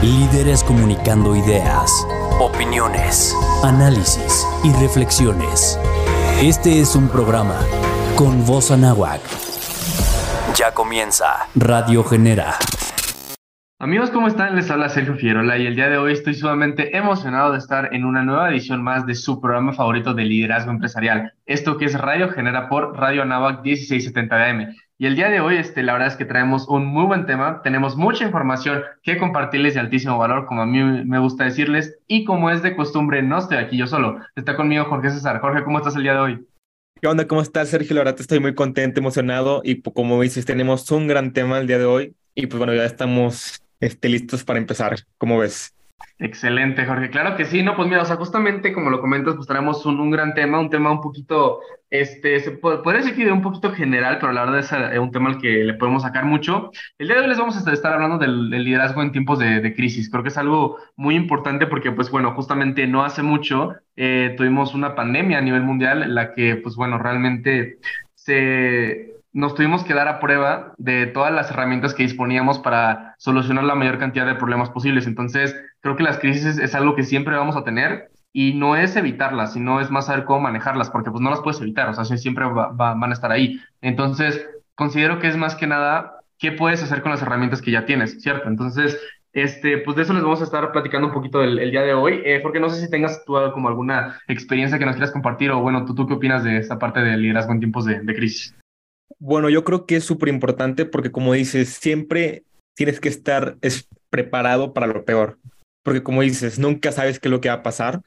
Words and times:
Líderes 0.00 0.62
comunicando 0.62 1.34
ideas, 1.34 2.06
opiniones, 2.40 3.34
análisis 3.64 4.46
y 4.62 4.72
reflexiones. 4.80 5.76
Este 6.40 6.78
es 6.80 6.94
un 6.94 7.08
programa 7.08 7.58
con 8.14 8.46
voz 8.46 8.70
anáhuac. 8.70 9.20
Ya 10.54 10.72
comienza 10.72 11.48
Radio 11.56 12.04
Genera. 12.04 12.54
Amigos, 13.80 14.10
¿cómo 14.10 14.28
están? 14.28 14.54
Les 14.54 14.70
habla 14.70 14.88
Sergio 14.88 15.16
Fierola 15.16 15.58
y 15.58 15.66
el 15.66 15.74
día 15.74 15.88
de 15.88 15.98
hoy 15.98 16.12
estoy 16.12 16.34
sumamente 16.34 16.96
emocionado 16.96 17.50
de 17.50 17.58
estar 17.58 17.92
en 17.92 18.04
una 18.04 18.22
nueva 18.22 18.50
edición 18.50 18.80
más 18.80 19.04
de 19.04 19.16
su 19.16 19.40
programa 19.40 19.72
favorito 19.72 20.14
de 20.14 20.22
liderazgo 20.26 20.70
empresarial. 20.70 21.32
Esto 21.44 21.76
que 21.76 21.86
es 21.86 22.00
Radio 22.00 22.28
Genera 22.28 22.68
por 22.68 22.96
Radio 22.96 23.22
Anáhuac 23.22 23.64
1670 23.64 24.44
AM. 24.44 24.76
Y 25.00 25.06
el 25.06 25.14
día 25.14 25.28
de 25.28 25.38
hoy, 25.38 25.56
este, 25.58 25.84
la 25.84 25.92
verdad 25.92 26.08
es 26.08 26.16
que 26.16 26.24
traemos 26.24 26.66
un 26.66 26.84
muy 26.84 27.04
buen 27.06 27.24
tema, 27.24 27.62
tenemos 27.62 27.96
mucha 27.96 28.24
información 28.24 28.82
que 29.04 29.16
compartirles 29.16 29.74
de 29.74 29.80
altísimo 29.80 30.18
valor, 30.18 30.46
como 30.46 30.62
a 30.62 30.66
mí 30.66 30.82
me 30.82 31.20
gusta 31.20 31.44
decirles, 31.44 31.96
y 32.08 32.24
como 32.24 32.50
es 32.50 32.62
de 32.62 32.74
costumbre, 32.74 33.22
no 33.22 33.38
estoy 33.38 33.58
aquí 33.58 33.76
yo 33.76 33.86
solo, 33.86 34.18
está 34.34 34.56
conmigo 34.56 34.86
Jorge 34.86 35.10
César. 35.10 35.40
Jorge, 35.40 35.62
¿cómo 35.62 35.78
estás 35.78 35.94
el 35.94 36.02
día 36.02 36.14
de 36.14 36.18
hoy? 36.18 36.46
¿Qué 37.00 37.06
onda? 37.06 37.28
¿Cómo 37.28 37.42
estás, 37.42 37.68
Sergio? 37.68 37.94
La 37.94 38.00
verdad 38.00 38.20
estoy 38.20 38.40
muy 38.40 38.56
contento, 38.56 38.98
emocionado, 38.98 39.60
y 39.62 39.82
como 39.82 40.20
dices, 40.20 40.44
tenemos 40.44 40.90
un 40.90 41.06
gran 41.06 41.32
tema 41.32 41.58
el 41.58 41.68
día 41.68 41.78
de 41.78 41.84
hoy, 41.84 42.16
y 42.34 42.48
pues 42.48 42.58
bueno, 42.58 42.74
ya 42.74 42.84
estamos 42.84 43.62
este, 43.78 44.08
listos 44.08 44.42
para 44.42 44.58
empezar. 44.58 44.96
¿Cómo 45.16 45.38
ves? 45.38 45.72
Excelente, 46.20 46.84
Jorge. 46.84 47.10
Claro 47.10 47.36
que 47.36 47.44
sí, 47.44 47.62
no, 47.62 47.76
pues 47.76 47.88
mira, 47.88 48.02
o 48.02 48.04
sea, 48.04 48.16
justamente 48.16 48.72
como 48.72 48.90
lo 48.90 49.00
comentas, 49.00 49.36
pues 49.36 49.46
traemos 49.46 49.86
un, 49.86 50.00
un 50.00 50.10
gran 50.10 50.34
tema, 50.34 50.58
un 50.58 50.68
tema 50.68 50.90
un 50.90 51.00
poquito, 51.00 51.60
este, 51.90 52.40
se 52.40 52.52
puede, 52.52 52.78
podría 52.78 53.02
decir 53.02 53.16
que 53.16 53.24
de 53.24 53.32
un 53.32 53.42
poquito 53.42 53.72
general, 53.72 54.18
pero 54.20 54.32
la 54.32 54.44
verdad 54.44 54.58
es 54.60 54.72
eh, 54.72 54.98
un 54.98 55.12
tema 55.12 55.30
al 55.30 55.38
que 55.38 55.64
le 55.64 55.74
podemos 55.74 56.02
sacar 56.02 56.24
mucho. 56.24 56.70
El 56.98 57.06
día 57.06 57.16
de 57.16 57.22
hoy 57.22 57.28
les 57.28 57.38
vamos 57.38 57.56
a 57.56 57.72
estar 57.72 57.92
hablando 57.92 58.18
del, 58.18 58.50
del 58.50 58.64
liderazgo 58.64 59.02
en 59.02 59.12
tiempos 59.12 59.38
de, 59.38 59.60
de, 59.60 59.74
crisis. 59.74 60.10
Creo 60.10 60.22
que 60.24 60.30
es 60.30 60.38
algo 60.38 60.78
muy 60.96 61.14
importante 61.14 61.68
porque, 61.68 61.92
pues 61.92 62.10
bueno, 62.10 62.32
justamente 62.34 62.86
no 62.88 63.04
hace 63.04 63.22
mucho 63.22 63.74
eh, 63.96 64.34
tuvimos 64.36 64.74
una 64.74 64.94
pandemia 64.94 65.38
a 65.38 65.42
nivel 65.42 65.62
mundial 65.62 66.02
en 66.02 66.14
la 66.14 66.34
que, 66.34 66.56
pues 66.56 66.74
bueno, 66.76 66.98
realmente 66.98 67.78
se 68.14 69.17
nos 69.38 69.54
tuvimos 69.54 69.84
que 69.84 69.94
dar 69.94 70.08
a 70.08 70.18
prueba 70.18 70.74
de 70.78 71.06
todas 71.06 71.32
las 71.32 71.48
herramientas 71.52 71.94
que 71.94 72.02
disponíamos 72.02 72.58
para 72.58 73.14
solucionar 73.18 73.62
la 73.62 73.76
mayor 73.76 74.00
cantidad 74.00 74.26
de 74.26 74.34
problemas 74.34 74.68
posibles. 74.70 75.06
Entonces, 75.06 75.54
creo 75.80 75.94
que 75.94 76.02
las 76.02 76.18
crisis 76.18 76.58
es 76.58 76.74
algo 76.74 76.96
que 76.96 77.04
siempre 77.04 77.36
vamos 77.36 77.54
a 77.54 77.62
tener 77.62 78.10
y 78.32 78.54
no 78.54 78.74
es 78.74 78.96
evitarlas, 78.96 79.52
sino 79.52 79.80
es 79.80 79.92
más 79.92 80.06
saber 80.06 80.24
cómo 80.24 80.40
manejarlas, 80.40 80.90
porque 80.90 81.12
pues 81.12 81.22
no 81.22 81.30
las 81.30 81.40
puedes 81.40 81.60
evitar, 81.60 81.88
o 81.88 81.94
sea, 81.94 82.04
siempre 82.16 82.46
va, 82.46 82.72
va, 82.72 82.94
van 82.94 83.10
a 83.10 83.12
estar 83.12 83.30
ahí. 83.30 83.60
Entonces, 83.80 84.44
considero 84.74 85.20
que 85.20 85.28
es 85.28 85.36
más 85.36 85.54
que 85.54 85.68
nada 85.68 86.14
qué 86.40 86.50
puedes 86.50 86.82
hacer 86.82 87.00
con 87.00 87.12
las 87.12 87.22
herramientas 87.22 87.62
que 87.62 87.70
ya 87.70 87.86
tienes, 87.86 88.20
¿cierto? 88.20 88.48
Entonces, 88.48 89.00
este, 89.32 89.78
pues 89.78 89.96
de 89.96 90.02
eso 90.02 90.14
les 90.14 90.24
vamos 90.24 90.40
a 90.40 90.44
estar 90.44 90.72
platicando 90.72 91.06
un 91.06 91.14
poquito 91.14 91.44
el, 91.44 91.70
día 91.70 91.82
de 91.82 91.94
hoy. 91.94 92.22
Eh, 92.24 92.40
porque 92.42 92.58
no 92.58 92.70
sé 92.70 92.80
si 92.84 92.90
tengas 92.90 93.24
tú 93.24 93.34
como 93.54 93.68
alguna 93.68 94.18
experiencia 94.26 94.80
que 94.80 94.86
nos 94.86 94.96
quieras 94.96 95.12
compartir 95.12 95.52
o 95.52 95.60
bueno, 95.60 95.84
¿tú, 95.84 95.94
tú 95.94 96.08
qué 96.08 96.14
opinas 96.14 96.42
de 96.42 96.58
esta 96.58 96.76
parte 96.76 96.98
del 96.98 97.22
liderazgo 97.22 97.52
en 97.52 97.60
tiempos 97.60 97.84
de 97.84 98.14
crisis? 98.16 98.52
Bueno, 99.20 99.50
yo 99.50 99.64
creo 99.64 99.86
que 99.86 99.96
es 99.96 100.04
súper 100.04 100.28
importante 100.28 100.84
porque 100.84 101.10
como 101.10 101.32
dices, 101.32 101.70
siempre 101.70 102.44
tienes 102.74 103.00
que 103.00 103.08
estar 103.08 103.56
es, 103.60 103.88
preparado 104.10 104.72
para 104.72 104.86
lo 104.86 105.04
peor. 105.04 105.38
Porque 105.82 106.02
como 106.02 106.22
dices, 106.22 106.58
nunca 106.58 106.92
sabes 106.92 107.18
qué 107.18 107.28
es 107.28 107.32
lo 107.32 107.40
que 107.40 107.48
va 107.48 107.56
a 107.56 107.62
pasar. 107.62 108.02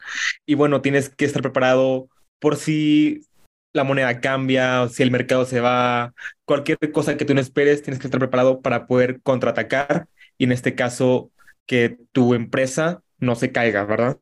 Y 0.46 0.56
bueno, 0.56 0.82
tienes 0.82 1.10
que 1.10 1.26
estar 1.26 1.42
preparado 1.42 2.10
por 2.40 2.56
si 2.56 3.26
la 3.74 3.84
moneda 3.84 4.20
cambia, 4.20 4.84
o 4.84 4.90
si 4.90 5.04
el 5.04 5.12
mercado 5.12 5.46
se 5.46 5.62
va, 5.62 6.14
cualquier 6.46 6.78
cosa 6.92 7.16
que 7.16 7.26
tú 7.26 7.34
no 7.34 7.42
esperes, 7.42 7.82
tienes 7.82 8.00
que 8.00 8.08
estar 8.08 8.20
preparado 8.20 8.62
para 8.62 8.86
poder 8.86 9.22
contraatacar 9.22 10.08
y 10.38 10.44
en 10.44 10.52
este 10.52 10.76
caso 10.76 11.32
que 11.66 11.98
tu 12.12 12.34
empresa 12.34 13.02
no 13.20 13.36
se 13.36 13.52
caiga, 13.52 13.86
¿verdad? 13.86 14.18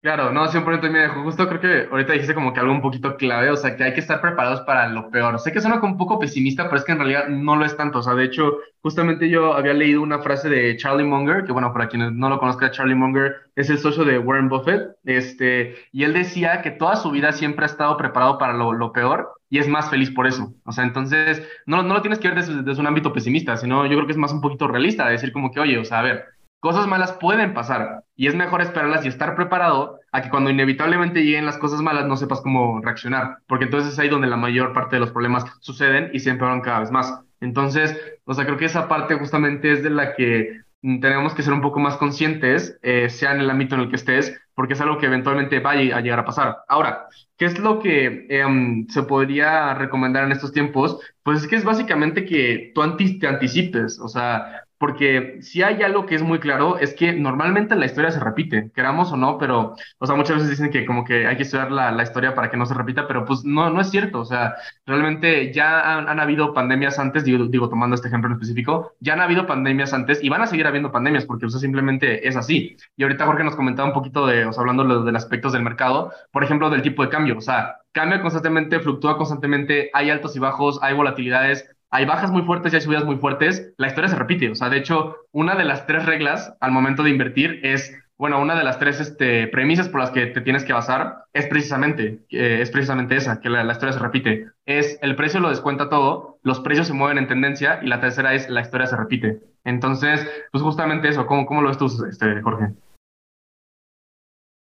Claro, 0.00 0.30
no, 0.32 0.46
100% 0.46 0.88
mira, 0.90 1.08
justo 1.24 1.48
creo 1.48 1.60
que 1.60 1.88
ahorita 1.90 2.12
dijiste 2.12 2.32
como 2.32 2.52
que 2.52 2.60
algo 2.60 2.72
un 2.72 2.80
poquito 2.80 3.16
clave, 3.16 3.50
o 3.50 3.56
sea, 3.56 3.74
que 3.76 3.82
hay 3.82 3.94
que 3.94 3.98
estar 4.00 4.20
preparados 4.20 4.60
para 4.60 4.88
lo 4.88 5.10
peor. 5.10 5.40
Sé 5.40 5.50
que 5.52 5.60
suena 5.60 5.80
como 5.80 5.94
un 5.94 5.98
poco 5.98 6.20
pesimista, 6.20 6.64
pero 6.66 6.76
es 6.76 6.84
que 6.84 6.92
en 6.92 6.98
realidad 6.98 7.26
no 7.28 7.56
lo 7.56 7.64
es 7.64 7.76
tanto. 7.76 7.98
O 7.98 8.02
sea, 8.02 8.14
de 8.14 8.22
hecho, 8.24 8.58
justamente 8.80 9.28
yo 9.28 9.54
había 9.54 9.74
leído 9.74 10.00
una 10.00 10.20
frase 10.20 10.48
de 10.48 10.76
Charlie 10.76 11.02
Munger, 11.04 11.44
que 11.44 11.50
bueno, 11.52 11.72
para 11.72 11.88
quienes 11.88 12.12
no 12.12 12.28
lo 12.28 12.38
conozcan, 12.38 12.70
Charlie 12.70 12.94
Munger 12.94 13.50
es 13.56 13.70
el 13.70 13.78
socio 13.78 14.04
de 14.04 14.20
Warren 14.20 14.48
Buffett, 14.48 14.92
este, 15.04 15.74
y 15.90 16.04
él 16.04 16.12
decía 16.14 16.62
que 16.62 16.70
toda 16.70 16.94
su 16.94 17.10
vida 17.10 17.32
siempre 17.32 17.64
ha 17.64 17.66
estado 17.66 17.96
preparado 17.96 18.38
para 18.38 18.52
lo, 18.52 18.72
lo 18.72 18.92
peor 18.92 19.32
y 19.50 19.58
es 19.58 19.66
más 19.66 19.90
feliz 19.90 20.12
por 20.12 20.28
eso. 20.28 20.54
O 20.64 20.70
sea, 20.70 20.84
entonces, 20.84 21.42
no, 21.66 21.82
no 21.82 21.94
lo 21.94 22.02
tienes 22.02 22.20
que 22.20 22.28
ver 22.28 22.36
desde, 22.36 22.62
desde 22.62 22.80
un 22.80 22.86
ámbito 22.86 23.12
pesimista, 23.12 23.56
sino 23.56 23.84
yo 23.84 23.94
creo 23.96 24.06
que 24.06 24.12
es 24.12 24.18
más 24.18 24.32
un 24.32 24.40
poquito 24.40 24.68
realista, 24.68 25.08
decir 25.08 25.32
como 25.32 25.50
que, 25.50 25.58
oye, 25.58 25.76
o 25.76 25.84
sea, 25.84 25.98
a 25.98 26.02
ver, 26.02 26.24
Cosas 26.60 26.88
malas 26.88 27.12
pueden 27.12 27.54
pasar 27.54 28.02
y 28.16 28.26
es 28.26 28.34
mejor 28.34 28.62
esperarlas 28.62 29.04
y 29.04 29.08
estar 29.08 29.36
preparado 29.36 30.00
a 30.10 30.22
que 30.22 30.30
cuando 30.30 30.50
inevitablemente 30.50 31.22
lleguen 31.22 31.46
las 31.46 31.58
cosas 31.58 31.80
malas 31.82 32.06
no 32.06 32.16
sepas 32.16 32.40
cómo 32.40 32.80
reaccionar, 32.80 33.38
porque 33.46 33.66
entonces 33.66 33.92
es 33.92 33.98
ahí 34.00 34.08
donde 34.08 34.26
la 34.26 34.36
mayor 34.36 34.72
parte 34.72 34.96
de 34.96 35.00
los 35.00 35.12
problemas 35.12 35.44
suceden 35.60 36.10
y 36.12 36.18
se 36.18 36.30
empeoran 36.30 36.60
cada 36.60 36.80
vez 36.80 36.90
más. 36.90 37.20
Entonces, 37.40 37.96
o 38.24 38.34
sea, 38.34 38.44
creo 38.44 38.56
que 38.56 38.64
esa 38.64 38.88
parte 38.88 39.14
justamente 39.14 39.70
es 39.72 39.84
de 39.84 39.90
la 39.90 40.14
que 40.16 40.62
tenemos 40.80 41.34
que 41.34 41.42
ser 41.42 41.52
un 41.52 41.60
poco 41.60 41.80
más 41.80 41.96
conscientes, 41.96 42.78
eh, 42.82 43.08
sea 43.08 43.32
en 43.34 43.40
el 43.40 43.50
ámbito 43.50 43.74
en 43.74 43.82
el 43.82 43.90
que 43.90 43.96
estés, 43.96 44.36
porque 44.54 44.74
es 44.74 44.80
algo 44.80 44.98
que 44.98 45.06
eventualmente 45.06 45.60
va 45.60 45.72
a 45.72 46.00
llegar 46.00 46.20
a 46.20 46.24
pasar. 46.24 46.58
Ahora, 46.68 47.06
¿qué 47.36 47.46
es 47.46 47.58
lo 47.58 47.80
que 47.80 48.26
eh, 48.28 48.84
se 48.88 49.02
podría 49.04 49.74
recomendar 49.74 50.24
en 50.24 50.32
estos 50.32 50.52
tiempos? 50.52 51.00
Pues 51.22 51.42
es 51.42 51.48
que 51.48 51.56
es 51.56 51.64
básicamente 51.64 52.24
que 52.24 52.72
tú 52.74 52.82
anti 52.82 53.18
te 53.18 53.26
anticipes, 53.26 53.98
o 54.00 54.08
sea, 54.08 54.64
porque 54.78 55.38
si 55.42 55.62
hay 55.62 55.82
algo 55.82 56.06
que 56.06 56.14
es 56.14 56.22
muy 56.22 56.38
claro, 56.38 56.78
es 56.78 56.94
que 56.94 57.12
normalmente 57.12 57.74
la 57.76 57.86
historia 57.86 58.10
se 58.10 58.20
repite, 58.20 58.70
queramos 58.74 59.12
o 59.12 59.16
no, 59.16 59.38
pero, 59.38 59.74
o 59.98 60.06
sea, 60.06 60.16
muchas 60.16 60.36
veces 60.36 60.50
dicen 60.50 60.70
que 60.70 60.86
como 60.86 61.04
que 61.04 61.26
hay 61.26 61.36
que 61.36 61.42
estudiar 61.42 61.70
la, 61.72 61.90
la 61.90 62.02
historia 62.04 62.34
para 62.34 62.50
que 62.50 62.56
no 62.56 62.64
se 62.66 62.74
repita, 62.74 63.06
pero 63.08 63.24
pues 63.24 63.44
no, 63.44 63.70
no 63.70 63.80
es 63.80 63.90
cierto, 63.90 64.20
o 64.20 64.24
sea, 64.24 64.54
realmente 64.86 65.52
ya 65.52 65.98
han, 65.98 66.08
han, 66.08 66.20
habido 66.20 66.54
pandemias 66.54 66.98
antes, 66.98 67.24
digo, 67.24 67.46
digo, 67.46 67.68
tomando 67.68 67.94
este 67.94 68.08
ejemplo 68.08 68.28
en 68.28 68.34
específico, 68.34 68.94
ya 69.00 69.14
han 69.14 69.20
habido 69.20 69.46
pandemias 69.46 69.92
antes 69.92 70.22
y 70.22 70.28
van 70.28 70.42
a 70.42 70.46
seguir 70.46 70.66
habiendo 70.66 70.92
pandemias 70.92 71.26
porque, 71.26 71.46
o 71.46 71.50
sea, 71.50 71.60
simplemente 71.60 72.26
es 72.28 72.36
así. 72.36 72.76
Y 72.96 73.02
ahorita 73.02 73.26
Jorge 73.26 73.44
nos 73.44 73.56
comentaba 73.56 73.88
un 73.88 73.94
poquito 73.94 74.26
de, 74.26 74.46
o 74.46 74.52
sea, 74.52 74.60
hablando 74.62 75.02
de, 75.02 75.10
de 75.10 75.16
aspectos 75.16 75.52
del 75.52 75.62
mercado, 75.62 76.12
por 76.30 76.44
ejemplo, 76.44 76.70
del 76.70 76.82
tipo 76.82 77.02
de 77.02 77.08
cambio, 77.08 77.36
o 77.38 77.40
sea, 77.40 77.78
cambia 77.92 78.20
constantemente, 78.20 78.80
fluctúa 78.80 79.16
constantemente, 79.16 79.90
hay 79.92 80.10
altos 80.10 80.36
y 80.36 80.38
bajos, 80.38 80.78
hay 80.82 80.94
volatilidades, 80.94 81.68
hay 81.90 82.04
bajas 82.04 82.30
muy 82.30 82.42
fuertes 82.42 82.72
y 82.72 82.76
hay 82.76 82.82
subidas 82.82 83.04
muy 83.04 83.16
fuertes, 83.16 83.72
la 83.76 83.86
historia 83.86 84.08
se 84.08 84.16
repite. 84.16 84.50
O 84.50 84.54
sea, 84.54 84.68
de 84.68 84.78
hecho, 84.78 85.16
una 85.32 85.54
de 85.54 85.64
las 85.64 85.86
tres 85.86 86.04
reglas 86.06 86.54
al 86.60 86.72
momento 86.72 87.02
de 87.02 87.10
invertir 87.10 87.60
es, 87.62 87.96
bueno, 88.18 88.40
una 88.40 88.56
de 88.56 88.64
las 88.64 88.78
tres 88.78 89.00
este, 89.00 89.46
premisas 89.48 89.88
por 89.88 90.00
las 90.00 90.10
que 90.10 90.26
te 90.26 90.40
tienes 90.40 90.64
que 90.64 90.72
basar 90.72 91.24
es 91.32 91.46
precisamente, 91.46 92.20
eh, 92.30 92.58
es 92.60 92.70
precisamente 92.70 93.16
esa, 93.16 93.40
que 93.40 93.48
la, 93.48 93.64
la, 93.64 93.72
historia 93.72 93.92
se 93.92 94.00
repite. 94.00 94.46
Es 94.66 94.98
el 95.02 95.16
precio 95.16 95.40
lo 95.40 95.50
descuenta 95.50 95.88
todo, 95.88 96.38
los 96.42 96.60
precios 96.60 96.88
se 96.88 96.92
mueven 96.92 97.18
en 97.18 97.28
tendencia 97.28 97.80
y 97.82 97.86
la 97.86 98.00
tercera 98.00 98.34
es 98.34 98.48
la 98.50 98.60
historia 98.60 98.86
se 98.86 98.96
repite. 98.96 99.40
Entonces, 99.64 100.26
pues 100.52 100.62
justamente 100.62 101.08
eso, 101.08 101.26
¿cómo, 101.26 101.46
cómo 101.46 101.62
lo 101.62 101.68
ves 101.68 101.78
tú, 101.78 101.86
este, 102.08 102.42
Jorge? 102.42 102.74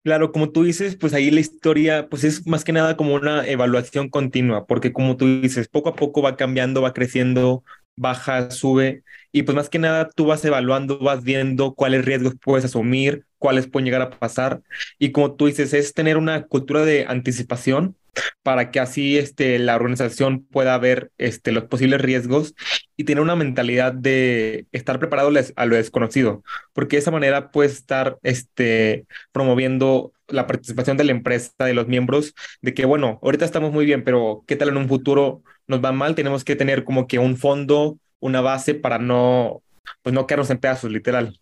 Claro, 0.03 0.31
como 0.31 0.49
tú 0.51 0.63
dices, 0.63 0.95
pues 0.95 1.13
ahí 1.13 1.29
la 1.29 1.41
historia, 1.41 2.07
pues 2.09 2.23
es 2.23 2.47
más 2.47 2.63
que 2.63 2.71
nada 2.71 2.95
como 2.95 3.15
una 3.15 3.45
evaluación 3.45 4.09
continua, 4.09 4.65
porque 4.65 4.93
como 4.93 5.17
tú 5.17 5.41
dices, 5.41 5.67
poco 5.67 5.89
a 5.89 5.95
poco 5.95 6.21
va 6.21 6.37
cambiando, 6.37 6.81
va 6.81 6.93
creciendo, 6.93 7.63
baja, 7.97 8.49
sube, 8.49 9.03
y 9.33 9.43
pues 9.43 9.55
más 9.55 9.69
que 9.69 9.77
nada 9.77 10.09
tú 10.09 10.25
vas 10.25 10.43
evaluando, 10.45 10.99
vas 10.99 11.21
viendo 11.23 11.75
cuáles 11.75 12.05
riesgos 12.05 12.35
puedes 12.41 12.63
asumir, 12.65 13.25
cuáles 13.37 13.67
pueden 13.67 13.85
llegar 13.85 14.01
a 14.01 14.09
pasar, 14.09 14.61
y 14.97 15.11
como 15.11 15.35
tú 15.35 15.47
dices, 15.47 15.73
es 15.73 15.93
tener 15.93 16.15
una 16.17 16.47
cultura 16.47 16.85
de 16.85 17.05
anticipación 17.05 17.95
para 18.43 18.71
que 18.71 18.79
así 18.79 19.17
este, 19.17 19.59
la 19.59 19.75
organización 19.75 20.43
pueda 20.43 20.77
ver 20.77 21.11
este, 21.17 21.51
los 21.51 21.65
posibles 21.65 22.01
riesgos 22.01 22.55
y 22.97 23.03
tener 23.03 23.21
una 23.21 23.35
mentalidad 23.35 23.93
de 23.93 24.65
estar 24.71 24.99
preparado 24.99 25.31
a 25.55 25.65
lo 25.65 25.75
desconocido, 25.75 26.43
porque 26.73 26.95
de 26.95 27.01
esa 27.01 27.11
manera 27.11 27.51
puedes 27.51 27.73
estar 27.73 28.17
este, 28.23 29.05
promoviendo 29.31 30.11
la 30.27 30.47
participación 30.47 30.97
de 30.97 31.03
la 31.05 31.11
empresa, 31.11 31.51
de 31.65 31.73
los 31.73 31.87
miembros, 31.87 32.33
de 32.61 32.73
que, 32.73 32.85
bueno, 32.85 33.19
ahorita 33.23 33.45
estamos 33.45 33.71
muy 33.71 33.85
bien, 33.85 34.03
pero 34.03 34.43
¿qué 34.47 34.55
tal 34.55 34.69
en 34.69 34.77
un 34.77 34.87
futuro 34.87 35.41
nos 35.67 35.83
va 35.83 35.91
mal? 35.91 36.15
Tenemos 36.15 36.43
que 36.43 36.55
tener 36.55 36.83
como 36.83 37.07
que 37.07 37.19
un 37.19 37.37
fondo, 37.37 37.97
una 38.19 38.41
base 38.41 38.75
para 38.75 38.99
no, 38.99 39.61
pues 40.01 40.13
no 40.13 40.27
quedarnos 40.27 40.49
en 40.49 40.59
pedazos, 40.59 40.91
literal. 40.91 41.39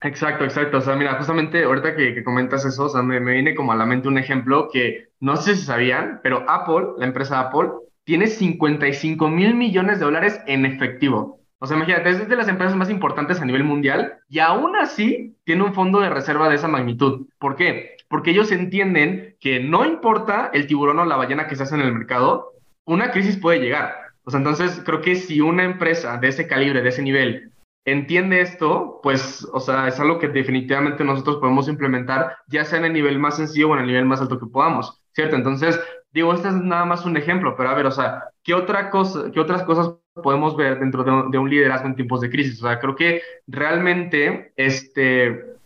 Exacto, 0.00 0.44
exacto. 0.44 0.78
O 0.78 0.80
sea, 0.80 0.94
mira, 0.94 1.14
justamente 1.14 1.64
ahorita 1.64 1.96
que, 1.96 2.22
comentas 2.22 2.64
eso, 2.64 2.84
o 2.84 2.88
sea, 2.88 3.02
me, 3.02 3.18
me, 3.20 3.32
viene 3.32 3.54
como 3.54 3.72
a 3.72 3.76
la 3.76 3.86
mente 3.86 4.08
un 4.08 4.18
ejemplo 4.18 4.68
que 4.72 5.08
no 5.20 5.36
sé 5.36 5.56
si 5.56 5.62
sabían, 5.62 6.20
pero 6.22 6.44
Apple, 6.48 6.94
la 6.98 7.06
empresa 7.06 7.40
Apple, 7.40 7.70
tiene 8.04 8.28
55 8.28 9.28
mil 9.28 9.54
millones 9.54 9.98
de 9.98 10.04
dólares 10.04 10.40
en 10.46 10.64
efectivo. 10.66 11.40
O 11.58 11.66
sea, 11.66 11.76
imagínate, 11.76 12.10
es 12.10 12.28
de 12.28 12.36
las 12.36 12.48
empresas 12.48 12.76
más 12.76 12.88
importantes 12.88 13.40
a 13.40 13.44
nivel 13.44 13.64
mundial 13.64 14.18
y 14.28 14.38
aún 14.38 14.76
así 14.76 15.36
tiene 15.44 15.64
un 15.64 15.74
fondo 15.74 16.00
de 16.00 16.08
reserva 16.08 16.48
de 16.48 16.54
esa 16.54 16.68
magnitud. 16.68 17.26
¿Por 17.38 17.56
qué? 17.56 17.96
Porque 18.08 18.30
ellos 18.30 18.52
entienden 18.52 19.36
que 19.40 19.58
no 19.58 19.84
importa 19.84 20.50
el 20.54 20.68
tiburón 20.68 21.00
o 21.00 21.04
la 21.04 21.16
ballena 21.16 21.48
que 21.48 21.56
se 21.56 21.64
hace 21.64 21.74
en 21.74 21.80
el 21.80 21.92
mercado, 21.92 22.52
una 22.84 23.10
crisis 23.10 23.36
puede 23.36 23.58
llegar. 23.58 23.92
O 24.22 24.30
sea, 24.30 24.38
entonces 24.38 24.80
creo 24.84 25.00
que 25.00 25.16
si 25.16 25.40
una 25.40 25.64
empresa 25.64 26.16
de 26.18 26.28
ese 26.28 26.46
calibre, 26.46 26.80
de 26.80 26.90
ese 26.90 27.02
nivel, 27.02 27.50
entiende 27.92 28.40
esto, 28.40 29.00
pues, 29.02 29.46
o 29.52 29.60
sea, 29.60 29.88
es 29.88 29.98
algo 30.00 30.18
que 30.18 30.28
definitivamente 30.28 31.04
nosotros 31.04 31.36
podemos 31.36 31.68
implementar, 31.68 32.36
ya 32.48 32.64
sea 32.64 32.78
en 32.78 32.86
el 32.86 32.92
nivel 32.92 33.18
más 33.18 33.36
sencillo 33.36 33.70
o 33.70 33.74
en 33.74 33.80
el 33.80 33.86
nivel 33.86 34.04
más 34.04 34.20
alto 34.20 34.38
que 34.38 34.46
podamos, 34.46 35.02
¿cierto? 35.12 35.36
Entonces, 35.36 35.80
digo, 36.12 36.32
este 36.32 36.48
es 36.48 36.54
nada 36.54 36.84
más 36.84 37.04
un 37.04 37.16
ejemplo, 37.16 37.54
pero 37.56 37.70
a 37.70 37.74
ver, 37.74 37.86
o 37.86 37.90
sea, 37.90 38.24
¿qué, 38.42 38.54
otra 38.54 38.90
cosa, 38.90 39.30
qué 39.32 39.40
otras 39.40 39.62
cosas 39.64 39.94
podemos 40.22 40.56
ver 40.56 40.80
dentro 40.80 41.04
de 41.04 41.38
un, 41.38 41.50
liderazgo 41.50 41.86
en 41.86 41.96
tiempos 41.96 42.20
de 42.20 42.30
crisis? 42.30 42.62
O 42.62 42.66
sea, 42.66 42.78
creo 42.78 42.96
que 42.96 43.22
realmente, 43.46 44.52
este 44.56 45.57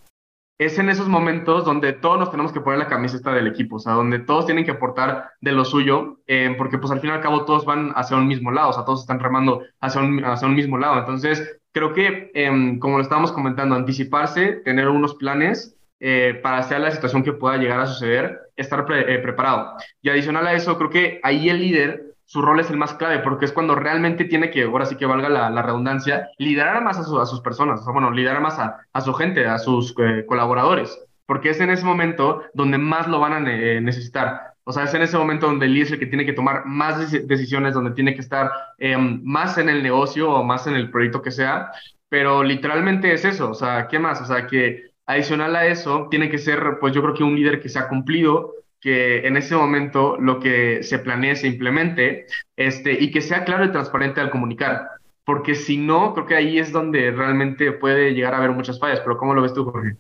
es 0.65 0.79
en 0.79 0.89
esos 0.89 1.09
momentos 1.09 1.65
donde 1.65 1.93
todos 1.93 2.19
nos 2.19 2.31
tenemos 2.31 2.53
que 2.53 2.61
poner 2.61 2.79
la 2.79 2.89
camiseta 2.89 3.33
del 3.33 3.47
equipo, 3.47 3.77
o 3.77 3.79
sea, 3.79 3.93
donde 3.95 4.19
todos 4.19 4.47
tienen 4.47 4.65
que 4.65 4.73
aportar 4.73 5.31
de 5.41 5.53
lo 5.53 5.65
suyo, 5.65 6.19
eh, 6.27 6.55
porque 6.59 6.79
pues 6.79 6.93
al 6.93 7.01
fin 7.01 7.11
y 7.11 7.13
al 7.13 7.21
cabo 7.21 7.45
todos 7.45 7.65
van 7.65 7.93
hacia 7.95 8.17
un 8.17 8.27
mismo 8.27 8.51
lado, 8.51 8.71
o 8.71 8.73
sea, 8.73 8.85
todos 8.85 9.01
están 9.01 9.21
remando 9.21 9.63
hacia 9.81 10.01
un, 10.01 10.25
hacia 10.25 10.49
un 10.49 10.55
mismo 10.55 10.79
lado. 10.79 10.99
Entonces, 10.99 11.61
creo 11.73 11.93
que, 11.93 12.31
em, 12.35 12.79
como 12.79 12.97
lo 12.97 13.03
estábamos 13.03 13.33
comentando, 13.33 13.75
anticiparse, 13.75 14.61
tener 14.65 14.89
unos 14.89 15.15
planes 15.15 15.77
eh, 16.01 16.41
para 16.43 16.59
hacer 16.59 16.81
la 16.81 16.91
situación 16.91 17.23
que 17.23 17.33
pueda 17.33 17.57
llegar 17.57 17.81
a 17.81 17.87
suceder, 17.87 18.41
estar 18.57 18.85
eh, 18.91 19.19
preparado. 19.19 19.77
Y 20.03 20.11
adicional 20.11 20.47
a 20.47 20.55
eso, 20.55 20.77
creo 20.77 20.91
que 20.91 21.21
ahí 21.23 21.49
el 21.49 21.61
líder, 21.61 22.12
su 22.25 22.43
rol 22.43 22.61
es 22.61 22.71
el 22.71 22.77
más 22.77 22.95
clave, 22.95 23.19
porque 23.19 23.45
es 23.45 23.53
cuando 23.53 23.75
realmente 23.75 24.25
tiene 24.25 24.51
que, 24.51 24.65
ahora 24.65 24.87
sí 24.87 24.97
que 24.97 25.07
valga 25.07 25.29
la, 25.29 25.63
redundancia, 25.63 26.31
liderar 26.39 26.83
más 26.83 26.99
a, 26.99 27.05
sus 27.05 27.41
personas, 27.41 27.81
o 27.81 27.85
sea, 27.85 27.93
bueno, 27.93 28.11
liderar 28.11 28.41
más 28.41 28.59
a, 28.59 29.01
su 29.01 29.13
gente, 29.15 29.47
a 29.47 29.59
sus 29.59 29.95
eh, 29.99 30.25
colaboradores, 30.27 30.99
porque 31.27 31.51
es 31.51 31.61
en 31.61 31.71
ese 31.71 31.85
momento 31.85 32.43
donde 32.55 32.79
más 32.79 33.09
lo 33.09 33.21
van 33.21 33.33
a 33.33 33.41
necesitar. 33.41 34.53
O 34.65 34.73
sea, 34.73 34.85
es 34.85 34.95
en 34.95 35.03
ese 35.03 35.19
momento 35.19 35.47
donde 35.47 35.67
el 35.67 35.75
líder 35.75 35.87
es 35.87 35.93
el 35.93 35.99
que 35.99 36.07
tiene 36.07 36.25
que 36.25 36.33
tomar 36.33 36.65
más 36.67 37.11
decisiones, 37.27 37.75
donde 37.75 37.91
tiene 37.91 38.15
que 38.15 38.21
estar 38.21 38.51
em, 38.79 39.21
más 39.25 39.59
en 39.59 39.69
el 39.69 39.83
negocio 39.83 40.31
o 40.31 40.45
más 40.45 40.67
en 40.67 40.75
el 40.75 40.91
proyecto 40.91 41.21
que 41.21 41.33
sea, 41.33 41.71
pero 42.09 42.45
literalmente 42.45 43.13
es 43.13 43.25
eso, 43.25 43.51
o 43.51 43.55
sea, 43.55 43.89
¿qué 43.89 43.99
más? 43.99 44.21
O 44.21 44.27
sea, 44.27 44.47
que 44.47 44.93
adicional 45.07 45.57
a 45.57 45.67
eso, 45.67 46.09
tiene 46.11 46.31
que 46.31 46.39
ser, 46.39 46.79
pues 46.81 46.93
yo 46.95 47.03
creo 47.03 47.15
que 47.15 47.25
un 47.25 47.35
líder 47.35 47.61
que 47.61 47.69
se 47.69 47.79
ha 47.79 47.89
cumplido, 47.89 48.55
que 48.83 49.29
en 49.29 49.37
ese 49.37 49.55
momento 49.55 50.19
lo 50.19 50.41
que 50.41 50.83
se 50.83 50.99
planee 50.99 51.37
se 51.37 51.47
implemente, 51.47 52.27
este, 52.57 52.93
y 52.93 53.13
que 53.13 53.21
sea 53.21 53.45
claro 53.45 53.65
y 53.65 53.71
transparente 53.71 54.21
al 54.21 54.31
comunicar, 54.31 54.89
porque 55.25 55.55
si 55.55 55.79
no, 55.79 56.13
creo 56.15 56.27
que 56.27 56.35
ahí 56.35 56.59
es 56.59 56.73
donde 56.73 57.13
realmente 57.13 57.71
puede 57.71 58.13
llegar 58.13 58.35
a 58.35 58.39
haber 58.39 58.51
muchas 58.51 58.81
fallas, 58.81 59.01
pero 59.01 59.17
¿cómo 59.17 59.35
lo 59.35 59.43
ves 59.43 59.55
tú, 59.55 59.65
Jorge? 59.65 59.97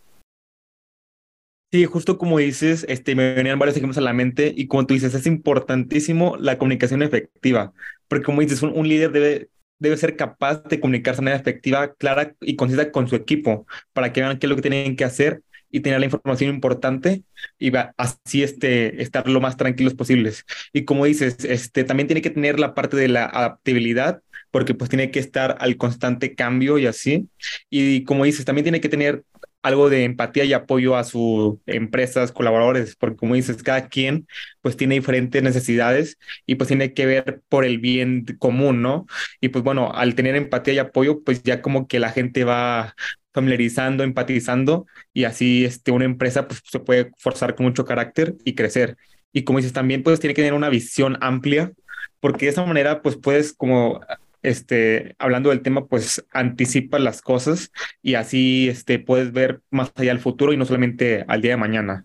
Sí, 1.70 1.86
justo 1.86 2.18
como 2.18 2.38
dices, 2.38 2.84
este, 2.88 3.14
me 3.14 3.32
venían 3.34 3.58
varios 3.58 3.76
ejemplos 3.76 3.98
a 3.98 4.02
la 4.02 4.12
mente 4.12 4.52
y 4.54 4.66
como 4.66 4.84
tú 4.84 4.94
dices, 4.94 5.14
es 5.14 5.26
importantísimo 5.26 6.36
la 6.36 6.58
comunicación 6.58 7.02
efectiva, 7.02 7.72
porque 8.08 8.24
como 8.24 8.40
dices, 8.40 8.62
un, 8.62 8.88
líder 8.88 9.12
debe, 9.12 9.48
debe 9.78 9.96
ser 9.96 10.16
capaz 10.16 10.64
de 10.64 10.80
comunicarse 10.80 11.20
de 11.20 11.24
manera 11.24 11.40
efectiva, 11.40 11.94
clara 11.94 12.34
y 12.40 12.56
concisa 12.56 12.90
con 12.90 13.06
su 13.06 13.14
equipo 13.14 13.64
para 13.92 14.12
que 14.12 14.20
vean 14.20 14.38
qué 14.38 14.46
es 14.46 14.50
lo 14.50 14.56
que 14.56 14.62
tienen 14.62 14.96
que 14.96 15.04
hacer 15.04 15.42
y 15.72 15.80
tener 15.80 15.98
la 15.98 16.06
información 16.06 16.54
importante 16.54 17.24
y 17.58 17.72
así 17.96 18.42
este, 18.44 19.02
estar 19.02 19.26
lo 19.28 19.40
más 19.40 19.56
tranquilos 19.56 19.94
posibles. 19.94 20.44
Y 20.72 20.84
como 20.84 21.06
dices, 21.06 21.44
este, 21.44 21.82
también 21.82 22.06
tiene 22.06 22.22
que 22.22 22.30
tener 22.30 22.60
la 22.60 22.74
parte 22.74 22.96
de 22.96 23.08
la 23.08 23.24
adaptabilidad, 23.24 24.22
porque 24.50 24.74
pues 24.74 24.90
tiene 24.90 25.10
que 25.10 25.18
estar 25.18 25.56
al 25.58 25.76
constante 25.78 26.34
cambio 26.34 26.78
y 26.78 26.86
así. 26.86 27.28
Y 27.70 28.04
como 28.04 28.24
dices, 28.24 28.44
también 28.44 28.64
tiene 28.64 28.80
que 28.80 28.90
tener 28.90 29.24
algo 29.62 29.88
de 29.90 30.04
empatía 30.04 30.44
y 30.44 30.52
apoyo 30.52 30.96
a 30.96 31.04
sus 31.04 31.56
empresas, 31.66 32.32
colaboradores, 32.32 32.96
porque 32.96 33.16
como 33.16 33.34
dices, 33.34 33.62
cada 33.62 33.88
quien 33.88 34.26
pues 34.60 34.76
tiene 34.76 34.96
diferentes 34.96 35.42
necesidades 35.42 36.18
y 36.46 36.56
pues 36.56 36.68
tiene 36.68 36.94
que 36.94 37.06
ver 37.06 37.40
por 37.48 37.64
el 37.64 37.78
bien 37.78 38.26
común, 38.38 38.82
¿no? 38.82 39.06
Y 39.40 39.48
pues 39.48 39.64
bueno, 39.64 39.92
al 39.94 40.14
tener 40.14 40.36
empatía 40.36 40.74
y 40.74 40.78
apoyo, 40.78 41.22
pues 41.22 41.42
ya 41.42 41.62
como 41.62 41.86
que 41.86 42.00
la 42.00 42.10
gente 42.10 42.44
va 42.44 42.94
familiarizando, 43.32 44.04
empatizando 44.04 44.86
y 45.12 45.24
así 45.24 45.64
este, 45.64 45.90
una 45.92 46.04
empresa 46.04 46.46
pues 46.48 46.62
se 46.64 46.80
puede 46.80 47.10
forzar 47.18 47.54
con 47.54 47.66
mucho 47.66 47.84
carácter 47.84 48.34
y 48.44 48.54
crecer. 48.54 48.96
Y 49.32 49.44
como 49.44 49.58
dices, 49.58 49.72
también 49.72 50.02
pues 50.02 50.20
tiene 50.20 50.34
que 50.34 50.42
tener 50.42 50.54
una 50.54 50.68
visión 50.68 51.16
amplia, 51.20 51.72
porque 52.20 52.46
de 52.46 52.52
esa 52.52 52.64
manera 52.64 53.02
pues 53.02 53.16
puedes 53.16 53.52
como 53.52 54.00
este, 54.42 55.14
hablando 55.18 55.50
del 55.50 55.62
tema, 55.62 55.86
pues 55.86 56.24
anticipa 56.32 56.98
las 56.98 57.22
cosas 57.22 57.72
y 58.02 58.14
así 58.14 58.68
este, 58.68 58.98
puedes 58.98 59.32
ver 59.32 59.60
más 59.70 59.92
allá 59.96 60.10
del 60.10 60.20
futuro 60.20 60.52
y 60.52 60.56
no 60.56 60.64
solamente 60.64 61.24
al 61.28 61.40
día 61.40 61.52
de 61.52 61.56
mañana. 61.56 62.04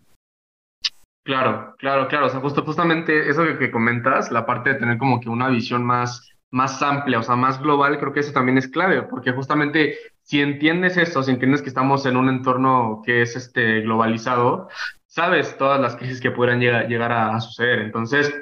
Claro, 1.24 1.76
claro, 1.78 2.08
claro. 2.08 2.28
O 2.28 2.30
sea, 2.30 2.40
justo, 2.40 2.64
justamente 2.64 3.30
eso 3.30 3.44
que, 3.44 3.58
que 3.58 3.72
comentas, 3.72 4.32
la 4.32 4.46
parte 4.46 4.74
de 4.74 4.80
tener 4.80 4.98
como 4.98 5.20
que 5.20 5.30
una 5.30 5.50
visión 5.50 5.84
más, 5.84 6.32
más 6.52 6.82
amplia, 6.82 7.20
o 7.20 7.24
sea, 7.24 7.36
más 7.36 7.62
global, 7.62 8.00
creo 8.00 8.14
que 8.14 8.22
eso 8.22 8.32
también 8.32 8.58
es 8.58 8.70
clave, 8.70 9.02
porque 9.04 9.34
justamente 9.34 9.98
si 10.22 10.40
entiendes 10.40 10.96
esto, 10.96 11.24
si 11.24 11.32
entiendes 11.32 11.62
que 11.62 11.70
estamos 11.70 12.06
en 12.06 12.16
un 12.16 12.30
entorno 12.30 13.02
que 13.06 13.22
es 13.22 13.36
este 13.36 13.82
globalizado, 13.82 14.70
sabes 15.06 15.58
todas 15.58 15.82
las 15.82 15.96
crisis 15.96 16.22
que 16.22 16.32
puedan 16.32 16.60
llegar, 16.60 16.88
llegar 16.88 17.12
a 17.12 17.40
suceder. 17.42 17.80
Entonces, 17.80 18.34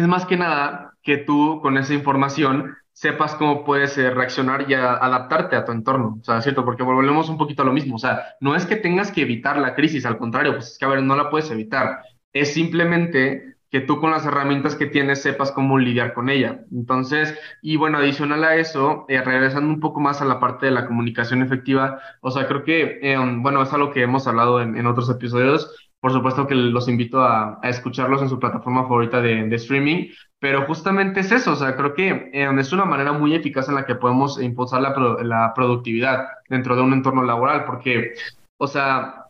es 0.00 0.06
más 0.06 0.26
que 0.26 0.36
nada 0.36 0.92
que 1.02 1.18
tú 1.18 1.60
con 1.62 1.78
esa 1.78 1.94
información 1.94 2.76
sepas 2.92 3.34
cómo 3.34 3.64
puedes 3.64 3.96
eh, 3.98 4.10
reaccionar 4.10 4.70
y 4.70 4.74
adaptarte 4.74 5.54
a 5.54 5.64
tu 5.64 5.72
entorno, 5.72 6.18
o 6.20 6.24
sea, 6.24 6.40
¿cierto? 6.40 6.64
Porque 6.64 6.82
volvemos 6.82 7.28
un 7.28 7.36
poquito 7.36 7.62
a 7.62 7.66
lo 7.66 7.72
mismo, 7.72 7.96
o 7.96 7.98
sea, 7.98 8.22
no 8.40 8.56
es 8.56 8.64
que 8.64 8.76
tengas 8.76 9.12
que 9.12 9.20
evitar 9.22 9.58
la 9.58 9.74
crisis, 9.74 10.06
al 10.06 10.16
contrario, 10.16 10.54
pues 10.54 10.72
es 10.72 10.78
que, 10.78 10.86
a 10.86 10.88
ver, 10.88 11.02
no 11.02 11.14
la 11.14 11.28
puedes 11.28 11.50
evitar, 11.50 12.00
es 12.32 12.54
simplemente 12.54 13.56
que 13.70 13.80
tú 13.80 14.00
con 14.00 14.12
las 14.12 14.24
herramientas 14.24 14.76
que 14.76 14.86
tienes 14.86 15.20
sepas 15.20 15.52
cómo 15.52 15.78
lidiar 15.78 16.14
con 16.14 16.30
ella. 16.30 16.60
Entonces, 16.72 17.38
y 17.60 17.76
bueno, 17.76 17.98
adicional 17.98 18.44
a 18.44 18.56
eso, 18.56 19.04
eh, 19.08 19.20
regresando 19.20 19.68
un 19.68 19.80
poco 19.80 20.00
más 20.00 20.22
a 20.22 20.24
la 20.24 20.40
parte 20.40 20.66
de 20.66 20.72
la 20.72 20.86
comunicación 20.86 21.42
efectiva, 21.42 22.00
o 22.20 22.30
sea, 22.30 22.46
creo 22.46 22.64
que, 22.64 22.98
eh, 23.02 23.18
bueno, 23.18 23.62
es 23.62 23.72
algo 23.72 23.90
que 23.92 24.02
hemos 24.02 24.26
hablado 24.26 24.60
en, 24.62 24.76
en 24.76 24.86
otros 24.86 25.10
episodios, 25.10 25.85
por 26.06 26.12
supuesto 26.12 26.46
que 26.46 26.54
los 26.54 26.86
invito 26.86 27.20
a, 27.20 27.58
escucharlos 27.64 28.22
en 28.22 28.28
su 28.28 28.38
plataforma 28.38 28.82
favorita 28.82 29.20
de, 29.20 29.52
streaming, 29.56 30.06
pero 30.38 30.64
justamente 30.64 31.18
es 31.18 31.32
eso, 31.32 31.54
o 31.54 31.56
sea, 31.56 31.74
creo 31.74 31.94
que 31.94 32.30
eh, 32.32 32.48
es 32.56 32.72
una 32.72 32.84
manera 32.84 33.10
muy 33.10 33.34
eficaz 33.34 33.68
en 33.68 33.74
la 33.74 33.84
que 33.84 33.96
podemos 33.96 34.40
impulsar 34.40 34.82
la 34.82 35.52
productividad 35.52 36.28
dentro 36.48 36.76
de 36.76 36.82
un 36.82 36.92
entorno 36.92 37.24
laboral, 37.24 37.64
porque, 37.64 38.12
o 38.56 38.68
sea, 38.68 39.25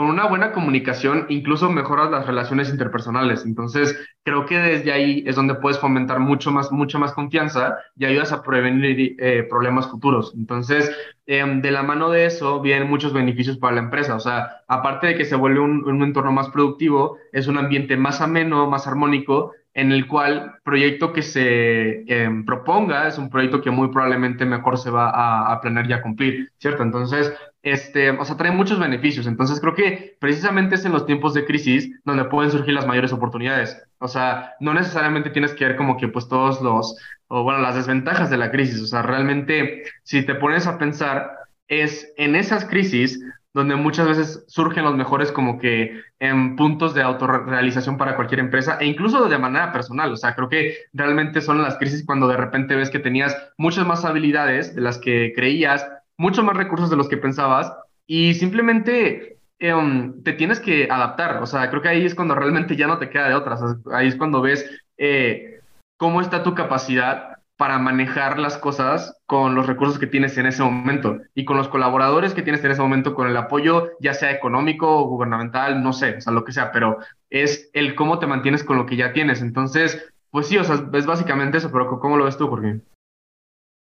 con 0.00 0.08
una 0.08 0.26
buena 0.26 0.52
comunicación 0.52 1.26
incluso 1.28 1.68
mejoras 1.68 2.10
las 2.10 2.26
relaciones 2.26 2.70
interpersonales. 2.70 3.44
Entonces, 3.44 3.94
creo 4.22 4.46
que 4.46 4.56
desde 4.56 4.92
ahí 4.92 5.22
es 5.26 5.36
donde 5.36 5.56
puedes 5.56 5.78
fomentar 5.78 6.20
mucho 6.20 6.50
más, 6.50 6.72
mucha 6.72 6.98
más 6.98 7.12
confianza 7.12 7.76
y 7.98 8.06
ayudas 8.06 8.32
a 8.32 8.42
prevenir 8.42 9.16
eh, 9.18 9.42
problemas 9.42 9.88
futuros. 9.88 10.32
Entonces, 10.34 10.90
em, 11.26 11.60
de 11.60 11.70
la 11.70 11.82
mano 11.82 12.08
de 12.08 12.24
eso 12.24 12.62
vienen 12.62 12.88
muchos 12.88 13.12
beneficios 13.12 13.58
para 13.58 13.74
la 13.74 13.82
empresa. 13.82 14.14
O 14.14 14.20
sea, 14.20 14.62
aparte 14.68 15.08
de 15.08 15.16
que 15.16 15.26
se 15.26 15.36
vuelve 15.36 15.60
un, 15.60 15.84
un 15.86 16.02
entorno 16.02 16.32
más 16.32 16.48
productivo, 16.48 17.18
es 17.30 17.46
un 17.46 17.58
ambiente 17.58 17.98
más 17.98 18.22
ameno, 18.22 18.70
más 18.70 18.86
armónico 18.86 19.52
en 19.74 19.92
el 19.92 20.08
cual 20.08 20.54
proyecto 20.64 21.12
que 21.12 21.22
se 21.22 22.04
em, 22.10 22.44
proponga 22.46 23.06
es 23.06 23.18
un 23.18 23.28
proyecto 23.30 23.60
que 23.60 23.70
muy 23.70 23.88
probablemente 23.88 24.44
mejor 24.44 24.78
se 24.78 24.90
va 24.90 25.10
a, 25.10 25.52
a, 25.52 25.60
planear 25.60 25.88
y 25.88 25.92
a 25.92 26.02
cumplir, 26.02 26.50
¿cierto? 26.58 26.82
Entonces, 26.82 27.32
este, 27.62 28.10
o 28.10 28.24
sea, 28.24 28.36
trae 28.36 28.50
muchos 28.50 28.78
beneficios. 28.78 29.26
Entonces, 29.26 29.60
creo 29.60 29.74
que 29.74 30.16
precisamente 30.18 30.76
es 30.76 30.84
en 30.84 30.92
los 30.92 31.06
tiempos 31.06 31.34
de 31.34 31.44
crisis 31.44 31.90
donde 32.04 32.24
pueden 32.24 32.50
surgir 32.50 32.74
las 32.74 32.86
mayores 32.86 33.12
oportunidades. 33.12 33.76
O 33.98 34.08
sea, 34.08 34.54
no 34.60 34.72
necesariamente 34.74 35.30
tienes 35.30 35.52
que 35.52 35.66
ver 35.66 35.76
como 35.76 35.96
que 35.96 36.08
pues 36.08 36.28
todos 36.28 36.62
los, 36.62 36.96
o 37.28 37.42
bueno, 37.42 37.60
las 37.60 37.74
desventajas 37.74 38.30
de 38.30 38.38
la 38.38 38.50
crisis. 38.50 38.80
O 38.80 38.86
sea, 38.86 39.02
realmente, 39.02 39.84
si 40.02 40.22
te 40.22 40.34
pones 40.34 40.66
a 40.66 40.78
pensar, 40.78 41.30
es 41.68 42.12
en 42.16 42.34
esas 42.34 42.64
crisis 42.64 43.20
donde 43.52 43.74
muchas 43.74 44.06
veces 44.06 44.44
surgen 44.46 44.84
los 44.84 44.96
mejores 44.96 45.32
como 45.32 45.58
que 45.58 46.00
en 46.20 46.54
puntos 46.54 46.94
de 46.94 47.02
autorrealización 47.02 47.96
para 47.96 48.14
cualquier 48.14 48.40
empresa 48.40 48.78
e 48.80 48.86
incluso 48.86 49.28
de 49.28 49.38
manera 49.38 49.72
personal. 49.72 50.12
O 50.12 50.16
sea, 50.16 50.34
creo 50.34 50.48
que 50.48 50.76
realmente 50.92 51.40
son 51.40 51.60
las 51.60 51.76
crisis 51.76 52.04
cuando 52.06 52.28
de 52.28 52.36
repente 52.36 52.76
ves 52.76 52.90
que 52.90 53.00
tenías 53.00 53.36
muchas 53.56 53.86
más 53.86 54.04
habilidades 54.04 54.74
de 54.74 54.82
las 54.82 54.98
que 54.98 55.32
creías, 55.34 55.86
muchos 56.20 56.44
más 56.44 56.54
recursos 56.54 56.90
de 56.90 56.96
los 56.96 57.08
que 57.08 57.16
pensabas 57.16 57.72
y 58.06 58.34
simplemente 58.34 59.38
em, 59.58 60.22
te 60.22 60.34
tienes 60.34 60.60
que 60.60 60.86
adaptar. 60.90 61.42
O 61.42 61.46
sea, 61.46 61.70
creo 61.70 61.80
que 61.80 61.88
ahí 61.88 62.04
es 62.04 62.14
cuando 62.14 62.34
realmente 62.34 62.76
ya 62.76 62.86
no 62.86 62.98
te 62.98 63.08
queda 63.08 63.28
de 63.28 63.34
otras. 63.34 63.60
Ahí 63.92 64.08
es 64.08 64.16
cuando 64.16 64.42
ves 64.42 64.70
eh, 64.98 65.60
cómo 65.96 66.20
está 66.20 66.42
tu 66.42 66.54
capacidad 66.54 67.38
para 67.56 67.78
manejar 67.78 68.38
las 68.38 68.58
cosas 68.58 69.16
con 69.26 69.54
los 69.54 69.66
recursos 69.66 69.98
que 69.98 70.06
tienes 70.06 70.36
en 70.36 70.46
ese 70.46 70.62
momento 70.62 71.18
y 71.34 71.44
con 71.46 71.56
los 71.56 71.68
colaboradores 71.68 72.34
que 72.34 72.42
tienes 72.42 72.62
en 72.64 72.70
ese 72.70 72.82
momento, 72.82 73.14
con 73.14 73.28
el 73.28 73.36
apoyo, 73.36 73.90
ya 74.00 74.12
sea 74.14 74.30
económico 74.30 74.88
o 74.88 75.08
gubernamental, 75.08 75.82
no 75.82 75.92
sé, 75.92 76.16
o 76.16 76.20
sea, 76.20 76.32
lo 76.32 76.44
que 76.44 76.52
sea, 76.52 76.72
pero 76.72 76.98
es 77.28 77.70
el 77.72 77.94
cómo 77.94 78.18
te 78.18 78.26
mantienes 78.26 78.64
con 78.64 78.76
lo 78.76 78.86
que 78.86 78.96
ya 78.96 79.12
tienes. 79.12 79.42
Entonces, 79.42 80.06
pues 80.30 80.48
sí, 80.48 80.58
o 80.58 80.64
sea, 80.64 80.86
es 80.92 81.06
básicamente 81.06 81.58
eso, 81.58 81.70
pero 81.70 81.98
¿cómo 81.98 82.16
lo 82.16 82.24
ves 82.24 82.38
tú, 82.38 82.48
Jorge? 82.48 82.80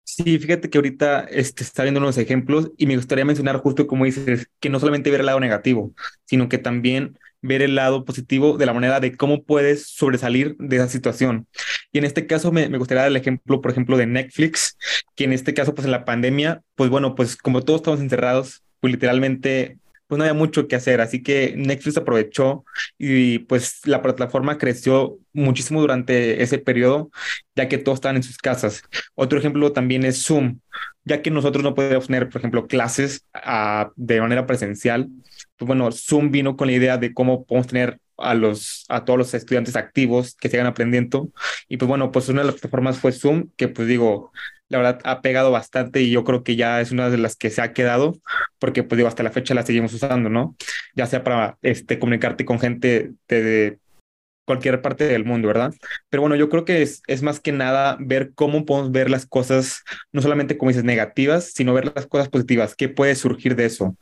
Sí, 0.09 0.39
fíjate 0.39 0.69
que 0.69 0.77
ahorita 0.77 1.25
este, 1.29 1.63
está 1.63 1.83
viendo 1.83 1.99
unos 1.99 2.17
ejemplos 2.17 2.71
y 2.77 2.87
me 2.87 2.95
gustaría 2.95 3.25
mencionar 3.25 3.57
justo 3.57 3.87
como 3.87 4.05
dices, 4.05 4.47
que 4.61 4.69
no 4.69 4.79
solamente 4.79 5.11
ver 5.11 5.19
el 5.19 5.25
lado 5.25 5.41
negativo, 5.41 5.93
sino 6.23 6.47
que 6.47 6.57
también 6.57 7.19
ver 7.41 7.61
el 7.61 7.75
lado 7.75 8.05
positivo 8.05 8.57
de 8.57 8.65
la 8.65 8.73
manera 8.73 9.01
de 9.01 9.17
cómo 9.17 9.43
puedes 9.43 9.87
sobresalir 9.87 10.55
de 10.59 10.77
esa 10.77 10.87
situación. 10.87 11.47
Y 11.91 11.97
en 11.97 12.05
este 12.05 12.25
caso 12.25 12.53
me, 12.53 12.69
me 12.69 12.77
gustaría 12.77 13.01
dar 13.01 13.11
el 13.11 13.17
ejemplo, 13.17 13.59
por 13.61 13.69
ejemplo, 13.69 13.97
de 13.97 14.05
Netflix, 14.07 14.77
que 15.15 15.25
en 15.25 15.33
este 15.33 15.53
caso, 15.53 15.75
pues 15.75 15.83
en 15.85 15.91
la 15.91 16.05
pandemia, 16.05 16.63
pues 16.75 16.89
bueno, 16.89 17.13
pues 17.13 17.35
como 17.35 17.61
todos 17.61 17.81
estamos 17.81 17.99
encerrados, 17.99 18.63
pues 18.79 18.93
literalmente 18.93 19.77
pues 20.07 20.17
no 20.17 20.23
había 20.23 20.33
mucho 20.33 20.67
que 20.67 20.75
hacer, 20.75 21.01
así 21.01 21.21
que 21.21 21.53
Netflix 21.55 21.97
aprovechó 21.97 22.65
y 22.97 23.39
pues 23.39 23.81
la 23.85 24.01
plataforma 24.01 24.57
creció 24.57 25.19
muchísimo 25.33 25.81
durante 25.81 26.41
ese 26.41 26.59
periodo, 26.59 27.11
ya 27.55 27.67
que 27.67 27.77
todos 27.77 27.97
estaban 27.97 28.15
en 28.15 28.23
sus 28.23 28.37
casas. 28.37 28.83
Otro 29.15 29.37
ejemplo 29.37 29.73
también 29.73 30.05
es 30.05 30.23
Zoom, 30.23 30.59
ya 31.03 31.21
que 31.21 31.29
nosotros 31.29 31.63
no 31.63 31.75
podemos 31.75 32.07
tener, 32.07 32.29
por 32.29 32.39
ejemplo, 32.39 32.67
clases 32.67 33.25
ah, 33.33 33.91
de 33.95 34.21
manera 34.21 34.47
presencial. 34.47 35.09
Pues 35.57 35.67
bueno, 35.67 35.91
Zoom 35.91 36.31
vino 36.31 36.55
con 36.55 36.67
la 36.67 36.73
idea 36.73 36.97
de 36.97 37.13
cómo 37.13 37.45
podemos 37.45 37.67
tener 37.67 37.99
a 38.17 38.33
los 38.33 38.85
a 38.89 39.05
todos 39.05 39.19
los 39.19 39.33
estudiantes 39.33 39.75
activos 39.75 40.35
que 40.35 40.49
sigan 40.49 40.67
aprendiendo 40.67 41.29
y 41.67 41.77
pues 41.77 41.87
bueno 41.87 42.11
pues 42.11 42.29
una 42.29 42.41
de 42.41 42.47
las 42.47 42.55
plataformas 42.55 42.97
fue 42.97 43.11
Zoom 43.11 43.49
que 43.55 43.67
pues 43.67 43.87
digo 43.87 44.31
la 44.69 44.79
verdad 44.79 44.99
ha 45.03 45.21
pegado 45.21 45.51
bastante 45.51 46.01
y 46.01 46.11
yo 46.11 46.23
creo 46.23 46.43
que 46.43 46.55
ya 46.55 46.81
es 46.81 46.91
una 46.91 47.09
de 47.09 47.17
las 47.17 47.35
que 47.35 47.49
se 47.49 47.61
ha 47.61 47.73
quedado, 47.73 48.17
porque 48.59 48.83
pues 48.83 48.97
digo, 48.97 49.07
hasta 49.07 49.23
la 49.23 49.31
fecha 49.31 49.53
la 49.53 49.63
seguimos 49.63 49.93
usando, 49.93 50.29
¿no? 50.29 50.55
Ya 50.95 51.05
sea 51.05 51.23
para 51.23 51.57
este, 51.61 51.99
comunicarte 51.99 52.45
con 52.45 52.59
gente 52.59 53.13
de, 53.27 53.79
cualquier 54.45 54.81
parte 54.81 55.05
del 55.05 55.25
mundo, 55.25 55.49
¿verdad? 55.49 55.73
Pero 56.09 56.21
bueno, 56.21 56.35
yo 56.37 56.47
creo 56.49 56.63
que 56.63 56.81
es, 56.81 57.01
es 57.07 57.21
más 57.21 57.41
que 57.41 57.51
nada 57.51 57.97
ver 57.99 58.31
cómo 58.33 58.65
podemos 58.65 58.91
ver 58.91 59.09
las 59.09 59.25
cosas, 59.25 59.83
no 60.13 60.21
solamente 60.21 60.57
como 60.57 60.69
dices, 60.69 60.85
negativas, 60.85 61.51
sino 61.53 61.73
ver 61.73 61.91
las 61.93 62.07
cosas 62.07 62.29
positivas, 62.29 62.75
qué 62.75 62.87
puede 62.87 63.15
surgir 63.15 63.55
de 63.57 63.65
eso. 63.65 63.97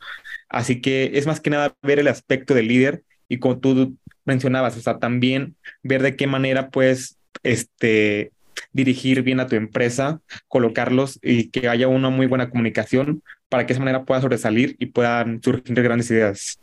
Así 0.48 0.80
que 0.80 1.10
es 1.14 1.26
más 1.26 1.40
que 1.40 1.50
nada 1.50 1.74
ver 1.82 1.98
el 1.98 2.08
aspecto 2.08 2.54
del 2.54 2.68
líder 2.68 3.02
y 3.28 3.40
como 3.40 3.58
tú 3.58 3.96
mencionabas, 4.26 4.76
o 4.76 4.80
sea, 4.80 4.98
también 4.98 5.56
ver 5.82 6.02
de 6.02 6.16
qué 6.16 6.26
manera 6.26 6.68
puedes 6.70 7.18
este, 7.42 8.32
dirigir 8.72 9.22
bien 9.22 9.40
a 9.40 9.46
tu 9.46 9.56
empresa, 9.56 10.20
colocarlos 10.48 11.18
y 11.22 11.50
que 11.50 11.68
haya 11.68 11.88
una 11.88 12.10
muy 12.10 12.26
buena 12.26 12.50
comunicación 12.50 13.22
para 13.48 13.66
que 13.66 13.72
esa 13.72 13.80
manera 13.80 14.04
pueda 14.04 14.20
sobresalir 14.20 14.76
y 14.78 14.86
puedan 14.86 15.42
surgir 15.42 15.82
grandes 15.82 16.10
ideas. 16.10 16.60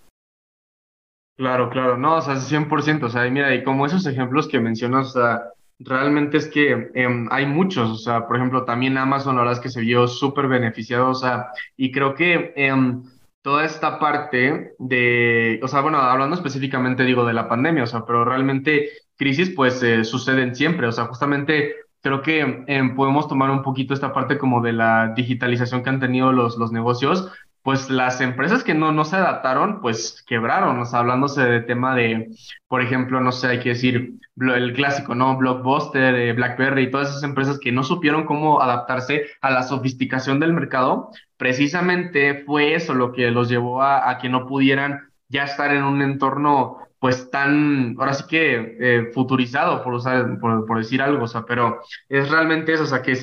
Claro, 1.36 1.70
claro, 1.72 1.98
no, 1.98 2.18
o 2.18 2.22
sea, 2.22 2.36
100%, 2.36 3.08
o 3.08 3.10
sea, 3.10 3.28
mira, 3.30 3.56
y 3.56 3.64
como 3.64 3.88
esos 3.88 4.06
ejemplos 4.06 4.48
que 4.48 4.60
mencionas, 4.60 5.08
o 5.08 5.20
sea, 5.20 5.42
realmente 5.80 6.38
es 6.38 6.48
que 6.48 6.92
em, 6.94 7.28
hay 7.32 7.48
muchos, 7.48 7.90
o 7.90 7.96
sea, 7.96 8.28
por 8.28 8.38
ejemplo, 8.38 8.66
también 8.66 8.98
Amazon, 8.98 9.36
la 9.36 9.42
verdad 9.42 9.58
es 9.58 9.64
que 9.64 9.70
se 9.70 9.82
vio 9.82 10.08
súper 10.08 10.48
beneficiado, 10.48 11.10
o 11.10 11.16
sea, 11.16 11.48
y 11.76 11.92
creo 11.92 12.14
que 12.14 12.54
em, 12.56 13.04
toda 13.44 13.66
esta 13.66 14.00
parte 14.00 14.74
de, 14.80 15.60
o 15.62 15.68
sea, 15.68 15.82
bueno, 15.82 16.00
hablando 16.00 16.36
específicamente, 16.36 17.04
digo, 17.04 17.26
de 17.26 17.34
la 17.34 17.50
pandemia, 17.50 17.84
o 17.84 17.88
sea, 17.88 18.06
pero 18.06 18.26
realmente 18.26 18.90
crisis, 19.18 19.52
pues, 19.52 19.84
eh, 19.84 20.06
suceden 20.06 20.56
siempre, 20.56 20.88
o 20.88 20.92
sea, 20.94 21.06
justamente 21.06 21.76
creo 22.02 22.22
que 22.22 22.64
em, 22.68 22.96
podemos 22.96 23.28
tomar 23.28 23.52
un 23.52 23.62
poquito 23.62 23.94
esta 23.94 24.14
parte 24.14 24.38
como 24.38 24.62
de 24.62 24.74
la 24.74 25.14
digitalización 25.16 25.84
que 25.84 25.90
han 25.90 26.00
tenido 26.00 26.32
los, 26.32 26.58
los 26.58 26.72
negocios, 26.72 27.32
pues 27.64 27.90
las 27.90 28.22
empresas 28.22 28.64
que 28.64 28.74
no, 28.74 28.92
no 28.92 29.06
se 29.06 29.16
adaptaron, 29.16 29.82
pues 29.82 30.24
quebraron, 30.28 30.80
o 30.80 30.86
sea, 30.86 31.00
hablándose 31.00 31.42
de 31.42 31.62
tema 31.62 31.96
de, 31.96 32.30
por 32.68 32.82
ejemplo, 32.82 33.22
no 33.22 33.32
sé, 33.32 33.48
hay 33.48 33.60
que 33.60 33.70
decir, 33.70 34.20
el 34.38 34.74
clásico, 34.74 35.16
¿no? 35.16 35.38
Blockbuster, 35.38 36.16
eh, 36.16 36.34
BlackBerry, 36.34 36.92
todas 36.92 37.10
esas 37.10 37.24
empresas 37.24 37.60
que 37.60 37.72
no 37.72 37.84
supieron 37.84 38.26
cómo 38.26 38.62
adaptarse 38.62 39.28
a 39.42 39.50
la 39.50 39.64
sofisticación 39.64 40.40
del 40.40 40.54
mercado, 40.54 41.10
precisamente 41.38 42.44
fue 42.46 42.76
eso 42.76 42.94
lo 42.94 43.12
que 43.14 43.32
los 43.32 43.50
llevó 43.50 43.82
a, 43.82 44.10
a 44.10 44.18
que 44.18 44.30
no 44.30 44.46
pudieran 44.46 45.10
ya 45.30 45.44
estar 45.46 45.74
en 45.74 45.84
un 45.84 46.02
entorno 46.02 46.78
pues 47.04 47.30
tan, 47.30 47.98
ahora 48.00 48.14
sí 48.14 48.24
que 48.30 48.78
eh, 48.80 49.12
futurizado, 49.14 49.84
por, 49.84 49.94
usar, 49.94 50.40
por, 50.40 50.78
decir 50.78 51.02
algo, 51.02 51.26
o 51.26 51.28
sea, 51.28 51.44
pero 51.46 51.82
es 52.08 52.30
realmente 52.30 52.72
eso, 52.72 52.84
o 52.84 52.86
sea, 52.86 53.02
que 53.02 53.14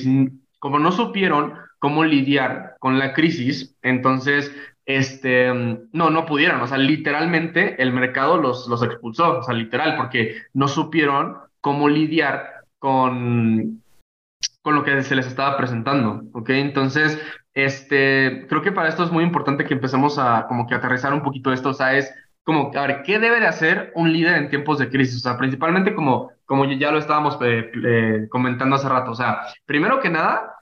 como 0.59 0.79
no 0.79 0.93
supieron 0.93 1.55
cómo 1.81 2.05
lidiar 2.05 2.77
con 2.79 2.99
la 2.99 3.13
crisis, 3.13 3.77
entonces, 3.83 4.55
este, 4.87 5.53
no, 5.93 6.11
no 6.11 6.27
pudieron, 6.27 6.61
o 6.61 6.67
sea, 6.67 6.79
literalmente 6.79 7.83
el 7.83 7.93
mercado 7.93 8.37
los, 8.37 8.69
los 8.69 8.83
expulsó, 8.83 9.39
o 9.39 9.43
sea, 9.43 9.55
literal, 9.55 9.97
porque 9.97 10.43
no 10.53 10.69
supieron 10.69 11.39
cómo 11.61 11.89
lidiar 11.89 12.65
con, 12.79 13.83
con 14.63 14.75
lo 14.75 14.85
que 14.85 15.03
se 15.03 15.17
les 15.17 15.27
estaba 15.27 15.57
presentando, 15.57 16.23
¿ok? 16.33 16.51
Entonces, 16.51 17.21
este, 17.55 18.47
creo 18.49 18.63
que 18.63 18.73
para 18.73 18.89
esto 18.89 19.05
es 19.05 19.11
muy 19.11 19.25
importante 19.25 19.65
que 19.65 19.75
empecemos 19.75 20.19
a 20.19 20.47
como 20.49 20.67
que 20.67 20.75
aterrizar 20.75 21.13
un 21.13 21.23
poquito 21.23 21.53
esto, 21.53 21.71
o 21.71 21.75
sea, 21.75 21.97
es 21.97 22.13
como, 22.45 22.71
a 22.75 22.87
ver, 22.87 23.03
¿qué 23.03 23.19
debe 23.19 23.41
de 23.41 23.47
hacer 23.47 23.93
un 23.95 24.13
líder 24.13 24.37
en 24.37 24.51
tiempos 24.51 24.79
de 24.79 24.89
crisis? 24.91 25.17
O 25.17 25.21
sea, 25.21 25.39
principalmente 25.39 25.95
como, 25.95 26.33
como 26.45 26.65
ya 26.65 26.91
lo 26.91 26.99
estábamos 26.99 27.39
eh, 27.43 27.71
eh, 27.85 28.27
comentando 28.29 28.77
hace 28.77 28.89
rato, 28.89 29.13
o 29.13 29.15
sea, 29.15 29.43
primero 29.67 30.01
que 30.01 30.11
nada, 30.11 30.60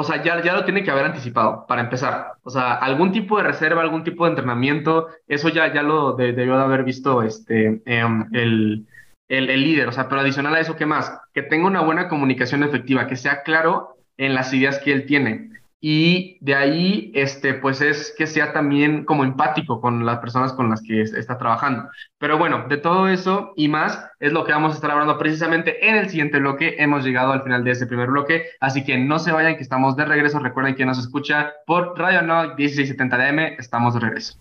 o 0.00 0.04
sea, 0.04 0.22
ya, 0.22 0.42
ya 0.42 0.54
lo 0.54 0.64
tiene 0.64 0.82
que 0.82 0.90
haber 0.90 1.06
anticipado, 1.06 1.66
para 1.66 1.82
empezar. 1.82 2.32
O 2.42 2.50
sea, 2.50 2.74
algún 2.74 3.12
tipo 3.12 3.36
de 3.36 3.44
reserva, 3.44 3.82
algún 3.82 4.04
tipo 4.04 4.24
de 4.24 4.30
entrenamiento, 4.30 5.08
eso 5.28 5.48
ya, 5.48 5.72
ya 5.72 5.82
lo 5.82 6.14
debió 6.14 6.56
de 6.56 6.62
haber 6.62 6.84
visto 6.84 7.22
este, 7.22 7.82
em, 7.84 8.28
el, 8.32 8.86
el, 9.28 9.50
el 9.50 9.62
líder. 9.62 9.88
O 9.88 9.92
sea, 9.92 10.08
pero 10.08 10.20
adicional 10.20 10.54
a 10.54 10.60
eso, 10.60 10.76
¿qué 10.76 10.86
más? 10.86 11.12
Que 11.34 11.42
tenga 11.42 11.66
una 11.66 11.82
buena 11.82 12.08
comunicación 12.08 12.62
efectiva, 12.62 13.06
que 13.06 13.16
sea 13.16 13.42
claro 13.42 13.96
en 14.16 14.34
las 14.34 14.52
ideas 14.52 14.78
que 14.78 14.92
él 14.92 15.06
tiene 15.06 15.49
y 15.82 16.36
de 16.40 16.54
ahí, 16.54 17.10
este, 17.14 17.54
pues 17.54 17.80
es 17.80 18.14
que 18.16 18.26
sea 18.26 18.52
también 18.52 19.04
como 19.06 19.24
empático 19.24 19.80
con 19.80 20.04
las 20.04 20.18
personas 20.18 20.52
con 20.52 20.68
las 20.68 20.82
que 20.82 21.00
está 21.00 21.38
trabajando. 21.38 21.88
Pero 22.18 22.36
bueno, 22.36 22.66
de 22.68 22.76
todo 22.76 23.08
eso 23.08 23.54
y 23.56 23.68
más 23.68 24.04
es 24.20 24.32
lo 24.32 24.44
que 24.44 24.52
vamos 24.52 24.72
a 24.72 24.74
estar 24.74 24.90
hablando 24.90 25.18
precisamente 25.18 25.88
en 25.88 25.96
el 25.96 26.10
siguiente 26.10 26.38
bloque. 26.38 26.76
Hemos 26.78 27.02
llegado 27.02 27.32
al 27.32 27.42
final 27.42 27.64
de 27.64 27.70
este 27.70 27.86
primer 27.86 28.10
bloque, 28.10 28.44
así 28.60 28.84
que 28.84 28.98
no 28.98 29.18
se 29.18 29.32
vayan, 29.32 29.56
que 29.56 29.62
estamos 29.62 29.96
de 29.96 30.04
regreso. 30.04 30.38
Recuerden 30.38 30.74
que 30.74 30.84
nos 30.84 30.98
escucha 30.98 31.54
por 31.66 31.98
Radio 31.98 32.20
No 32.20 32.54
1670 32.54 33.16
DM. 33.16 33.38
Estamos 33.58 33.94
de 33.94 34.00
regreso. 34.00 34.38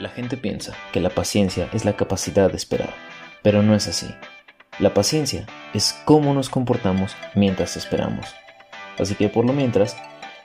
La 0.00 0.08
gente 0.08 0.36
piensa 0.36 0.74
que 0.92 1.00
la 1.00 1.10
paciencia 1.10 1.68
es 1.72 1.84
la 1.84 1.96
capacidad 1.96 2.50
de 2.50 2.56
esperar, 2.56 2.90
pero 3.42 3.62
no 3.62 3.74
es 3.74 3.86
así. 3.86 4.12
La 4.80 4.92
paciencia 4.92 5.46
es 5.72 5.98
cómo 6.04 6.34
nos 6.34 6.50
comportamos 6.50 7.16
mientras 7.34 7.76
esperamos. 7.76 8.34
Así 8.98 9.14
que 9.14 9.28
por 9.28 9.44
lo 9.44 9.52
mientras, 9.52 9.96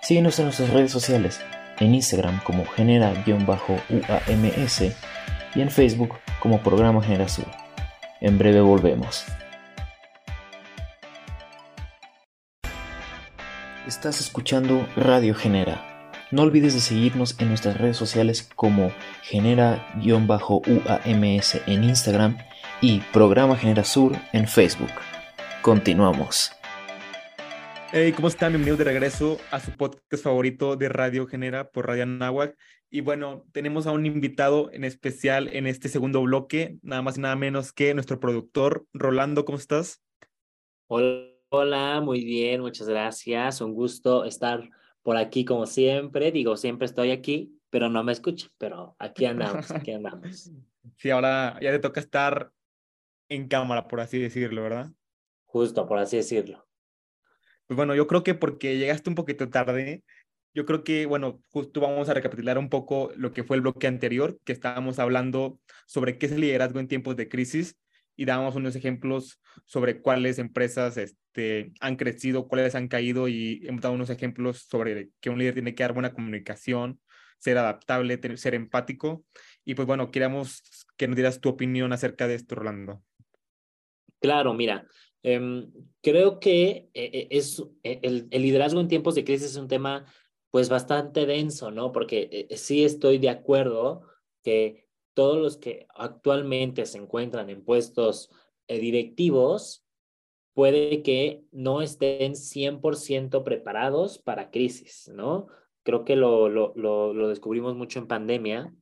síguenos 0.01 0.37
en 0.39 0.45
nuestras 0.45 0.69
redes 0.69 0.91
sociales, 0.91 1.39
en 1.79 1.95
Instagram 1.95 2.41
como 2.43 2.65
genera-uams 2.65 3.61
y 5.55 5.61
en 5.61 5.69
Facebook 5.69 6.15
como 6.39 6.61
Programa 6.61 7.01
Generación. 7.01 7.47
En 8.19 8.37
breve 8.37 8.61
volvemos. 8.61 9.25
Estás 13.87 14.21
escuchando 14.21 14.87
Radio 14.95 15.33
Genera. 15.33 15.87
No 16.29 16.43
olvides 16.43 16.73
de 16.73 16.79
seguirnos 16.79 17.35
en 17.39 17.49
nuestras 17.49 17.77
redes 17.77 17.97
sociales 17.97 18.49
como 18.55 18.91
genera-uams 19.23 20.41
en 21.65 21.83
Instagram 21.83 22.37
y 22.79 22.99
Programa 23.11 23.57
Genera 23.57 23.83
Sur 23.83 24.15
en 24.31 24.47
Facebook. 24.47 24.91
Continuamos. 25.61 26.60
Hey, 27.93 28.13
¿cómo 28.13 28.29
están? 28.29 28.53
Bienvenidos 28.53 28.77
de 28.77 28.85
regreso 28.85 29.37
a 29.51 29.59
su 29.59 29.75
podcast 29.75 30.23
favorito 30.23 30.77
de 30.77 30.87
Radio 30.87 31.27
Genera 31.27 31.71
por 31.71 31.87
Radio 31.87 32.03
Anáhuac. 32.03 32.57
Y 32.89 33.01
bueno, 33.01 33.43
tenemos 33.51 33.85
a 33.85 33.91
un 33.91 34.05
invitado 34.05 34.71
en 34.71 34.85
especial 34.85 35.49
en 35.51 35.67
este 35.67 35.89
segundo 35.89 36.21
bloque, 36.21 36.77
nada 36.83 37.01
más 37.01 37.17
y 37.17 37.19
nada 37.19 37.35
menos 37.35 37.73
que 37.73 37.93
nuestro 37.93 38.17
productor, 38.21 38.85
Rolando, 38.93 39.43
¿cómo 39.43 39.57
estás? 39.57 40.01
Hola, 40.87 41.99
muy 42.01 42.23
bien, 42.23 42.61
muchas 42.61 42.87
gracias. 42.87 43.59
Un 43.59 43.73
gusto 43.73 44.23
estar 44.23 44.69
por 45.03 45.17
aquí 45.17 45.43
como 45.43 45.65
siempre. 45.65 46.31
Digo, 46.31 46.55
siempre 46.55 46.85
estoy 46.85 47.11
aquí, 47.11 47.59
pero 47.69 47.89
no 47.89 48.05
me 48.05 48.13
escuchan, 48.13 48.51
pero 48.57 48.95
aquí 48.99 49.25
andamos, 49.25 49.69
aquí 49.69 49.91
andamos. 49.91 50.49
Sí, 50.95 51.09
ahora 51.09 51.59
ya 51.61 51.71
te 51.71 51.79
toca 51.79 51.99
estar 51.99 52.53
en 53.27 53.49
cámara, 53.49 53.89
por 53.89 53.99
así 53.99 54.17
decirlo, 54.17 54.63
¿verdad? 54.63 54.93
Justo, 55.43 55.85
por 55.85 55.97
así 55.97 56.15
decirlo. 56.15 56.70
Pues 57.67 57.75
bueno, 57.77 57.95
yo 57.95 58.07
creo 58.07 58.23
que 58.23 58.35
porque 58.35 58.77
llegaste 58.77 59.09
un 59.09 59.15
poquito 59.15 59.49
tarde, 59.49 60.03
yo 60.53 60.65
creo 60.65 60.83
que, 60.83 61.05
bueno, 61.05 61.41
justo 61.49 61.79
vamos 61.79 62.09
a 62.09 62.13
recapitular 62.13 62.57
un 62.57 62.69
poco 62.69 63.11
lo 63.15 63.31
que 63.31 63.43
fue 63.43 63.55
el 63.55 63.61
bloque 63.61 63.87
anterior, 63.87 64.37
que 64.43 64.51
estábamos 64.51 64.99
hablando 64.99 65.59
sobre 65.85 66.17
qué 66.17 66.25
es 66.25 66.33
el 66.33 66.41
liderazgo 66.41 66.79
en 66.79 66.87
tiempos 66.89 67.15
de 67.15 67.29
crisis 67.29 67.77
y 68.17 68.25
dábamos 68.25 68.55
unos 68.55 68.75
ejemplos 68.75 69.39
sobre 69.65 70.01
cuáles 70.01 70.39
empresas 70.39 70.97
este, 70.97 71.71
han 71.79 71.95
crecido, 71.95 72.47
cuáles 72.47 72.75
han 72.75 72.89
caído 72.89 73.29
y 73.29 73.61
hemos 73.65 73.81
dado 73.81 73.95
unos 73.95 74.09
ejemplos 74.09 74.67
sobre 74.69 75.09
que 75.21 75.29
un 75.29 75.39
líder 75.39 75.53
tiene 75.53 75.73
que 75.73 75.83
dar 75.83 75.93
buena 75.93 76.13
comunicación, 76.13 76.99
ser 77.37 77.57
adaptable, 77.57 78.19
ser 78.37 78.53
empático. 78.53 79.23
Y 79.63 79.75
pues 79.75 79.87
bueno, 79.87 80.11
queríamos 80.11 80.85
que 80.97 81.07
nos 81.07 81.15
dieras 81.15 81.39
tu 81.39 81.49
opinión 81.49 81.93
acerca 81.93 82.27
de 82.27 82.35
esto, 82.35 82.55
Rolando. 82.55 83.01
Claro, 84.19 84.53
mira, 84.53 84.85
Em, 85.23 85.71
creo 86.01 86.39
que 86.39 86.89
eh, 86.93 87.11
eh, 87.13 87.27
es 87.29 87.63
eh, 87.83 87.99
el, 88.01 88.27
liderazgo 88.31 88.79
en 88.79 88.87
tiempos 88.87 89.15
de 89.15 89.23
crisis 89.23 89.51
es 89.51 89.55
un 89.55 89.67
tema 89.67 90.05
pues 90.49 90.67
bastante 90.67 91.25
denso, 91.25 91.71
¿no? 91.71 91.91
Porque 91.91 92.47
sí 92.55 92.83
estoy 92.83 93.19
de 93.19 93.29
acuerdo 93.29 94.01
que 94.43 94.87
todos 95.13 95.37
los 95.37 95.57
que 95.57 95.87
actualmente 95.95 96.85
se 96.85 96.97
encuentran 96.97 97.49
en 97.49 97.63
puestos 97.63 98.29
eh, 98.67 98.79
directivos 98.79 99.85
puede 100.53 101.01
que 101.01 101.43
no 101.51 101.81
estén 101.81 102.33
100% 102.35 103.43
preparados 103.43 104.19
para 104.19 104.51
crisis, 104.51 105.09
¿no? 105.13 105.47
Creo 105.83 106.05
que 106.05 106.15
lo, 106.15 106.49
lo, 106.49 106.73
lo, 106.75 107.27
descubrimos 107.29 107.75
mucho 107.75 107.99
en 107.99 108.07
pandemia, 108.07 108.73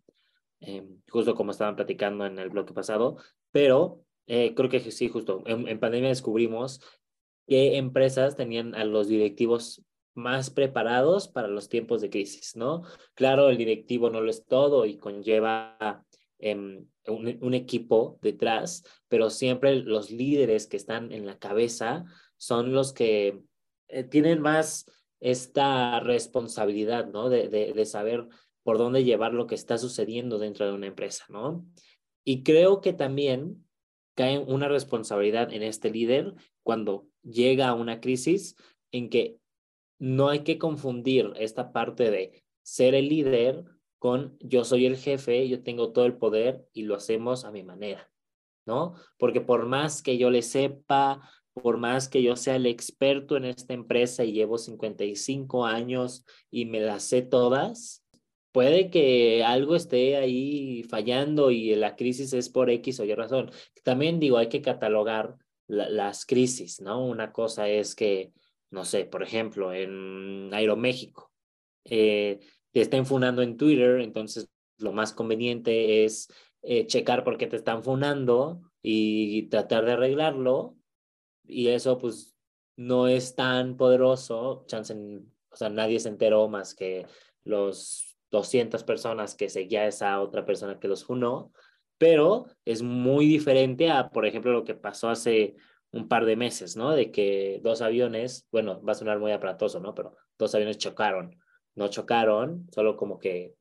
em, 0.60 1.02
justo 1.10 1.36
como 1.36 1.52
estaban 1.52 1.76
platicando 1.76 2.26
en 2.26 2.40
el 2.40 2.50
bloque 2.50 2.74
pasado, 2.74 3.18
pero 3.52 4.04
eh, 4.30 4.54
creo 4.56 4.70
que 4.70 4.80
sí, 4.80 5.10
justo 5.10 5.44
en, 5.48 5.68
en 5.68 5.80
pandemia 5.80 6.10
descubrimos 6.10 6.82
qué 7.48 7.78
empresas 7.78 8.36
tenían 8.36 8.76
a 8.76 8.86
los 8.86 9.08
directivos 9.08 9.84
más 10.14 10.52
preparados 10.52 11.28
para 11.28 11.48
los 11.48 11.68
tiempos 11.68 12.02
de 12.02 12.12
crisis, 12.12 12.56
¿no? 12.56 12.84
Claro, 13.16 13.50
el 13.50 13.58
directivo 13.58 14.12
no 14.12 14.22
lo 14.22 14.30
es 14.30 14.46
todo 14.46 14.86
y 14.86 14.98
conlleva 14.98 16.06
em, 16.38 16.86
un, 17.08 17.54
equipo 17.56 18.20
detrás, 18.22 18.84
pero 19.08 19.32
siempre 19.32 19.76
los 19.78 20.12
líderes 20.12 20.68
que 20.68 20.78
están 20.78 21.12
en 21.12 21.26
la 21.26 21.40
cabeza 21.40 22.06
son 22.38 22.72
los 22.72 22.94
que 22.94 23.42
eh, 23.88 24.04
tienen 24.04 24.42
más 24.42 24.86
esta 25.20 26.00
responsabilidad, 26.02 27.08
¿no? 27.08 27.30
De, 27.30 27.50
de, 27.50 27.74
de 27.74 27.86
saber 27.86 28.28
por 28.62 28.78
dónde 28.78 29.04
llevar 29.04 29.34
lo 29.34 29.48
que 29.48 29.56
está 29.56 29.80
sucediendo 29.80 30.38
dentro 30.38 30.68
de 30.68 30.74
una 30.74 30.88
empresa, 30.88 31.26
¿no? 31.30 31.66
Y 32.24 32.44
creo 32.44 32.80
que 32.80 32.94
también 32.94 33.66
cae 34.20 34.38
una 34.38 34.68
responsabilidad 34.68 35.54
en 35.54 35.64
este 35.64 35.90
líder 35.90 36.34
cuando 36.62 37.08
llega 37.24 37.70
a 37.70 37.74
una 37.74 38.02
crisis 38.02 38.58
en 38.92 39.10
que 39.10 39.38
no 39.98 40.28
hay 40.28 40.40
que 40.40 40.58
confundir 40.58 41.32
esta 41.38 41.72
parte 41.72 42.12
de 42.12 42.44
ser 42.62 42.96
el 42.96 43.08
líder 43.08 43.64
con 43.98 44.38
yo 44.42 44.66
soy 44.66 44.86
el 44.86 44.98
jefe, 44.98 45.48
yo 45.48 45.64
tengo 45.64 45.94
todo 45.94 46.04
el 46.06 46.18
poder 46.18 46.66
y 46.74 46.84
lo 46.84 46.96
hacemos 46.96 47.46
a 47.46 47.52
mi 47.52 47.64
manera, 47.64 48.12
¿no? 48.66 48.94
Porque 49.18 49.40
por 49.40 49.68
más 49.68 50.02
que 50.02 50.18
yo 50.18 50.30
le 50.30 50.42
sepa, 50.42 51.22
por 51.54 51.78
más 51.78 52.10
que 52.10 52.22
yo 52.22 52.36
sea 52.36 52.58
el 52.58 52.66
experto 52.66 53.38
en 53.38 53.46
esta 53.46 53.74
empresa 53.74 54.26
y 54.26 54.34
llevo 54.34 54.58
55 54.58 55.66
años 55.66 56.26
y 56.52 56.66
me 56.66 56.82
las 56.82 57.04
sé 57.04 57.22
todas, 57.22 58.06
puede 58.52 58.90
que 58.90 59.44
algo 59.44 59.76
esté 59.76 60.18
ahí 60.18 60.84
fallando 60.84 61.52
y 61.52 61.76
la 61.76 61.96
crisis 61.96 62.34
es 62.34 62.50
por 62.50 62.70
X 62.70 63.00
o 63.00 63.06
Y 63.06 63.14
razón. 63.14 63.52
También 63.84 64.20
digo, 64.20 64.38
hay 64.38 64.50
que 64.50 64.62
catalogar 64.62 65.38
las 65.68 66.26
crisis, 66.26 66.82
¿no? 66.82 67.06
Una 67.06 67.32
cosa 67.32 67.70
es 67.70 67.96
que, 67.96 68.34
no 68.72 68.86
sé, 68.86 69.06
por 69.06 69.22
ejemplo, 69.24 69.74
en 69.74 70.50
Aeroméxico, 70.54 71.32
eh, 71.86 72.40
te 72.72 72.82
estén 72.82 73.06
funando 73.06 73.42
en 73.42 73.58
Twitter, 73.58 74.00
entonces 74.02 74.50
lo 74.78 74.94
más 74.94 75.14
conveniente 75.14 76.06
es 76.06 76.28
eh, 76.62 76.88
checar 76.88 77.24
por 77.24 77.38
qué 77.38 77.48
te 77.48 77.56
están 77.56 77.84
funando 77.84 78.62
y 78.82 79.44
tratar 79.50 79.86
de 79.86 79.94
arreglarlo. 79.94 80.76
Y 81.44 81.68
eso, 81.68 81.98
pues, 81.98 82.36
no 82.76 83.08
es 83.08 83.36
tan 83.36 83.78
poderoso. 83.78 84.66
Chance, 84.68 84.96
o 85.52 85.56
sea, 85.56 85.70
nadie 85.70 86.00
se 86.00 86.10
enteró 86.10 86.48
más 86.48 86.74
que 86.74 87.06
los 87.44 88.09
200 88.32 88.84
personas 88.84 89.36
que 89.36 89.50
seguía 89.50 89.88
esa 89.88 90.22
otra 90.22 90.46
persona 90.46 90.80
que 90.80 90.88
los 90.88 91.04
funó 91.04 91.52
pero 92.00 92.48
es 92.66 92.82
muy 92.82 93.28
diferente 93.28 93.92
a, 93.92 94.10
por 94.10 94.26
ejemplo, 94.26 94.52
lo 94.52 94.64
que 94.64 94.74
pasó 94.74 95.10
hace 95.10 95.56
un 95.92 96.08
par 96.08 96.26
de 96.26 96.38
meses, 96.38 96.76
¿no? 96.76 96.92
De 96.96 97.12
que 97.12 97.60
dos 97.62 97.82
aviones, 97.82 98.48
bueno, 98.52 98.82
va 98.82 98.94
a 98.94 98.96
sonar 98.96 99.20
muy 99.20 99.34
aparatoso, 99.34 99.80
¿no? 99.80 99.94
Pero 99.94 100.16
dos 100.38 100.56
aviones 100.56 100.78
chocaron. 100.78 101.38
No 101.76 101.90
chocaron, 101.90 102.68
solo 102.72 102.96
como 102.96 103.20
que 103.20 103.54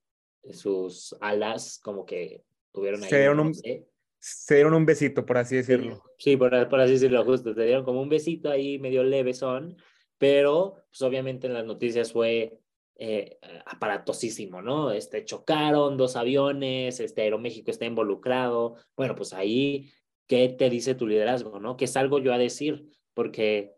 sus 0.53 1.17
alas 1.21 1.81
como 1.83 2.07
que 2.07 2.45
tuvieron 2.73 3.03
ahí. 3.03 3.11
Se 3.11 3.19
dieron, 3.19 3.41
un, 3.41 3.55
se 3.55 4.55
dieron 4.55 4.75
un 4.75 4.87
besito, 4.87 5.27
por 5.27 5.37
así 5.37 5.57
decirlo. 5.57 6.01
Sí, 6.17 6.37
por, 6.37 6.69
por, 6.69 6.81
así 6.81 6.93
decirlo, 6.93 7.25
justo. 7.25 7.55
Se 7.55 7.65
dieron 7.65 7.85
como 7.85 8.01
un 8.01 8.09
besito 8.09 8.51
ahí 8.51 8.79
medio 8.79 9.03
leve 9.03 9.35
son, 9.35 9.77
pero 10.17 10.77
pues 10.91 11.03
obviamente 11.03 11.49
en 11.49 11.55
las 11.55 11.67
noticias 11.67 12.13
fue 12.13 12.57
eh, 13.01 13.39
aparatosísimo, 13.65 14.61
¿no? 14.61 14.91
Este, 14.91 15.25
chocaron 15.25 15.97
dos 15.97 16.17
aviones, 16.17 16.99
este, 16.99 17.23
Aeroméxico 17.23 17.71
está 17.71 17.85
involucrado. 17.85 18.75
Bueno, 18.97 19.15
pues 19.15 19.33
ahí, 19.33 19.93
¿qué 20.27 20.49
te 20.49 20.69
dice 20.69 20.97
tu 20.97 21.07
liderazgo, 21.07 21.61
no? 21.61 21.77
¿Qué 21.77 21.87
salgo 21.87 22.19
yo 22.19 22.33
a 22.33 22.39
decir? 22.39 22.87
Porque, 23.15 23.77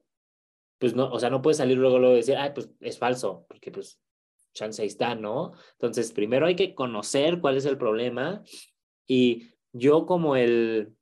pues 0.79 0.95
no, 0.95 1.11
o 1.11 1.19
sea, 1.21 1.29
no 1.29 1.43
puedes 1.43 1.59
salir 1.59 1.77
luego, 1.77 1.99
luego 1.99 2.15
decir, 2.15 2.37
ay, 2.37 2.53
pues 2.55 2.71
es 2.81 2.99
falso, 2.99 3.45
porque 3.47 3.71
pues 3.71 4.01
chance 4.55 4.85
está, 4.85 5.15
¿no? 5.15 5.53
Entonces, 5.73 6.13
primero 6.13 6.47
hay 6.47 6.57
que 6.57 6.75
conocer 6.75 7.41
cuál 7.41 7.59
es 7.59 7.67
el 7.67 7.77
problema 7.77 8.43
y 9.07 9.51
yo 9.73 10.07
como 10.07 10.35
el 10.37 10.95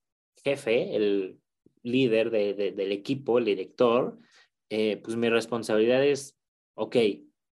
jefe, 0.42 0.96
el 0.96 1.38
líder 1.82 2.30
de, 2.30 2.72
del 2.72 2.92
equipo, 2.92 3.38
el 3.38 3.44
director, 3.44 4.18
eh, 4.70 4.96
pues 4.96 5.16
mi 5.16 5.28
responsabilidad 5.28 6.04
es, 6.04 6.36
ok, 6.74 6.96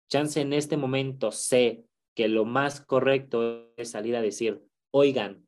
chance 0.09 0.41
en 0.41 0.53
este 0.53 0.77
momento 0.77 1.31
sé 1.31 1.85
que 2.15 2.27
lo 2.27 2.45
más 2.45 2.81
correcto 2.81 3.71
es 3.77 3.91
salir 3.91 4.15
a 4.15 4.21
decir, 4.21 4.61
oigan, 4.91 5.45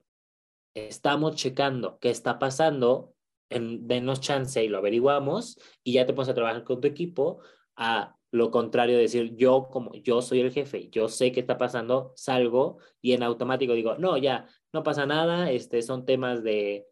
estamos 0.74 1.36
checando 1.36 2.00
qué 2.00 2.10
está 2.10 2.40
pasando, 2.40 3.14
en, 3.50 3.88
denos 3.88 4.22
chance 4.22 4.64
y 4.64 4.70
lo 4.70 4.78
averiguamos 4.78 5.60
y 5.84 5.94
ya 5.94 6.06
te 6.06 6.14
pones 6.14 6.30
a 6.30 6.34
trabajar 6.34 6.64
con 6.64 6.80
tu 6.80 6.88
equipo 6.88 7.40
a 7.76 8.16
lo 8.32 8.50
contrario 8.50 8.96
de 8.96 9.02
decir 9.02 9.36
yo 9.36 9.68
como 9.70 9.94
yo 9.96 10.22
soy 10.22 10.40
el 10.40 10.54
jefe, 10.54 10.88
yo 10.90 11.10
sé 11.10 11.34
qué 11.34 11.42
está 11.42 11.58
pasando, 11.58 12.14
salgo 12.16 12.78
y 13.02 13.12
en 13.12 13.24
automático 13.24 13.74
digo, 13.74 13.98
no, 13.98 14.18
ya, 14.18 14.48
no 14.72 14.84
pasa 14.84 15.06
nada, 15.06 15.52
este 15.52 15.82
son 15.82 16.06
temas 16.06 16.42
de, 16.42 16.88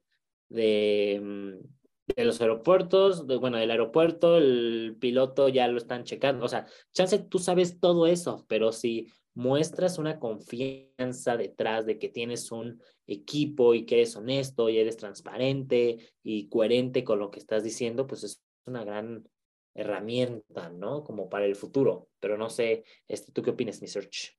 de, 0.49 1.21
mm, 1.23 1.78
de 2.15 2.25
los 2.25 2.41
aeropuertos, 2.41 3.25
bueno, 3.25 3.57
del 3.57 3.71
aeropuerto, 3.71 4.37
el 4.37 4.97
piloto 4.99 5.49
ya 5.49 5.67
lo 5.67 5.77
están 5.77 6.03
checando. 6.03 6.45
O 6.45 6.49
sea, 6.49 6.65
chance, 6.93 7.19
tú 7.19 7.39
sabes 7.39 7.79
todo 7.79 8.07
eso, 8.07 8.45
pero 8.47 8.71
si 8.71 9.07
muestras 9.33 9.97
una 9.97 10.19
confianza 10.19 11.37
detrás 11.37 11.85
de 11.85 11.97
que 11.97 12.09
tienes 12.09 12.51
un 12.51 12.81
equipo 13.07 13.73
y 13.73 13.85
que 13.85 13.95
eres 13.95 14.15
honesto 14.15 14.69
y 14.69 14.77
eres 14.77 14.97
transparente 14.97 15.97
y 16.23 16.49
coherente 16.49 17.03
con 17.03 17.19
lo 17.19 17.31
que 17.31 17.39
estás 17.39 17.63
diciendo, 17.63 18.07
pues 18.07 18.23
es 18.23 18.41
una 18.65 18.83
gran 18.83 19.27
herramienta, 19.73 20.69
¿no? 20.69 21.03
Como 21.03 21.29
para 21.29 21.45
el 21.45 21.55
futuro. 21.55 22.09
Pero 22.19 22.37
no 22.37 22.49
sé, 22.49 22.83
este, 23.07 23.31
¿tú 23.31 23.41
qué 23.41 23.51
opinas, 23.51 23.81
mi 23.81 23.87
search? 23.87 24.38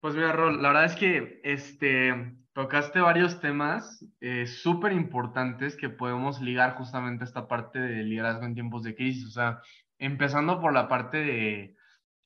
Pues 0.00 0.14
mira, 0.14 0.32
Rol, 0.32 0.62
la 0.62 0.68
verdad 0.68 0.86
es 0.86 0.96
que 0.96 1.40
este, 1.44 2.34
tocaste 2.54 3.00
varios 3.00 3.40
temas 3.40 4.04
eh, 4.20 4.46
súper 4.46 4.92
importantes 4.92 5.76
que 5.76 5.90
podemos 5.90 6.40
ligar 6.40 6.74
justamente 6.76 7.24
a 7.24 7.26
esta 7.26 7.46
parte 7.48 7.78
de 7.78 8.02
liderazgo 8.04 8.46
en 8.46 8.54
tiempos 8.54 8.82
de 8.82 8.94
crisis. 8.94 9.26
O 9.26 9.30
sea, 9.30 9.60
empezando 9.98 10.58
por 10.60 10.72
la 10.72 10.88
parte 10.88 11.18
de 11.18 11.76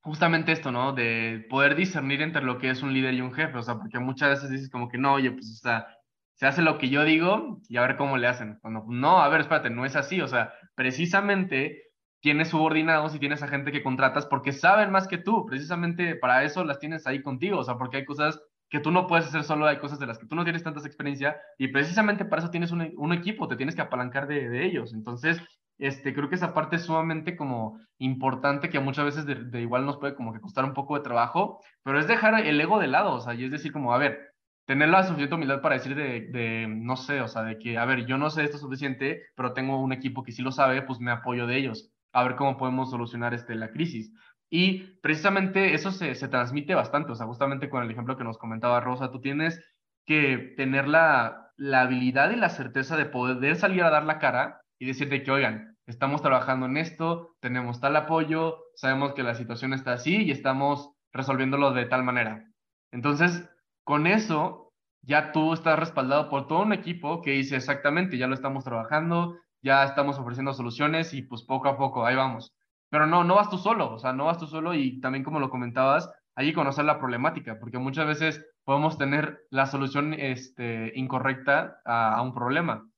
justamente 0.00 0.52
esto, 0.52 0.70
¿no? 0.70 0.92
De 0.92 1.46
poder 1.50 1.74
discernir 1.74 2.22
entre 2.22 2.42
lo 2.42 2.58
que 2.58 2.70
es 2.70 2.82
un 2.82 2.94
líder 2.94 3.14
y 3.14 3.20
un 3.22 3.32
jefe. 3.34 3.58
O 3.58 3.62
sea, 3.62 3.76
porque 3.76 3.98
muchas 3.98 4.30
veces 4.30 4.50
dices 4.50 4.70
como 4.70 4.88
que 4.88 4.98
no, 4.98 5.14
oye, 5.14 5.32
pues, 5.32 5.50
o 5.50 5.62
sea, 5.62 5.88
se 6.34 6.46
hace 6.46 6.62
lo 6.62 6.78
que 6.78 6.90
yo 6.90 7.04
digo 7.04 7.60
y 7.68 7.76
a 7.76 7.82
ver 7.82 7.96
cómo 7.96 8.18
le 8.18 8.28
hacen. 8.28 8.58
Cuando, 8.62 8.84
no, 8.88 9.20
a 9.20 9.28
ver, 9.28 9.40
espérate, 9.40 9.70
no 9.70 9.84
es 9.84 9.96
así. 9.96 10.20
O 10.20 10.28
sea, 10.28 10.52
precisamente 10.76 11.82
tienes 12.24 12.48
subordinados 12.48 13.14
y 13.14 13.18
tienes 13.18 13.42
a 13.42 13.48
gente 13.48 13.70
que 13.70 13.82
contratas 13.82 14.24
porque 14.24 14.52
saben 14.52 14.90
más 14.90 15.06
que 15.06 15.18
tú. 15.18 15.44
Precisamente 15.44 16.16
para 16.16 16.42
eso 16.42 16.64
las 16.64 16.78
tienes 16.78 17.06
ahí 17.06 17.20
contigo, 17.20 17.58
o 17.58 17.64
sea, 17.64 17.76
porque 17.76 17.98
hay 17.98 18.06
cosas 18.06 18.40
que 18.70 18.80
tú 18.80 18.90
no 18.90 19.06
puedes 19.06 19.26
hacer 19.26 19.44
solo, 19.44 19.66
hay 19.66 19.76
cosas 19.76 19.98
de 19.98 20.06
las 20.06 20.18
que 20.18 20.26
tú 20.26 20.34
no 20.34 20.42
tienes 20.42 20.62
tantas 20.62 20.87
experiencia 20.87 21.37
y 21.58 21.68
precisamente 21.68 22.24
para 22.24 22.40
eso 22.40 22.50
tienes 22.50 22.72
un, 22.72 22.94
un 22.96 23.12
equipo, 23.12 23.46
te 23.46 23.56
tienes 23.56 23.74
que 23.74 23.82
apalancar 23.82 24.26
de, 24.26 24.48
de, 24.48 24.64
ellos. 24.64 24.94
Entonces, 24.94 25.38
este, 25.76 26.14
creo 26.14 26.30
que 26.30 26.37
esa 26.37 26.54
parte 26.54 26.76
es 26.76 26.84
sumamente 26.84 27.37
como 27.37 27.78
importante 27.98 28.70
que 28.70 28.80
muchas 28.80 29.04
veces 29.04 29.26
de, 29.26 29.34
de, 29.34 29.60
igual 29.60 29.84
nos 29.84 29.98
puede 29.98 30.14
como 30.14 30.32
que 30.32 30.40
costar 30.40 30.64
un 30.64 30.72
poco 30.72 30.96
de 30.96 31.04
trabajo, 31.04 31.60
pero 31.82 32.00
es 32.00 32.08
dejar 32.08 32.40
el 32.40 32.58
ego 32.58 32.78
de 32.78 32.87
lado, 32.87 33.12
o 33.12 33.20
sea, 33.20 33.34
y 33.34 33.44
es 33.44 33.50
decir 33.50 33.70
como, 33.70 33.92
a 33.92 33.98
ver, 33.98 34.30
tener 34.64 34.88
la 34.88 35.02
suficiente 35.02 35.34
humildad 35.34 35.60
para 35.60 35.74
decir 35.74 35.94
de, 35.94 36.22
de, 36.22 36.68
no 36.68 36.96
sé, 36.96 37.20
o 37.20 37.28
sea, 37.28 37.42
de 37.42 37.58
que, 37.58 37.76
a 37.76 37.84
ver, 37.84 38.06
yo 38.06 38.16
no 38.16 38.30
sé 38.30 38.44
esto 38.44 38.56
suficiente, 38.56 39.24
pero 39.37 39.52
tengo 39.52 39.78
un 39.78 39.92
equipo 39.92 40.22
que 40.22 40.32
sí 40.32 40.40
lo 40.40 40.52
sabe, 40.52 40.80
pues 40.80 41.00
me 41.00 41.10
apoyo 41.10 41.46
de 41.46 41.58
ellos 41.58 41.93
a 42.14 42.22
ver 42.22 42.37
cómo 42.37 42.57
podemos 42.57 42.90
solucionar 42.90 43.35
este, 43.35 43.55
la 43.55 43.70
crisis. 43.70 44.12
Y 44.48 44.98
precisamente 45.03 45.74
eso 45.74 45.90
se, 45.90 46.14
se 46.14 46.29
transmite 46.29 46.74
bastante, 46.74 47.12
o 47.12 47.14
sea, 47.14 47.27
justamente 47.27 47.68
con 47.68 47.83
el 47.83 47.90
ejemplo 47.90 48.16
que 48.16 48.24
nos 48.24 48.38
comentaba 48.38 48.81
Rosa, 48.81 49.11
tú 49.11 49.20
tienes 49.20 49.61
que 50.07 50.55
tener 50.57 50.87
la, 50.87 51.50
la 51.57 51.83
habilidad 51.83 52.31
y 52.31 52.37
la 52.37 52.48
certeza 52.48 52.96
de 52.96 53.07
poder 53.07 53.57
salir 53.57 53.83
a 53.83 53.90
dar 53.90 54.05
la 54.05 54.18
cara 54.18 54.61
y 54.79 54.87
decirte 54.87 55.22
que, 55.22 55.31
oigan, 55.31 55.77
estamos 55.87 56.22
trabajando 56.22 56.66
en 56.66 56.77
esto, 56.77 57.35
tenemos 57.40 57.81
tal 57.81 57.96
apoyo, 57.96 58.59
sabemos 58.77 59.14
que 59.14 59.22
la 59.22 59.35
situación 59.35 59.72
está 59.72 59.92
así 59.94 60.24
y 60.24 60.31
estamos 60.31 60.92
resolviéndolo 61.12 61.72
de 61.72 61.87
tal 61.87 62.05
manera. 62.05 62.44
Entonces, 62.92 63.48
con 63.85 64.07
eso, 64.07 64.72
ya 65.03 65.33
tú 65.33 65.53
estás 65.53 65.79
respaldado 65.79 66.29
por 66.29 66.46
todo 66.46 66.62
un 66.62 66.72
equipo 66.72 67.22
que 67.22 67.33
dice 67.33 67.57
exactamente, 67.57 68.18
ya 68.18 68.27
lo 68.27 68.35
estamos 68.35 68.64
trabajando, 68.64 69.37
ya 69.64 69.85
estamos 69.85 70.18
ofreciendo 70.18 70.53
soluciones 70.53 71.14
y 71.14 71.22
pues 71.22 71.42
poco 71.42 71.68
a 71.68 71.77
poco, 71.77 72.07
ahí 72.07 72.14
vamos. 72.14 72.53
Pero 72.90 73.07
no, 73.07 73.24
no 73.24 73.35
vas 73.35 73.50
tú 73.50 73.59
solo, 73.59 73.92
o 73.92 73.98
sea, 73.98 74.12
no 74.12 74.27
vas 74.27 74.38
tú 74.38 74.46
solo 74.46 74.74
y 74.74 75.00
también 75.00 75.24
como 75.24 75.40
lo 75.40 75.50
comentabas, 75.50 76.09
que 76.37 76.53
conocer 76.53 76.85
la 76.85 76.98
problemática, 76.98 77.59
porque 77.59 77.79
muchas 77.79 78.07
veces 78.07 78.44
podemos 78.64 78.98
tener 78.98 79.40
la 79.50 79.66
solución 79.66 80.14
este, 80.14 80.92
incorrecta 80.94 81.81
a, 81.85 82.14
a, 82.16 82.22
un 82.22 82.35
problema, 82.35 82.88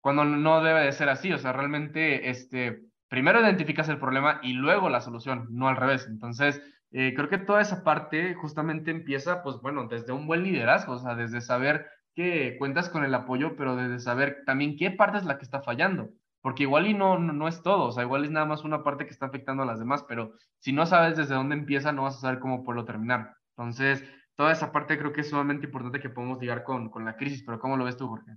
cuando 0.00 0.24
no 0.24 0.62
debe 0.62 0.80
de 0.82 0.92
ser 0.92 1.08
así, 1.08 1.32
o 1.32 1.38
sea, 1.38 1.52
realmente, 1.52 2.30
este, 2.30 2.82
primero 3.08 3.40
identificas 3.40 3.88
el 3.88 3.98
problema 3.98 4.40
y 4.42 4.54
luego 4.54 4.88
la 4.88 5.00
solución, 5.00 5.46
no 5.50 5.68
al 5.68 5.76
revés. 5.76 6.06
Entonces, 6.08 6.62
eh, 6.90 7.12
creo 7.14 7.28
que 7.28 7.38
toda 7.38 7.60
esa 7.60 7.84
parte 7.84 8.34
justamente 8.34 8.90
empieza, 8.90 9.42
pues 9.42 9.56
bueno, 9.60 9.86
desde 9.88 10.12
un 10.12 10.26
buen 10.26 10.42
liderazgo, 10.44 10.94
o 10.94 10.98
sea, 10.98 11.14
desde 11.14 11.40
saber 11.40 11.86
que 12.18 12.56
cuentas 12.58 12.88
con 12.88 13.04
el 13.04 13.14
apoyo, 13.14 13.54
pero 13.54 13.76
desde 13.76 14.00
saber 14.00 14.42
también 14.44 14.76
qué 14.76 14.90
parte 14.90 15.18
es 15.18 15.24
la 15.24 15.38
que 15.38 15.44
está 15.44 15.62
fallando. 15.62 16.10
Porque 16.40 16.64
igual 16.64 16.88
y 16.88 16.94
no, 16.94 17.16
no, 17.16 17.32
no, 17.32 17.46
es 17.46 17.62
todo, 17.62 17.84
o 17.84 17.92
sea, 17.92 18.02
igual 18.02 18.24
es 18.24 18.32
nada 18.32 18.44
más 18.44 18.64
una 18.64 18.82
parte 18.82 19.04
que 19.04 19.12
está 19.12 19.26
afectando 19.26 19.62
a 19.62 19.66
las 19.66 19.78
demás, 19.78 20.04
pero 20.08 20.32
si 20.58 20.72
no 20.72 20.84
sabes 20.84 21.16
desde 21.16 21.36
dónde 21.36 21.54
empieza, 21.54 21.92
no 21.92 22.02
vas 22.02 22.16
a 22.16 22.20
saber 22.22 22.40
cómo 22.40 22.64
poderlo 22.64 22.84
terminar. 22.84 23.36
Entonces, 23.56 24.02
toda 24.34 24.50
esa 24.50 24.72
parte 24.72 24.98
creo 24.98 25.12
que 25.12 25.20
es 25.20 25.28
sumamente 25.28 25.66
importante 25.66 26.00
que 26.00 26.10
podemos 26.10 26.40
ligar 26.40 26.64
con, 26.64 26.90
con 26.90 27.04
la 27.04 27.16
crisis, 27.16 27.44
pero 27.46 27.60
¿cómo 27.60 27.76
lo 27.76 27.84
ves 27.84 27.96
tú, 27.96 28.08
Jorge? 28.08 28.32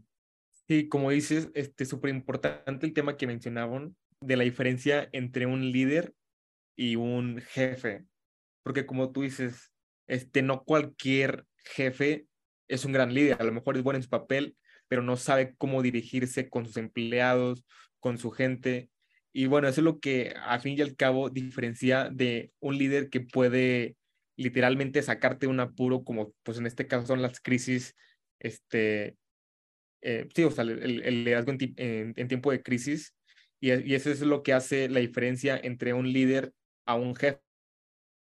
Sí, 0.68 0.88
como 0.88 1.10
dices, 1.10 1.50
este 1.56 1.86
súper 1.86 2.12
importante 2.12 2.86
el 2.86 2.94
tema 2.94 3.18
que 3.18 3.26
mencionaban 3.26 3.96
de 4.20 4.38
la 4.38 4.44
diferencia 4.44 5.10
entre 5.12 5.48
un 5.48 5.72
líder 5.72 6.14
y 6.76 6.98
un 6.98 7.42
jefe, 7.42 8.06
porque 8.62 8.86
como 8.86 9.12
tú 9.12 9.24
dices, 9.24 9.74
este 10.06 10.44
no 10.44 10.66
cualquier 10.66 11.48
jefe 11.58 12.28
es 12.72 12.86
un 12.86 12.94
gran 12.94 13.14
líder, 13.14 13.38
a 13.40 13.44
lo 13.44 13.52
mejor 13.52 13.78
es 13.78 13.84
bueno 13.84 13.98
en 13.98 14.04
su 14.04 14.10
papel, 14.10 14.56
pero 14.88 15.04
no 15.04 15.18
sabe 15.18 15.56
cómo 15.58 15.82
dirigirse 15.82 16.50
con 16.50 16.66
sus 16.66 16.78
empleados, 16.78 17.66
con 18.00 18.18
su 18.18 18.32
gente. 18.32 18.90
Y 19.34 19.46
bueno, 19.46 19.68
eso 19.68 19.82
es 19.82 19.86
lo 19.86 20.00
que 20.00 20.34
a 20.44 20.60
fin 20.60 20.78
y 20.78 20.82
al 20.82 20.96
cabo 20.96 21.30
diferencia 21.30 22.10
de 22.10 22.52
un 22.60 22.78
líder 22.78 23.10
que 23.10 23.22
puede 23.22 23.96
literalmente 24.38 25.02
sacarte 25.02 25.48
un 25.48 25.60
apuro, 25.60 26.04
como 26.04 26.34
pues 26.44 26.58
en 26.58 26.66
este 26.66 26.88
caso 26.88 27.08
son 27.08 27.22
las 27.22 27.40
crisis, 27.40 27.96
este, 28.40 29.18
eh, 30.02 30.28
sí, 30.34 30.44
o 30.44 30.52
sea, 30.52 30.64
el, 30.64 31.24
liderazgo 31.24 31.52
en, 31.52 32.14
en, 32.16 32.28
tiempo 32.28 32.52
de 32.52 32.64
crisis. 32.64 33.16
Y, 33.60 33.72
y 33.72 33.96
eso 33.96 34.10
es 34.12 34.22
lo 34.22 34.44
que 34.44 34.54
hace 34.54 34.90
la 34.90 35.00
diferencia 35.00 35.60
entre 35.62 35.94
un 35.94 36.12
líder 36.12 36.54
a 36.86 36.96
un 36.96 37.16
jefe. 37.16 37.42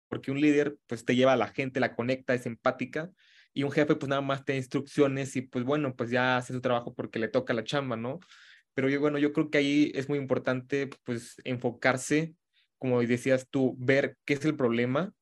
Porque 0.08 0.32
un 0.32 0.40
líder, 0.40 0.76
pues 0.86 1.04
te 1.04 1.14
lleva 1.14 1.34
a 1.34 1.36
la 1.36 1.48
gente, 1.48 1.78
la 1.78 1.94
conecta, 1.94 2.34
es 2.34 2.46
empática. 2.46 3.12
Y 3.52 3.64
un 3.64 3.72
jefe, 3.72 3.96
pues 3.96 4.08
nada 4.08 4.22
más 4.22 4.44
te 4.44 4.56
instrucciones 4.56 5.34
y 5.36 5.42
pues 5.42 5.64
bueno, 5.64 5.94
pues 5.96 6.10
ya 6.10 6.36
hace 6.36 6.52
su 6.52 6.60
trabajo 6.60 6.94
porque 6.94 7.18
le 7.18 7.28
toca 7.28 7.52
la 7.52 7.64
chamba, 7.64 7.96
¿no? 7.96 8.20
Pero 8.74 8.88
yo, 8.88 9.00
bueno, 9.00 9.18
yo 9.18 9.32
creo 9.32 9.50
que 9.50 9.58
ahí 9.58 9.92
es 9.94 10.08
muy 10.08 10.18
importante, 10.18 10.88
pues, 11.04 11.36
enfocarse, 11.44 12.34
como 12.78 13.00
decías 13.02 13.48
tú, 13.50 13.74
ver 13.78 14.16
qué 14.24 14.34
es 14.34 14.44
el 14.44 14.56
problema, 14.56 15.12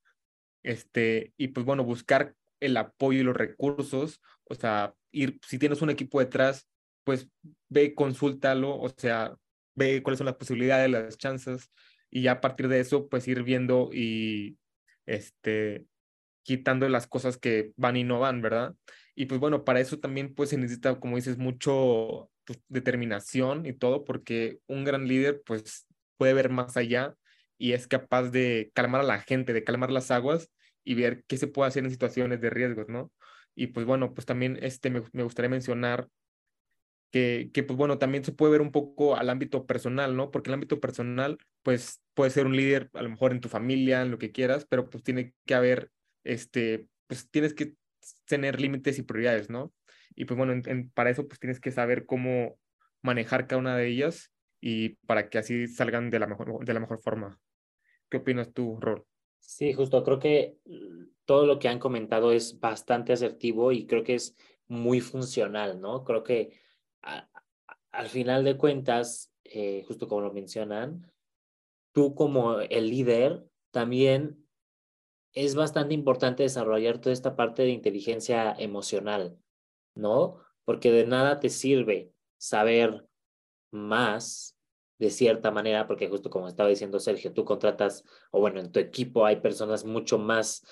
este, 0.63 1.33
y 1.37 1.49
pues 1.49 1.65
bueno, 1.65 1.85
buscar 1.85 2.35
el 2.61 2.77
apoyo 2.77 3.21
y 3.21 3.25
los 3.25 3.37
recursos, 3.37 4.21
o 4.45 4.55
sea, 4.55 4.95
ir, 5.13 5.41
si 5.47 5.59
tienes 5.59 5.83
un 5.83 5.91
equipo 5.91 6.21
detrás, 6.21 6.69
pues 7.05 7.29
ve, 7.69 7.95
consúltalo, 7.95 8.79
o 8.79 8.89
sea, 8.97 9.35
ve 9.75 10.03
cuáles 10.03 10.19
son 10.19 10.27
las 10.27 10.37
posibilidades, 10.37 10.91
las 10.91 11.17
chances, 11.17 11.71
y 12.11 12.23
ya 12.23 12.33
a 12.33 12.41
partir 12.41 12.69
de 12.69 12.81
eso, 12.81 13.09
pues 13.09 13.27
ir 13.29 13.43
viendo 13.43 13.91
y, 13.93 14.59
este, 15.07 15.87
quitando 16.49 16.89
las 16.89 17.07
cosas 17.07 17.37
que 17.37 17.73
van 17.77 17.99
y 17.99 18.05
no 18.05 18.21
van, 18.21 18.41
¿verdad? 18.41 18.75
Y 19.15 19.27
pues 19.27 19.39
bueno, 19.39 19.65
para 19.65 19.81
eso 19.81 19.99
también 19.99 20.35
pues 20.35 20.49
se 20.49 20.57
necesita, 20.57 20.99
como 20.99 21.17
dices, 21.17 21.37
mucho 21.37 22.31
pues, 22.45 22.59
determinación 22.69 23.67
y 23.67 23.75
todo, 23.75 24.03
porque 24.03 24.59
un 24.67 24.83
gran 24.83 25.07
líder 25.07 25.43
pues 25.45 25.87
puede 26.17 26.33
ver 26.33 26.49
más 26.49 26.79
allá 26.79 27.15
y 27.59 27.73
es 27.73 27.87
capaz 27.87 28.31
de 28.31 28.71
calmar 28.73 29.03
a 29.03 29.05
la 29.05 29.21
gente, 29.21 29.53
de 29.53 29.63
calmar 29.63 29.91
las 29.91 30.11
aguas 30.11 30.51
y 30.85 30.95
ver 30.95 31.23
qué 31.29 31.37
se 31.37 31.49
puede 31.49 31.69
hacer 31.69 31.85
en 31.85 31.91
situaciones 31.91 32.41
de 32.41 32.49
riesgos, 32.49 32.89
¿no? 32.89 33.13
Y 33.55 33.67
pues 33.67 33.85
bueno, 33.85 34.15
pues 34.15 34.25
también 34.25 34.59
este, 34.63 34.89
me, 34.89 35.03
me 35.13 35.25
gustaría 35.25 35.51
mencionar 35.51 36.09
que, 37.11 37.51
que, 37.53 37.63
pues 37.63 37.77
bueno, 37.77 37.99
también 37.99 38.25
se 38.25 38.33
puede 38.33 38.53
ver 38.53 38.63
un 38.63 38.73
poco 38.73 39.17
al 39.17 39.29
ámbito 39.29 39.67
personal, 39.67 40.17
¿no? 40.17 40.31
Porque 40.31 40.49
el 40.49 40.55
ámbito 40.55 40.81
personal, 40.81 41.37
pues 41.63 42.01
puede 42.15 42.31
ser 42.31 42.47
un 42.47 42.57
líder 42.57 42.89
a 42.95 43.03
lo 43.03 43.11
mejor 43.11 43.33
en 43.33 43.41
tu 43.41 43.51
familia, 43.51 44.01
en 44.01 44.11
lo 44.11 44.19
que 44.19 44.33
quieras, 44.33 44.67
pero 44.67 44.89
pues 44.89 45.05
tiene 45.05 45.35
que 45.45 45.55
haber, 45.55 45.91
este, 46.25 46.87
pues 47.07 47.31
tienes 47.31 47.55
que 47.55 47.75
tener 48.27 48.61
límites 48.61 48.99
y 48.99 49.03
prioridades, 49.03 49.51
¿no? 49.51 49.73
Y 50.15 50.25
pues 50.25 50.37
bueno, 50.37 50.61
para 50.95 51.11
eso 51.11 51.27
pues 51.27 51.39
tienes 51.39 51.61
que 51.61 51.71
saber 51.71 52.07
cómo 52.07 52.59
manejar 53.03 53.47
cada 53.47 53.61
una 53.61 53.77
de 53.77 53.89
ellas 53.89 54.33
y 54.61 54.91
para 55.07 55.29
que 55.29 55.39
así 55.39 55.67
salgan 55.69 56.11
de 56.11 56.19
la 56.19 56.27
mejor, 56.27 56.65
de 56.65 56.75
la 56.75 56.81
mejor 56.81 57.01
forma. 57.01 57.39
¿Qué 58.11 58.19
opinas 58.19 58.53
tú, 58.53 58.79
Rol? 58.81 59.05
Sí, 59.39 59.73
justo, 59.73 60.03
creo 60.03 60.19
que 60.19 60.57
todo 61.25 61.47
lo 61.47 61.59
que 61.59 61.69
han 61.69 61.79
comentado 61.79 62.33
es 62.33 62.59
bastante 62.59 63.13
asertivo 63.13 63.73
y 63.73 63.87
creo 63.87 64.03
que 64.03 64.15
es 64.15 64.37
muy 64.67 65.01
funcional, 65.01 65.81
¿no? 65.81 66.05
Creo 66.05 66.23
que 66.23 66.61
al 67.91 68.09
final 68.09 68.45
de 68.45 68.57
cuentas, 68.57 69.33
eh, 69.45 69.85
justo 69.87 70.09
como 70.09 70.23
lo 70.23 70.33
mencionan, 70.33 71.11
tú 71.93 72.15
como 72.15 72.61
el 72.61 72.91
líder 72.91 73.45
también 73.71 74.48
es 75.35 75.55
bastante 75.55 75.95
importante 75.95 76.43
desarrollar 76.43 77.01
toda 77.01 77.13
esta 77.13 77.37
parte 77.37 77.63
de 77.63 77.71
inteligencia 77.71 78.55
emocional, 78.59 79.39
¿no? 79.95 80.39
Porque 80.65 80.91
de 80.91 81.07
nada 81.07 81.41
te 81.41 81.49
sirve 81.49 82.13
saber 82.39 83.07
más 83.71 84.57
de 84.99 85.11
cierta 85.11 85.51
manera, 85.51 85.87
porque 85.87 86.09
justo 86.09 86.29
como 86.29 86.49
estaba 86.49 86.69
diciendo 86.69 86.99
Sergio, 86.99 87.33
tú 87.33 87.45
contratas, 87.45 88.05
o 88.31 88.41
bueno, 88.41 88.61
en 88.61 88.73
tu 88.73 88.81
equipo 88.81 89.25
hay 89.25 89.37
personas 89.37 89.85
mucho 89.85 90.19
más 90.19 90.67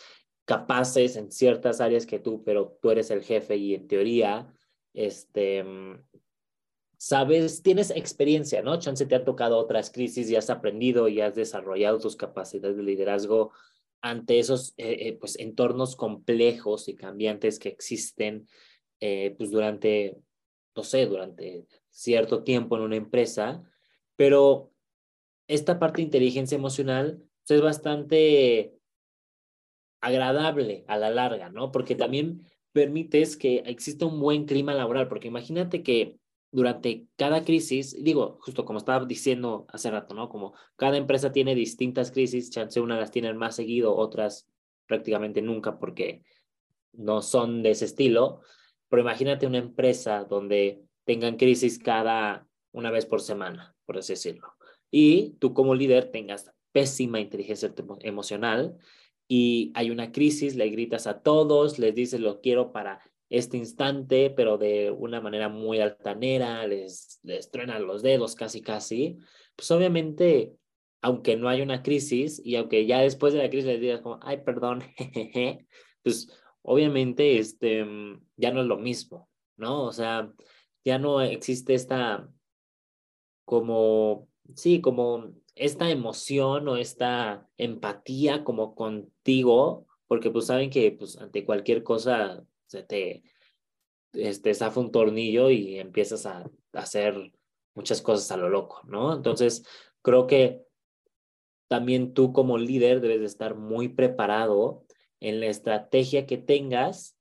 capaces 0.45 1.17
en 1.17 1.31
ciertas 1.31 1.81
áreas 1.81 2.07
que 2.07 2.19
tú, 2.19 2.43
pero 2.45 2.79
tú 2.81 2.91
eres 2.91 3.11
el 3.11 3.23
jefe 3.23 3.57
y 3.57 3.75
en 3.75 3.87
teoría, 3.87 4.53
este, 4.95 5.65
sabes, 6.97 7.63
tienes 7.63 7.91
experiencia, 7.91 8.63
¿no? 8.63 8.79
Chance 8.79 9.07
te 9.07 9.15
ha 9.15 9.25
tocado 9.25 9.59
otras 9.59 9.91
crisis 9.91 10.29
y 10.31 10.37
has 10.37 10.51
aprendido 10.51 11.09
y 11.09 11.21
has 11.21 11.35
desarrollado 11.35 11.99
tus 11.99 12.17
capacidades 12.17 12.77
de 12.77 12.83
liderazgo 12.83 13.53
ante 14.01 14.39
esos 14.39 14.75
eh, 14.77 15.09
eh, 15.09 15.17
pues, 15.19 15.39
entornos 15.39 15.97
complejos 15.97 16.89
y 16.89 16.97
cambiantes 16.97 17.59
que 17.59 17.69
existen 17.69 18.47
eh, 19.01 19.35
pues 19.37 19.51
durante, 19.51 20.17
no 20.75 20.83
sé, 20.83 21.07
durante 21.07 21.67
cierto 21.91 22.43
tiempo 22.43 22.77
en 22.77 22.83
una 22.83 22.97
empresa, 22.97 23.63
pero 24.17 24.73
esta 25.49 25.79
parte 25.79 25.99
de 25.99 26.05
inteligencia 26.05 26.57
emocional 26.57 27.23
pues, 27.47 27.59
es 27.59 27.63
bastante 27.63 28.75
agradable 30.01 30.85
a 30.89 30.99
la 30.99 31.11
larga, 31.11 31.51
¿no? 31.51 31.73
Porque 31.73 31.95
también 31.95 32.43
permites 32.73 33.37
que 33.37 33.59
exista 33.67 34.07
un 34.07 34.21
buen 34.21 34.45
clima 34.45 34.75
laboral, 34.75 35.09
porque 35.09 35.29
imagínate 35.29 35.83
que 35.83 36.19
durante 36.51 37.07
cada 37.17 37.45
crisis, 37.45 38.03
digo, 38.03 38.39
justo 38.41 38.65
como 38.65 38.79
estaba 38.79 39.05
diciendo 39.05 39.67
hace 39.69 39.91
rato, 39.91 40.15
¿no? 40.15 40.29
Como 40.29 40.55
cada 40.77 40.97
empresa 40.97 41.33
tiene 41.33 41.55
distintas 41.55 42.11
crisis, 42.11 42.51
chance 42.51 42.81
una 42.81 42.99
las 42.99 43.11
tienen 43.11 43.37
más 43.37 43.57
seguido, 43.57 43.97
otras 43.97 44.49
prácticamente 44.87 45.43
nunca 45.43 45.79
porque 45.79 46.23
no 46.93 47.23
son 47.23 47.63
de 47.63 47.71
ese 47.71 47.85
estilo, 47.85 48.41
pero 48.89 49.03
imagínate 49.03 49.47
una 49.47 49.59
empresa 49.59 50.25
donde 50.25 50.83
tengan 51.05 51.37
crisis 51.37 51.79
cada 51.79 52.47
una 52.73 52.91
vez 52.91 53.07
por 53.07 53.21
semana, 53.21 53.75
por 53.85 53.99
así 53.99 54.13
decirlo, 54.13 54.55
y 54.91 55.31
tú 55.39 55.53
como 55.53 55.75
líder 55.75 56.11
tengas 56.11 56.53
pésima 56.73 57.21
inteligencia 57.21 57.73
emocional 58.01 58.77
y 59.29 59.73
hay 59.75 59.91
una 59.91 60.13
crisis, 60.13 60.55
le 60.57 60.69
gritas 60.69 61.07
a 61.07 61.23
todos, 61.23 61.79
les 61.79 61.95
dices 61.95 62.21
lo 62.21 62.41
quiero 62.41 62.73
para 62.73 63.01
este 63.29 63.57
instante, 63.57 64.31
pero 64.31 64.59
de 64.59 64.91
una 64.91 65.21
manera 65.21 65.49
muy 65.49 65.81
altanera, 65.81 66.67
les, 66.67 67.19
les 67.23 67.51
truenan 67.51 67.87
los 67.87 68.03
dedos 68.03 68.35
casi, 68.35 68.63
casi, 68.63 69.19
pues 69.57 69.71
obviamente, 69.71 70.53
aunque 71.03 71.37
no 71.37 71.49
hay 71.49 71.63
una 71.63 71.83
crisis 71.83 72.41
y 72.45 72.57
aunque 72.57 72.87
ya 72.87 73.01
después 73.01 73.33
de 73.33 73.41
la 73.41 73.49
crisis 73.49 73.67
les 73.67 73.81
digas 73.81 74.01
como, 74.01 74.19
ay, 74.23 74.39
perdón, 74.45 74.81
jejeje, 74.97 75.67
pues 76.03 76.29
obviamente 76.63 77.39
este, 77.39 77.85
mm, 77.85 78.23
ya 78.37 78.53
no 78.53 78.61
es 78.61 78.67
lo 78.67 78.77
mismo, 78.77 79.29
¿no? 79.57 79.85
O 79.85 79.93
sea, 79.93 80.33
ya 80.85 80.99
no 80.99 81.21
existe 81.21 81.75
esta 81.75 82.29
como, 83.45 84.29
sí, 84.55 84.81
como 84.81 85.33
esta 85.55 85.91
emoción 85.91 86.69
o 86.69 86.77
esta 86.77 87.49
empatía 87.57 88.45
como 88.45 88.75
contigo, 88.75 89.87
porque 90.07 90.31
pues 90.31 90.47
saben 90.47 90.71
que 90.71 90.93
pues 90.93 91.17
ante 91.19 91.45
cualquier 91.45 91.83
cosa 91.83 92.45
se 92.67 92.83
te 92.83 93.23
este, 94.13 94.55
zafa 94.55 94.81
un 94.81 94.93
tornillo 94.93 95.51
y 95.51 95.79
empiezas 95.79 96.27
a, 96.27 96.51
hacer 96.73 97.33
muchas 97.75 98.03
cosas 98.03 98.31
a 98.31 98.37
lo 98.37 98.49
loco, 98.49 98.83
¿no? 98.87 99.15
Entonces, 99.15 99.67
creo 100.03 100.27
que 100.27 100.63
también 101.69 102.15
tú 102.15 102.33
como 102.33 102.59
líder 102.59 103.01
debes 103.01 103.21
de 103.21 103.27
estar 103.27 103.55
muy 103.55 103.89
preparado 103.89 104.85
en 105.21 105.41
la 105.41 105.47
estrategia 105.47 106.27
que 106.27 106.39
tengas 106.39 107.17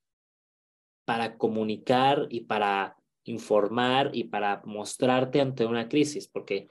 para 1.06 1.38
comunicar 1.38 2.28
y 2.30 2.42
para 2.42 2.98
informar 3.24 4.12
y 4.14 4.26
para 4.26 4.62
mostrarte 4.66 5.42
ante 5.42 5.66
una 5.66 5.88
crisis, 5.88 6.28
porque 6.28 6.68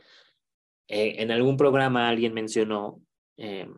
eh, 0.89 1.17
en 1.19 1.31
algún 1.31 1.57
programa 1.57 2.09
alguien 2.09 2.35
mencionó, 2.35 3.03
eh, 3.37 3.69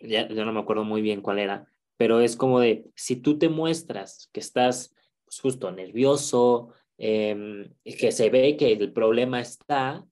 ya, 0.00 0.28
ya, 0.28 0.44
no 0.44 0.52
me 0.52 0.60
acuerdo 0.60 0.84
muy 0.84 1.02
bien 1.02 1.20
cuál 1.20 1.38
era, 1.38 1.66
pero 1.96 2.20
es 2.20 2.36
como 2.36 2.60
de, 2.60 2.90
si 2.94 3.16
tú 3.16 3.38
te 3.38 3.48
muestras 3.48 4.28
que 4.32 4.40
estás 4.40 4.94
pues, 5.24 5.40
justo 5.40 5.70
nervioso, 5.72 6.72
eh, 6.98 7.70
que 7.84 8.12
se 8.12 8.30
ve 8.30 8.56
que 8.56 8.72
el 8.72 8.92
problema 8.92 9.40
está, 9.40 10.06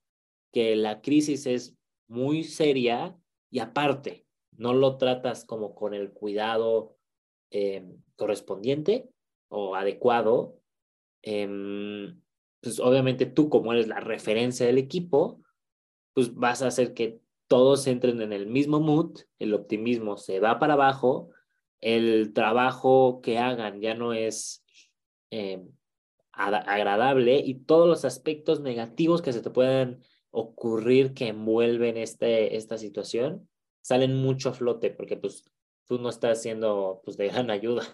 que 0.53 0.77
la 0.77 1.01
crisis 1.01 1.47
es 1.47 1.77
muy 2.09 2.45
seria 2.45 3.17
y 3.51 3.59
aparte, 3.59 4.27
no 4.57 4.73
lo 4.73 4.99
tratas 4.99 5.45
como 5.45 5.75
con 5.75 5.95
el 5.95 6.13
cuidado 6.13 6.97
eh, 7.51 7.85
correspondiente 8.17 9.09
o 9.49 9.75
adecuado, 9.75 10.61
eh, 11.23 11.49
pues 12.61 12.81
obviamente 12.81 13.27
tú 13.27 13.49
como 13.49 13.73
eres 13.73 13.89
la 13.89 14.01
referencia 14.01 14.67
del 14.67 14.79
equipo, 14.79 15.43
pues 16.15 16.35
vas 16.35 16.63
a 16.63 16.69
hacer 16.69 16.95
que 16.95 17.21
todos 17.47 17.87
entren 17.87 18.23
en 18.23 18.33
el 18.33 18.47
mismo 18.47 18.81
mood, 18.81 19.19
el 19.39 19.55
optimismo 19.55 20.17
se 20.17 20.41
va 20.41 20.59
para 20.59 20.75
abajo, 20.75 21.31
el 21.85 22.33
trabajo 22.33 23.21
que 23.23 23.39
hagan 23.39 23.83
ya 23.83 23.95
no 23.95 24.15
es 24.15 24.65
eh, 25.31 25.63
agradable 26.33 27.37
y 27.37 27.55
todos 27.55 27.87
los 27.87 28.07
aspectos 28.07 28.61
negativos 28.61 29.21
que 29.21 29.35
se 29.35 29.43
te 29.43 29.51
puedan 29.51 30.03
ocurrir 30.31 31.13
que 31.13 31.29
envuelven 31.29 31.99
este, 31.99 32.57
esta 32.57 32.79
situación 32.79 33.49
salen 33.83 34.17
mucho 34.17 34.49
a 34.49 34.55
flote 34.55 34.91
porque 34.91 35.19
pues 35.19 35.45
tú 35.87 35.99
no 35.99 36.09
estás 36.09 36.41
siendo 36.41 37.03
pues 37.05 37.19
de 37.19 37.29
gran 37.29 37.51
ayuda. 37.51 37.85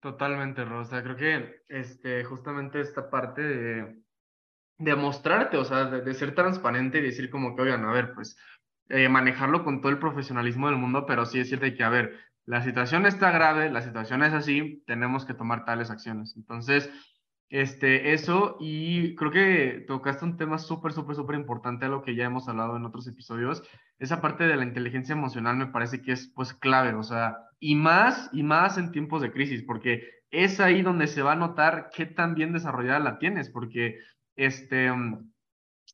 Totalmente, 0.00 0.64
Rosa. 0.64 1.02
Creo 1.02 1.16
que 1.16 1.62
este, 1.68 2.24
justamente 2.24 2.80
esta 2.80 3.08
parte 3.08 3.40
de, 3.42 4.02
de 4.78 4.96
mostrarte, 4.96 5.56
o 5.56 5.64
sea, 5.64 5.84
de, 5.84 6.14
ser 6.14 6.34
transparente 6.34 6.98
y 6.98 7.02
decir 7.02 7.30
como 7.30 7.54
que, 7.54 7.62
oigan, 7.62 7.84
a 7.84 7.92
ver, 7.92 8.12
pues 8.14 8.36
eh, 8.88 9.08
manejarlo 9.08 9.64
con 9.64 9.80
todo 9.80 9.90
el 9.90 9.98
profesionalismo 9.98 10.68
del 10.68 10.76
mundo, 10.76 11.06
pero 11.06 11.24
sí 11.24 11.38
decirte 11.38 11.74
que, 11.74 11.84
a 11.84 11.88
ver, 11.88 12.25
la 12.46 12.62
situación 12.62 13.06
está 13.06 13.32
grave, 13.32 13.70
la 13.70 13.82
situación 13.82 14.22
es 14.22 14.32
así, 14.32 14.82
tenemos 14.86 15.24
que 15.24 15.34
tomar 15.34 15.64
tales 15.64 15.90
acciones. 15.90 16.34
Entonces, 16.36 16.90
este, 17.48 18.12
eso, 18.12 18.56
y 18.60 19.14
creo 19.16 19.30
que 19.30 19.84
tocaste 19.86 20.24
un 20.24 20.36
tema 20.36 20.58
súper, 20.58 20.92
súper, 20.92 21.16
súper 21.16 21.36
importante, 21.36 21.86
a 21.86 21.88
lo 21.88 22.02
que 22.02 22.14
ya 22.14 22.24
hemos 22.24 22.48
hablado 22.48 22.76
en 22.76 22.84
otros 22.84 23.06
episodios. 23.08 23.62
Esa 23.98 24.20
parte 24.20 24.46
de 24.46 24.56
la 24.56 24.64
inteligencia 24.64 25.12
emocional 25.12 25.56
me 25.56 25.66
parece 25.66 26.02
que 26.02 26.12
es, 26.12 26.32
pues, 26.34 26.54
clave, 26.54 26.94
o 26.94 27.02
sea, 27.02 27.36
y 27.58 27.74
más, 27.74 28.30
y 28.32 28.44
más 28.44 28.78
en 28.78 28.92
tiempos 28.92 29.22
de 29.22 29.32
crisis, 29.32 29.62
porque 29.64 30.08
es 30.30 30.60
ahí 30.60 30.82
donde 30.82 31.08
se 31.08 31.22
va 31.22 31.32
a 31.32 31.36
notar 31.36 31.90
qué 31.94 32.06
tan 32.06 32.34
bien 32.34 32.52
desarrollada 32.52 33.00
la 33.00 33.18
tienes, 33.18 33.50
porque, 33.50 33.98
este, 34.36 34.92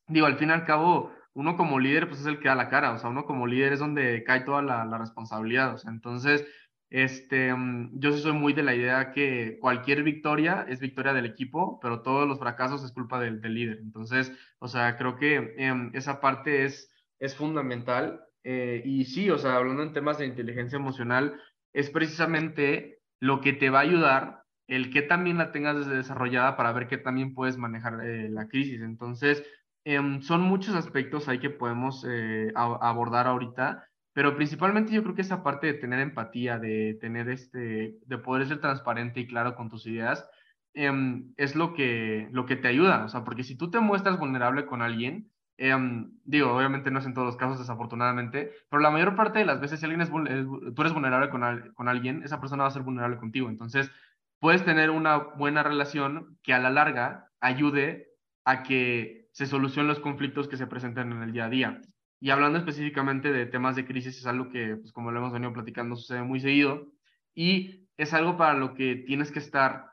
digo, 0.07 0.25
al 0.27 0.37
fin 0.37 0.49
y 0.49 0.53
al 0.53 0.65
cabo, 0.65 1.11
uno 1.33 1.57
como 1.57 1.79
líder, 1.79 2.07
pues 2.07 2.21
es 2.21 2.27
el 2.27 2.39
que 2.39 2.47
da 2.47 2.55
la 2.55 2.69
cara, 2.69 2.93
o 2.93 2.99
sea, 2.99 3.09
uno 3.09 3.25
como 3.25 3.47
líder 3.47 3.73
es 3.73 3.79
donde 3.79 4.23
cae 4.23 4.41
toda 4.41 4.61
la, 4.61 4.85
la 4.85 4.97
responsabilidad, 4.97 5.77
entonces, 5.87 6.45
este, 6.93 7.51
mm, 7.51 7.99
yo 7.99 8.11
sí 8.11 8.21
soy 8.21 8.33
muy 8.33 8.53
de 8.53 8.61
la 8.61 8.75
idea 8.75 9.11
que 9.11 9.57
cualquier 9.59 10.03
victoria 10.03 10.63
es 10.69 10.79
victoria 10.79 11.11
del 11.13 11.25
equipo, 11.25 11.79
pero 11.81 12.03
todos 12.03 12.27
los 12.27 12.37
fracasos 12.37 12.83
es 12.83 12.91
culpa 12.91 13.19
del, 13.19 13.41
líder. 13.41 13.79
Entonces, 13.79 14.31
o 14.59 14.67
sea, 14.67 14.95
creo 14.95 15.17
que 15.17 15.55
em, 15.57 15.89
esa 15.95 16.21
parte 16.21 16.65
es, 16.65 16.91
es 17.17 17.35
fundamental. 17.35 18.21
Eh, 18.43 18.83
y 18.85 19.05
sí, 19.05 19.31
o 19.31 19.39
sea, 19.39 19.55
hablando 19.55 19.81
en 19.81 19.93
temas 19.93 20.19
de 20.19 20.27
inteligencia 20.27 20.75
emocional, 20.77 21.41
es 21.73 21.89
precisamente 21.89 22.99
lo 23.19 23.41
que 23.41 23.53
te 23.53 23.71
va 23.71 23.79
a 23.79 23.83
ayudar 23.83 24.43
el 24.67 24.91
que 24.91 25.01
también 25.01 25.39
la 25.39 25.51
tengas 25.51 25.87
desarrollada 25.87 26.55
para 26.55 26.71
ver 26.73 26.87
que 26.87 26.97
también 26.99 27.33
puedes 27.33 27.57
manejar 27.57 28.05
eh, 28.05 28.29
la 28.29 28.47
crisis. 28.47 28.81
Entonces, 28.81 29.43
em, 29.85 30.21
son 30.21 30.41
muchos 30.41 30.75
aspectos 30.75 31.27
ahí 31.27 31.39
que 31.39 31.49
podemos 31.49 32.05
eh, 32.07 32.51
abordar 32.55 33.27
ahorita 33.27 33.87
pero 34.13 34.35
principalmente 34.35 34.93
yo 34.93 35.03
creo 35.03 35.15
que 35.15 35.23
esa 35.23 35.43
parte 35.43 35.67
de 35.67 35.73
tener 35.73 35.99
empatía, 35.99 36.59
de 36.59 36.97
tener 37.01 37.29
este, 37.29 37.97
de 38.05 38.17
poder 38.19 38.47
ser 38.47 38.61
transparente 38.61 39.19
y 39.19 39.27
claro 39.27 39.55
con 39.55 39.69
tus 39.69 39.87
ideas, 39.87 40.27
em, 40.75 41.33
es 41.37 41.55
lo 41.55 41.73
que, 41.73 42.29
lo 42.31 42.45
que 42.45 42.55
te 42.55 42.67
ayuda, 42.67 43.05
o 43.05 43.09
sea, 43.09 43.23
porque 43.23 43.43
si 43.43 43.55
tú 43.57 43.71
te 43.71 43.79
muestras 43.79 44.19
vulnerable 44.19 44.65
con 44.65 44.81
alguien, 44.81 45.31
em, 45.57 46.11
digo, 46.25 46.51
obviamente 46.55 46.91
no 46.91 46.99
es 46.99 47.05
en 47.05 47.13
todos 47.13 47.27
los 47.27 47.37
casos 47.37 47.59
desafortunadamente, 47.59 48.51
pero 48.69 48.81
la 48.81 48.91
mayor 48.91 49.15
parte 49.15 49.39
de 49.39 49.45
las 49.45 49.59
veces 49.59 49.79
si 49.79 49.85
alguien 49.85 50.01
es, 50.01 50.09
tú 50.09 50.81
eres 50.81 50.93
vulnerable 50.93 51.29
con, 51.29 51.73
con 51.73 51.87
alguien, 51.89 52.23
esa 52.23 52.39
persona 52.39 52.63
va 52.63 52.69
a 52.69 52.71
ser 52.71 52.83
vulnerable 52.83 53.17
contigo, 53.17 53.49
entonces 53.49 53.91
puedes 54.39 54.63
tener 54.65 54.89
una 54.91 55.17
buena 55.17 55.63
relación 55.63 56.37
que 56.43 56.53
a 56.53 56.59
la 56.59 56.69
larga 56.69 57.29
ayude 57.39 58.09
a 58.45 58.63
que 58.63 59.22
se 59.33 59.47
solucionen 59.47 59.89
los 59.89 59.99
conflictos 59.99 60.47
que 60.47 60.57
se 60.57 60.67
presentan 60.67 61.11
en 61.11 61.23
el 61.23 61.33
día 61.33 61.45
a 61.45 61.49
día. 61.49 61.81
Y 62.21 62.29
hablando 62.29 62.57
específicamente 62.59 63.33
de 63.33 63.47
temas 63.47 63.75
de 63.75 63.85
crisis, 63.85 64.17
es 64.17 64.25
algo 64.25 64.49
que, 64.49 64.77
pues 64.77 64.93
como 64.93 65.11
lo 65.11 65.19
hemos 65.19 65.33
venido 65.33 65.51
platicando, 65.51 65.97
sucede 65.97 66.23
muy 66.23 66.39
seguido 66.39 66.87
y 67.35 67.89
es 67.97 68.13
algo 68.13 68.37
para 68.37 68.53
lo 68.53 68.75
que 68.75 68.95
tienes 68.95 69.31
que 69.31 69.39
estar, 69.39 69.91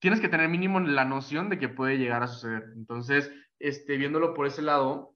tienes 0.00 0.20
que 0.20 0.28
tener 0.28 0.48
mínimo 0.48 0.80
la 0.80 1.04
noción 1.04 1.50
de 1.50 1.58
que 1.58 1.68
puede 1.68 1.98
llegar 1.98 2.22
a 2.22 2.28
suceder. 2.28 2.64
Entonces, 2.74 3.30
este, 3.58 3.96
viéndolo 3.96 4.34
por 4.34 4.46
ese 4.46 4.62
lado, 4.62 5.14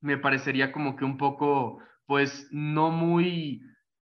me 0.00 0.18
parecería 0.18 0.72
como 0.72 0.96
que 0.96 1.04
un 1.04 1.16
poco, 1.16 1.78
pues, 2.06 2.48
no 2.50 2.90
muy, 2.90 3.62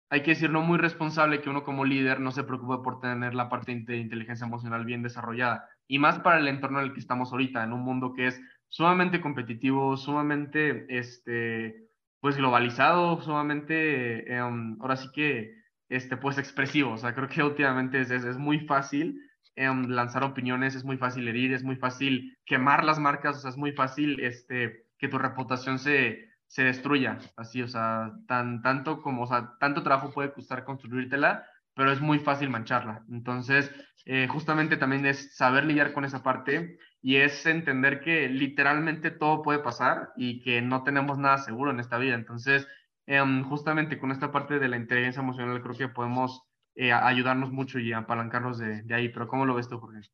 hay 0.09 0.21
que 0.21 0.31
decir, 0.31 0.49
no 0.49 0.61
muy 0.61 0.77
responsable 0.77 1.41
que 1.41 1.49
uno 1.49 1.63
como 1.63 1.85
líder 1.85 2.19
no 2.19 2.31
se 2.31 2.43
preocupe 2.43 2.83
por 2.83 2.99
tener 2.99 3.33
la 3.33 3.49
parte 3.49 3.73
de 3.73 3.97
inteligencia 3.97 4.45
emocional 4.45 4.85
bien 4.85 5.01
desarrollada. 5.01 5.67
Y 5.87 5.97
más 5.97 6.19
para 6.19 6.39
el 6.39 6.47
entorno 6.47 6.79
en 6.79 6.85
el 6.85 6.93
que 6.93 6.99
estamos 6.99 7.31
ahorita, 7.31 7.63
en 7.63 7.73
un 7.73 7.81
mundo 7.81 8.13
que 8.13 8.27
es 8.27 8.39
sumamente 8.69 9.21
competitivo, 9.21 9.97
sumamente, 9.97 10.85
este, 10.89 11.87
pues 12.19 12.37
globalizado, 12.37 13.21
sumamente, 13.21 14.33
em, 14.33 14.77
ahora 14.81 14.97
sí 14.97 15.09
que, 15.13 15.55
este, 15.89 16.17
pues 16.17 16.37
expresivo. 16.37 16.91
O 16.93 16.97
sea, 16.97 17.13
creo 17.15 17.29
que 17.29 17.43
últimamente 17.43 18.01
es, 18.01 18.11
es, 18.11 18.37
muy 18.37 18.59
fácil 18.61 19.19
em, 19.55 19.87
lanzar 19.89 20.23
opiniones, 20.23 20.75
es 20.75 20.83
muy 20.83 20.97
fácil 20.97 21.27
herir, 21.27 21.53
es 21.53 21.63
muy 21.63 21.77
fácil 21.77 22.37
quemar 22.45 22.83
las 22.83 22.99
marcas, 22.99 23.37
o 23.37 23.39
sea, 23.39 23.49
es 23.51 23.57
muy 23.57 23.71
fácil 23.71 24.19
este, 24.19 24.85
que 24.97 25.07
tu 25.07 25.17
reputación 25.17 25.79
se, 25.79 26.29
se 26.47 26.63
destruya. 26.63 27.19
Así, 27.35 27.61
o 27.61 27.67
sea, 27.67 28.11
tan, 28.27 28.61
tanto 28.61 29.01
como, 29.01 29.23
o 29.23 29.27
sea, 29.27 29.55
tanto 29.59 29.83
trabajo 29.83 30.11
puede 30.11 30.33
costar 30.33 30.65
construírtela, 30.65 31.45
pero 31.75 31.91
es 31.91 32.01
muy 32.01 32.19
fácil 32.19 32.49
mancharla. 32.49 33.03
Entonces, 33.09 33.71
eh, 34.05 34.27
justamente 34.27 34.77
también 34.77 35.05
es 35.05 35.35
saber 35.35 35.65
lidiar 35.65 35.93
con 35.93 36.05
esa 36.05 36.23
parte 36.23 36.79
y 37.01 37.17
es 37.17 37.45
entender 37.45 38.01
que 38.01 38.27
literalmente 38.27 39.11
todo 39.11 39.41
puede 39.41 39.59
pasar 39.59 40.11
y 40.17 40.41
que 40.41 40.61
no 40.61 40.83
tenemos 40.83 41.17
nada 41.17 41.37
seguro 41.37 41.71
en 41.71 41.79
esta 41.79 41.97
vida. 41.97 42.15
Entonces, 42.15 42.67
em, 43.05 43.43
justamente 43.43 43.99
con 43.99 44.11
esta 44.11 44.31
parte 44.31 44.59
de 44.59 44.67
la 44.67 44.77
inteligencia 44.77 45.21
emocional 45.21 45.61
creo 45.61 45.75
que 45.75 45.87
podemos 45.87 46.43
eh, 46.75 46.91
ayudarnos 46.91 47.51
mucho 47.51 47.79
y 47.79 47.91
apalancarnos 47.91 48.59
de, 48.59 48.83
ahí. 48.93 49.09
Pero 49.09 49.27
¿cómo 49.27 49.45
lo 49.45 49.55
ves 49.55 49.67
tú, 49.67 49.79
Jorge? 49.79 50.07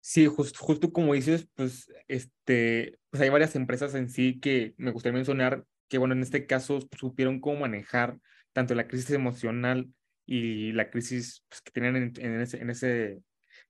Sí, 0.00 0.26
justo, 0.26 0.58
justo 0.58 0.92
como 0.92 1.14
dices, 1.14 1.48
pues, 1.54 1.90
este, 2.08 2.98
pues 3.10 3.22
hay 3.22 3.28
varias 3.30 3.56
empresas 3.56 3.94
en 3.94 4.08
sí 4.08 4.40
que 4.40 4.74
me 4.76 4.90
gustaría 4.90 5.16
mencionar 5.16 5.64
que, 5.88 5.98
bueno, 5.98 6.14
en 6.14 6.22
este 6.22 6.46
caso 6.46 6.80
supieron 6.98 7.40
cómo 7.40 7.60
manejar 7.60 8.18
tanto 8.52 8.74
la 8.74 8.86
crisis 8.86 9.10
emocional 9.10 9.90
y 10.26 10.72
la 10.72 10.90
crisis 10.90 11.44
pues, 11.48 11.60
que 11.60 11.72
tenían 11.72 11.96
en, 11.96 12.12
en, 12.16 12.40
ese, 12.40 12.60
en, 12.60 12.70
ese, 12.70 13.22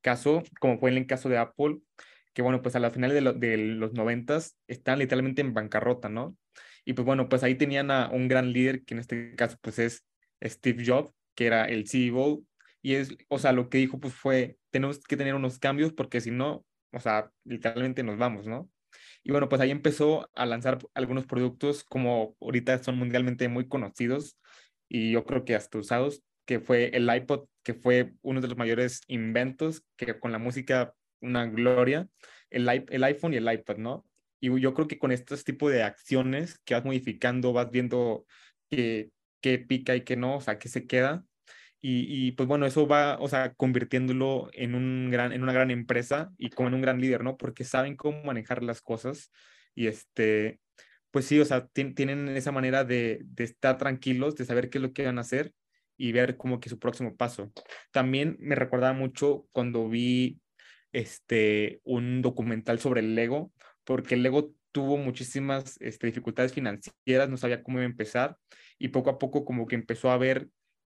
caso, 0.04 0.44
como 0.60 0.78
fue 0.78 0.90
en 0.90 0.98
el 0.98 1.06
caso 1.06 1.28
de 1.28 1.38
Apple, 1.38 1.78
que 2.34 2.42
bueno, 2.42 2.62
pues 2.62 2.76
a 2.76 2.80
la 2.80 2.90
final 2.90 3.10
de, 3.12 3.32
de 3.32 3.56
los 3.56 3.94
noventas 3.94 4.56
están 4.68 4.98
literalmente 5.00 5.40
en 5.40 5.54
bancarrota, 5.54 6.08
¿no? 6.08 6.36
Y 6.84 6.92
pues 6.92 7.06
bueno, 7.06 7.28
pues 7.28 7.42
ahí 7.42 7.54
tenían 7.56 7.90
a 7.90 8.10
un 8.10 8.28
gran 8.28 8.52
líder, 8.52 8.84
que 8.84 8.94
en 8.94 9.00
este 9.00 9.34
caso 9.34 9.56
pues 9.62 9.78
es 9.78 10.04
Steve 10.44 10.84
Jobs, 10.86 11.12
que 11.34 11.46
era 11.46 11.64
el 11.64 11.88
CEO, 11.88 12.44
y 12.82 12.94
es, 12.96 13.16
o 13.28 13.38
sea, 13.38 13.52
lo 13.52 13.70
que 13.70 13.78
dijo 13.78 13.98
pues 13.98 14.12
fue, 14.14 14.58
tenemos 14.70 15.00
que 15.00 15.16
tener 15.16 15.34
unos 15.34 15.58
cambios 15.58 15.92
porque 15.92 16.20
si 16.20 16.30
no, 16.30 16.66
o 16.92 17.00
sea, 17.00 17.30
literalmente 17.44 18.02
nos 18.02 18.18
vamos, 18.18 18.46
¿no? 18.46 18.68
Y 19.22 19.30
bueno, 19.32 19.48
pues 19.48 19.60
ahí 19.62 19.70
empezó 19.70 20.28
a 20.34 20.44
lanzar 20.46 20.78
algunos 20.94 21.26
productos 21.26 21.82
como 21.84 22.36
ahorita 22.40 22.82
son 22.82 22.98
mundialmente 22.98 23.48
muy 23.48 23.66
conocidos 23.66 24.38
y 24.88 25.12
yo 25.12 25.24
creo 25.24 25.44
que 25.44 25.54
hasta 25.54 25.78
usados, 25.78 26.22
que 26.44 26.60
fue 26.60 26.90
el 26.94 27.12
iPod, 27.14 27.46
que 27.62 27.74
fue 27.74 28.12
uno 28.22 28.40
de 28.40 28.48
los 28.48 28.56
mayores 28.56 29.02
inventos, 29.08 29.84
que 29.96 30.18
con 30.18 30.32
la 30.32 30.38
música 30.38 30.94
una 31.20 31.46
gloria, 31.46 32.08
el, 32.50 32.68
el 32.68 33.04
iPhone 33.04 33.34
y 33.34 33.36
el 33.36 33.52
iPad, 33.52 33.78
¿no? 33.78 34.06
Y 34.40 34.60
yo 34.60 34.74
creo 34.74 34.86
que 34.86 34.98
con 34.98 35.10
estos 35.10 35.44
tipos 35.44 35.72
de 35.72 35.82
acciones 35.82 36.58
que 36.64 36.74
vas 36.74 36.84
modificando, 36.84 37.52
vas 37.52 37.70
viendo 37.70 38.26
qué 38.70 39.10
que 39.44 39.58
pica 39.58 39.94
y 39.94 40.00
qué 40.02 40.16
no, 40.16 40.36
o 40.36 40.40
sea, 40.40 40.58
qué 40.58 40.70
se 40.70 40.86
queda. 40.86 41.22
Y, 41.82 42.06
y, 42.08 42.32
pues 42.32 42.48
bueno, 42.48 42.64
eso 42.64 42.86
va, 42.86 43.18
o 43.20 43.28
sea, 43.28 43.52
convirtiéndolo 43.52 44.48
en, 44.54 44.74
un 44.74 45.10
gran, 45.10 45.32
en 45.32 45.42
una 45.42 45.52
gran 45.52 45.70
empresa 45.70 46.32
y 46.38 46.48
como 46.48 46.68
en 46.68 46.74
un 46.76 46.80
gran 46.80 46.98
líder, 46.98 47.22
¿no? 47.22 47.36
Porque 47.36 47.64
saben 47.64 47.94
cómo 47.94 48.24
manejar 48.24 48.62
las 48.62 48.80
cosas 48.80 49.30
y 49.74 49.88
este, 49.88 50.60
pues 51.10 51.26
sí, 51.26 51.40
o 51.40 51.44
sea, 51.44 51.66
tienen 51.66 52.28
esa 52.30 52.52
manera 52.52 52.84
de, 52.84 53.20
de 53.26 53.44
estar 53.44 53.76
tranquilos, 53.76 54.34
de 54.34 54.46
saber 54.46 54.70
qué 54.70 54.78
es 54.78 54.82
lo 54.82 54.94
que 54.94 55.04
van 55.04 55.18
a 55.18 55.22
hacer 55.22 55.52
y 55.96 56.12
ver 56.12 56.36
como 56.36 56.60
que 56.60 56.68
su 56.68 56.78
próximo 56.78 57.16
paso. 57.16 57.52
También 57.92 58.36
me 58.40 58.54
recordaba 58.54 58.92
mucho 58.92 59.46
cuando 59.52 59.88
vi 59.88 60.40
este, 60.92 61.80
un 61.84 62.22
documental 62.22 62.78
sobre 62.78 63.00
el 63.00 63.14
Lego, 63.14 63.52
porque 63.84 64.14
el 64.14 64.22
Lego 64.22 64.54
tuvo 64.72 64.96
muchísimas 64.96 65.80
este, 65.80 66.06
dificultades 66.08 66.52
financieras, 66.52 67.28
no 67.28 67.36
sabía 67.36 67.62
cómo 67.62 67.78
iba 67.78 67.86
a 67.86 67.90
empezar 67.90 68.36
y 68.78 68.88
poco 68.88 69.10
a 69.10 69.18
poco 69.18 69.44
como 69.44 69.66
que 69.66 69.76
empezó 69.76 70.10
a 70.10 70.18
ver 70.18 70.48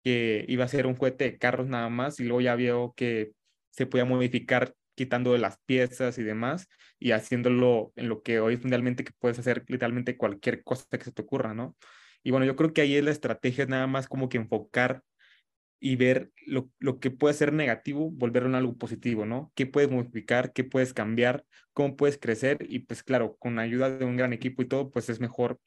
que 0.03 0.45
iba 0.47 0.65
a 0.65 0.67
ser 0.67 0.85
un 0.85 0.95
cohete 0.95 1.25
de 1.25 1.37
carros 1.37 1.67
nada 1.67 1.89
más 1.89 2.19
y 2.19 2.23
luego 2.23 2.41
ya 2.41 2.55
vio 2.55 2.93
que 2.95 3.31
se 3.71 3.85
podía 3.85 4.05
modificar 4.05 4.73
quitando 4.95 5.37
las 5.37 5.59
piezas 5.65 6.17
y 6.17 6.23
demás 6.23 6.67
y 6.99 7.11
haciéndolo 7.11 7.93
en 7.95 8.09
lo 8.09 8.21
que 8.21 8.41
hoy 8.41 8.57
finalmente 8.57 9.05
que 9.05 9.13
puedes 9.17 9.39
hacer 9.39 9.63
literalmente 9.67 10.17
cualquier 10.17 10.63
cosa 10.63 10.85
que 10.97 11.05
se 11.05 11.13
te 11.13 11.21
ocurra, 11.21 11.53
¿no? 11.53 11.77
Y 12.23 12.31
bueno, 12.31 12.45
yo 12.45 12.55
creo 12.55 12.73
que 12.73 12.81
ahí 12.81 12.95
es 12.95 13.03
la 13.03 13.11
estrategia, 13.11 13.65
nada 13.65 13.87
más 13.87 14.07
como 14.07 14.29
que 14.29 14.37
enfocar 14.37 15.03
y 15.79 15.95
ver 15.95 16.31
lo, 16.45 16.69
lo, 16.79 16.99
que 16.99 17.09
puede 17.11 17.33
ser 17.33 17.53
negativo, 17.53 18.11
volverlo 18.11 18.49
en 18.49 18.55
algo 18.55 18.77
positivo, 18.77 19.25
¿no? 19.25 19.51
¿Qué 19.55 19.65
puedes 19.65 19.89
modificar? 19.89 20.51
¿Qué 20.51 20.63
puedes 20.63 20.93
cambiar? 20.93 21.45
¿Cómo 21.73 21.95
puedes 21.95 22.17
crecer? 22.17 22.57
Y 22.69 22.79
pues 22.79 23.03
claro, 23.03 23.37
con 23.39 23.55
la 23.55 23.61
ayuda 23.61 23.89
de 23.89 24.05
un 24.05 24.17
gran 24.17 24.33
equipo 24.33 24.61
y 24.61 24.67
todo, 24.67 24.91
pues 24.91 25.09
es 25.09 25.19
mejor, 25.21 25.59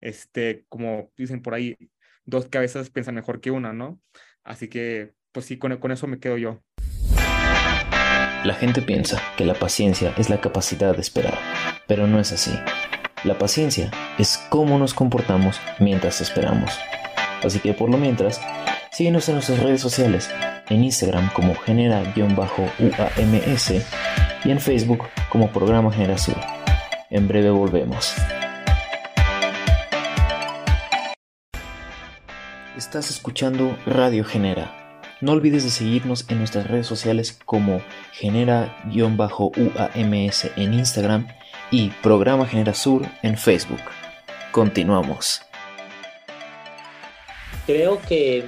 este, 0.00 0.64
como 0.68 1.12
dicen 1.16 1.42
por 1.42 1.54
ahí, 1.54 1.76
dos 2.24 2.46
cabezas 2.48 2.90
piensan 2.90 3.14
mejor 3.14 3.40
que 3.40 3.50
una, 3.52 3.72
¿no? 3.72 4.00
Así 4.42 4.68
que, 4.68 5.12
pues 5.32 5.46
sí, 5.46 5.58
con, 5.58 5.76
con 5.76 5.92
eso 5.92 6.06
me 6.08 6.18
quedo 6.18 6.36
yo. 6.36 6.64
La 8.44 8.54
gente 8.58 8.82
piensa 8.82 9.20
que 9.36 9.44
la 9.44 9.54
paciencia 9.54 10.14
es 10.16 10.30
la 10.30 10.40
capacidad 10.40 10.94
de 10.94 11.02
esperar, 11.02 11.38
pero 11.86 12.06
no 12.06 12.18
es 12.18 12.32
así. 12.32 12.52
La 13.22 13.36
paciencia 13.36 13.90
es 14.18 14.38
cómo 14.48 14.78
nos 14.78 14.94
comportamos 14.94 15.60
mientras 15.78 16.22
esperamos. 16.22 16.70
Así 17.42 17.58
que 17.60 17.74
por 17.74 17.90
lo 17.90 17.98
mientras, 17.98 18.40
síguenos 18.90 19.28
en 19.28 19.34
nuestras 19.34 19.60
redes 19.60 19.82
sociales, 19.82 20.30
en 20.70 20.84
Instagram 20.84 21.30
como 21.34 21.54
genera-uams 21.54 22.50
y 24.42 24.50
en 24.50 24.58
Facebook 24.58 25.04
como 25.28 25.52
programa 25.52 25.92
Genera 25.92 26.16
Sur. 26.16 26.36
En 27.10 27.28
breve 27.28 27.50
volvemos. 27.50 28.14
Estás 32.74 33.10
escuchando 33.10 33.76
Radio 33.84 34.24
Genera 34.24 34.80
no 35.20 35.32
olvides 35.32 35.64
de 35.64 35.70
seguirnos 35.70 36.24
en 36.28 36.38
nuestras 36.38 36.66
redes 36.66 36.86
sociales 36.86 37.38
como 37.44 37.82
genera-uams 38.12 39.24
en 40.56 40.74
Instagram 40.74 41.28
y 41.70 41.90
Programa 42.02 42.46
Genera 42.46 42.74
Sur 42.74 43.02
en 43.22 43.36
Facebook. 43.36 43.80
Continuamos. 44.52 45.40
Creo 47.66 48.00
que 48.08 48.44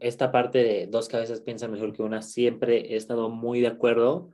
esta 0.00 0.30
parte 0.30 0.62
de 0.62 0.86
dos 0.86 1.08
cabezas 1.08 1.40
piensan 1.40 1.72
mejor 1.72 1.92
que 1.92 2.02
una, 2.02 2.22
siempre 2.22 2.92
he 2.92 2.96
estado 2.96 3.28
muy 3.28 3.60
de 3.60 3.66
acuerdo. 3.68 4.32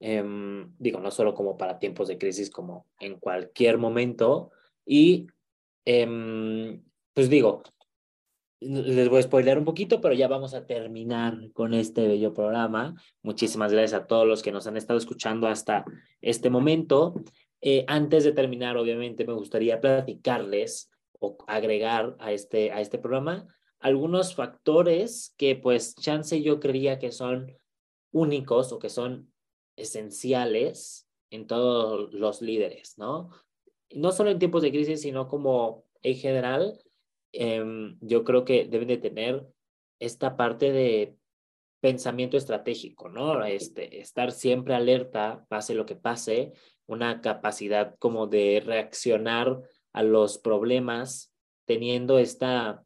Em, 0.00 0.74
digo, 0.78 1.00
no 1.00 1.10
solo 1.10 1.34
como 1.34 1.56
para 1.56 1.78
tiempos 1.78 2.08
de 2.08 2.18
crisis, 2.18 2.50
como 2.50 2.86
en 2.98 3.18
cualquier 3.18 3.78
momento. 3.78 4.50
Y 4.86 5.26
em, 5.84 6.82
pues 7.12 7.28
digo, 7.28 7.62
les 8.62 9.08
voy 9.08 9.18
a 9.18 9.22
spoiler 9.22 9.58
un 9.58 9.64
poquito, 9.64 10.00
pero 10.00 10.14
ya 10.14 10.28
vamos 10.28 10.54
a 10.54 10.66
terminar 10.66 11.50
con 11.52 11.74
este 11.74 12.06
bello 12.06 12.32
programa. 12.32 12.94
Muchísimas 13.22 13.72
gracias 13.72 14.00
a 14.00 14.06
todos 14.06 14.26
los 14.26 14.42
que 14.42 14.52
nos 14.52 14.66
han 14.66 14.76
estado 14.76 14.98
escuchando 14.98 15.48
hasta 15.48 15.84
este 16.20 16.50
momento. 16.50 17.14
Eh, 17.62 17.84
antes 17.88 18.24
de 18.24 18.32
terminar, 18.32 18.76
obviamente, 18.76 19.24
me 19.24 19.32
gustaría 19.32 19.80
platicarles 19.80 20.90
o 21.18 21.38
agregar 21.46 22.16
a 22.18 22.32
este, 22.32 22.72
a 22.72 22.80
este 22.80 22.98
programa 22.98 23.46
algunos 23.78 24.34
factores 24.34 25.34
que, 25.38 25.56
pues, 25.56 25.94
chance 25.94 26.42
yo 26.42 26.60
creía 26.60 26.98
que 26.98 27.10
son 27.12 27.56
únicos 28.12 28.72
o 28.72 28.78
que 28.78 28.90
son 28.90 29.32
esenciales 29.76 31.08
en 31.30 31.46
todos 31.46 32.12
los 32.12 32.42
líderes, 32.42 32.98
¿no? 32.98 33.30
No 33.90 34.12
solo 34.12 34.30
en 34.30 34.38
tiempos 34.38 34.62
de 34.62 34.70
crisis, 34.70 35.00
sino 35.00 35.28
como 35.28 35.84
en 36.02 36.16
general 36.16 36.78
Em, 37.32 37.98
yo 38.00 38.24
creo 38.24 38.44
que 38.44 38.66
deben 38.66 38.88
de 38.88 38.98
tener 38.98 39.46
esta 39.98 40.36
parte 40.36 40.70
de 40.70 41.16
pensamiento 41.82 42.36
estratégico, 42.36 43.08
¿no? 43.08 43.44
Este, 43.44 44.00
estar 44.00 44.30
siempre 44.30 44.74
alerta, 44.74 45.44
pase 45.48 45.74
lo 45.74 45.84
que 45.84 45.96
pase, 45.96 46.52
una 46.86 47.20
capacidad 47.20 47.96
como 47.98 48.28
de 48.28 48.62
reaccionar 48.64 49.60
a 49.92 50.04
los 50.04 50.38
problemas, 50.38 51.34
teniendo 51.66 52.18
esta 52.18 52.84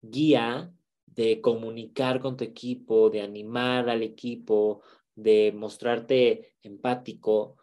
guía 0.00 0.72
de 1.04 1.42
comunicar 1.42 2.20
con 2.20 2.38
tu 2.38 2.44
equipo, 2.44 3.10
de 3.10 3.20
animar 3.20 3.90
al 3.90 4.02
equipo, 4.02 4.82
de 5.14 5.52
mostrarte 5.52 6.54
empático 6.62 7.56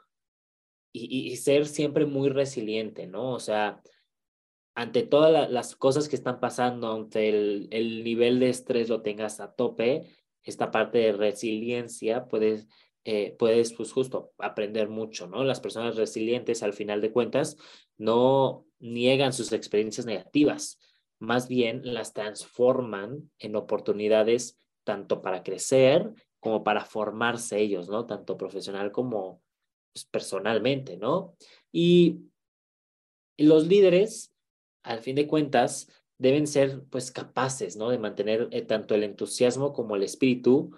y, 0.94 1.36
ser 1.38 1.66
siempre 1.66 2.06
muy 2.06 2.30
resiliente, 2.30 3.08
¿no? 3.08 3.34
O 3.34 3.40
sea, 3.40 3.82
ante 4.76 5.02
todas 5.02 5.50
las 5.50 5.76
cosas 5.76 6.08
que 6.08 6.16
están 6.16 6.40
pasando, 6.40 6.94
ante 6.94 7.28
el, 7.30 7.68
el, 7.72 8.04
nivel 8.04 8.40
de 8.40 8.50
estrés 8.50 8.88
lo 8.88 9.02
tengas 9.02 9.40
a 9.40 9.52
tope, 9.52 10.06
esta 10.46 10.72
parte 10.72 11.00
de 11.00 11.12
resiliencia 11.12 12.28
puedes, 12.28 12.68
eh, 13.04 13.36
puedes 13.38 13.74
pues 13.74 13.92
justo 13.92 14.32
aprender 14.38 14.88
mucho, 14.88 15.28
¿no? 15.28 15.44
Las 15.44 15.60
personas 15.60 15.98
resilientes 15.98 16.64
al 16.64 16.74
final 16.74 17.02
de 17.02 17.12
cuentas 17.12 17.58
no 17.98 18.66
niegan 18.80 19.34
sus 19.34 19.52
experiencias 19.52 20.06
negativas, 20.06 20.80
más 21.20 21.48
bien 21.48 21.82
las 21.84 22.14
transforman 22.14 23.30
en 23.40 23.56
oportunidades 23.56 24.58
tanto 24.84 25.22
para 25.22 25.44
crecer 25.44 26.14
como 26.40 26.64
para 26.64 26.86
formarse 26.86 27.60
ellos, 27.60 27.90
¿no? 27.90 28.06
Tanto 28.06 28.38
profesional 28.38 28.92
como 28.92 29.42
pues, 29.94 30.06
personalmente, 30.06 30.96
¿no? 30.96 31.36
Y 31.72 32.22
los 33.38 33.68
líderes 33.68 34.32
al 34.86 35.00
fin 35.02 35.16
de 35.16 35.28
cuentas, 35.28 35.90
deben 36.18 36.48
ser 36.48 36.84
pues 36.90 37.12
capaces, 37.12 37.76
¿no? 37.76 37.90
De 37.90 38.00
mantener 38.00 38.48
eh, 38.52 38.62
tanto 38.62 38.96
el 38.96 39.04
entusiasmo 39.04 39.74
como 39.74 39.96
el 39.96 40.04
espíritu 40.04 40.72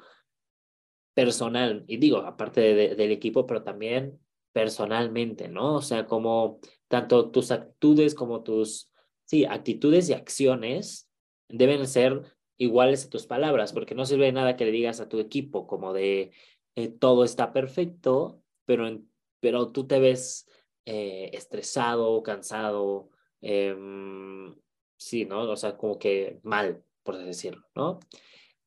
personal, 1.13 1.84
y 1.88 1.97
digo, 1.97 2.17
aparte 2.17 2.62
del 2.95 3.12
equipo, 3.12 3.47
pero 3.47 3.63
también 3.63 4.19
personalmente, 4.54 5.47
¿no? 5.47 5.76
O 5.76 5.82
sea, 5.82 6.06
como 6.06 6.60
tanto 6.88 7.32
tus 7.32 7.50
actitudes 7.50 8.13
como 8.13 8.43
tus, 8.43 8.91
sí, 9.26 9.45
actitudes 9.45 10.10
y 10.10 10.13
acciones 10.13 11.10
deben 11.50 11.88
ser 11.88 12.21
iguales 12.58 13.06
a 13.06 13.10
tus 13.10 13.26
palabras, 13.26 13.73
porque 13.73 13.95
no 13.95 14.06
sirve 14.06 14.26
de 14.26 14.32
nada 14.32 14.56
que 14.56 14.65
le 14.65 14.71
digas 14.71 15.00
a 15.00 15.10
tu 15.10 15.19
equipo 15.19 15.65
como 15.65 15.93
de 15.93 16.32
eh, 16.76 16.89
todo 16.89 17.23
está 17.23 17.52
perfecto, 17.52 18.43
pero, 18.65 19.00
pero 19.39 19.71
tú 19.71 19.88
te 19.88 20.00
ves 20.00 20.47
eh, 20.86 21.32
estresado, 21.34 22.21
cansado, 22.21 23.10
Em, 23.41 24.56
sí, 24.98 25.26
¿no? 25.26 25.50
O 25.50 25.56
sea, 25.56 25.78
como 25.78 25.98
que 25.98 26.40
mal, 26.44 26.84
por 27.04 27.16
así 27.16 27.26
decirlo, 27.26 27.66
¿no? 27.76 28.00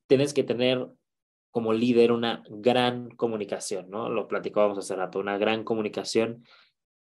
Tienes 0.06 0.34
que 0.34 0.44
tener 0.44 0.88
como 1.50 1.72
líder 1.72 2.12
una 2.12 2.42
gran 2.48 3.10
comunicación, 3.10 3.90
¿no? 3.90 4.08
Lo 4.08 4.28
platicábamos 4.28 4.78
hace 4.78 4.94
rato, 4.96 5.18
una 5.18 5.38
gran 5.38 5.64
comunicación 5.64 6.44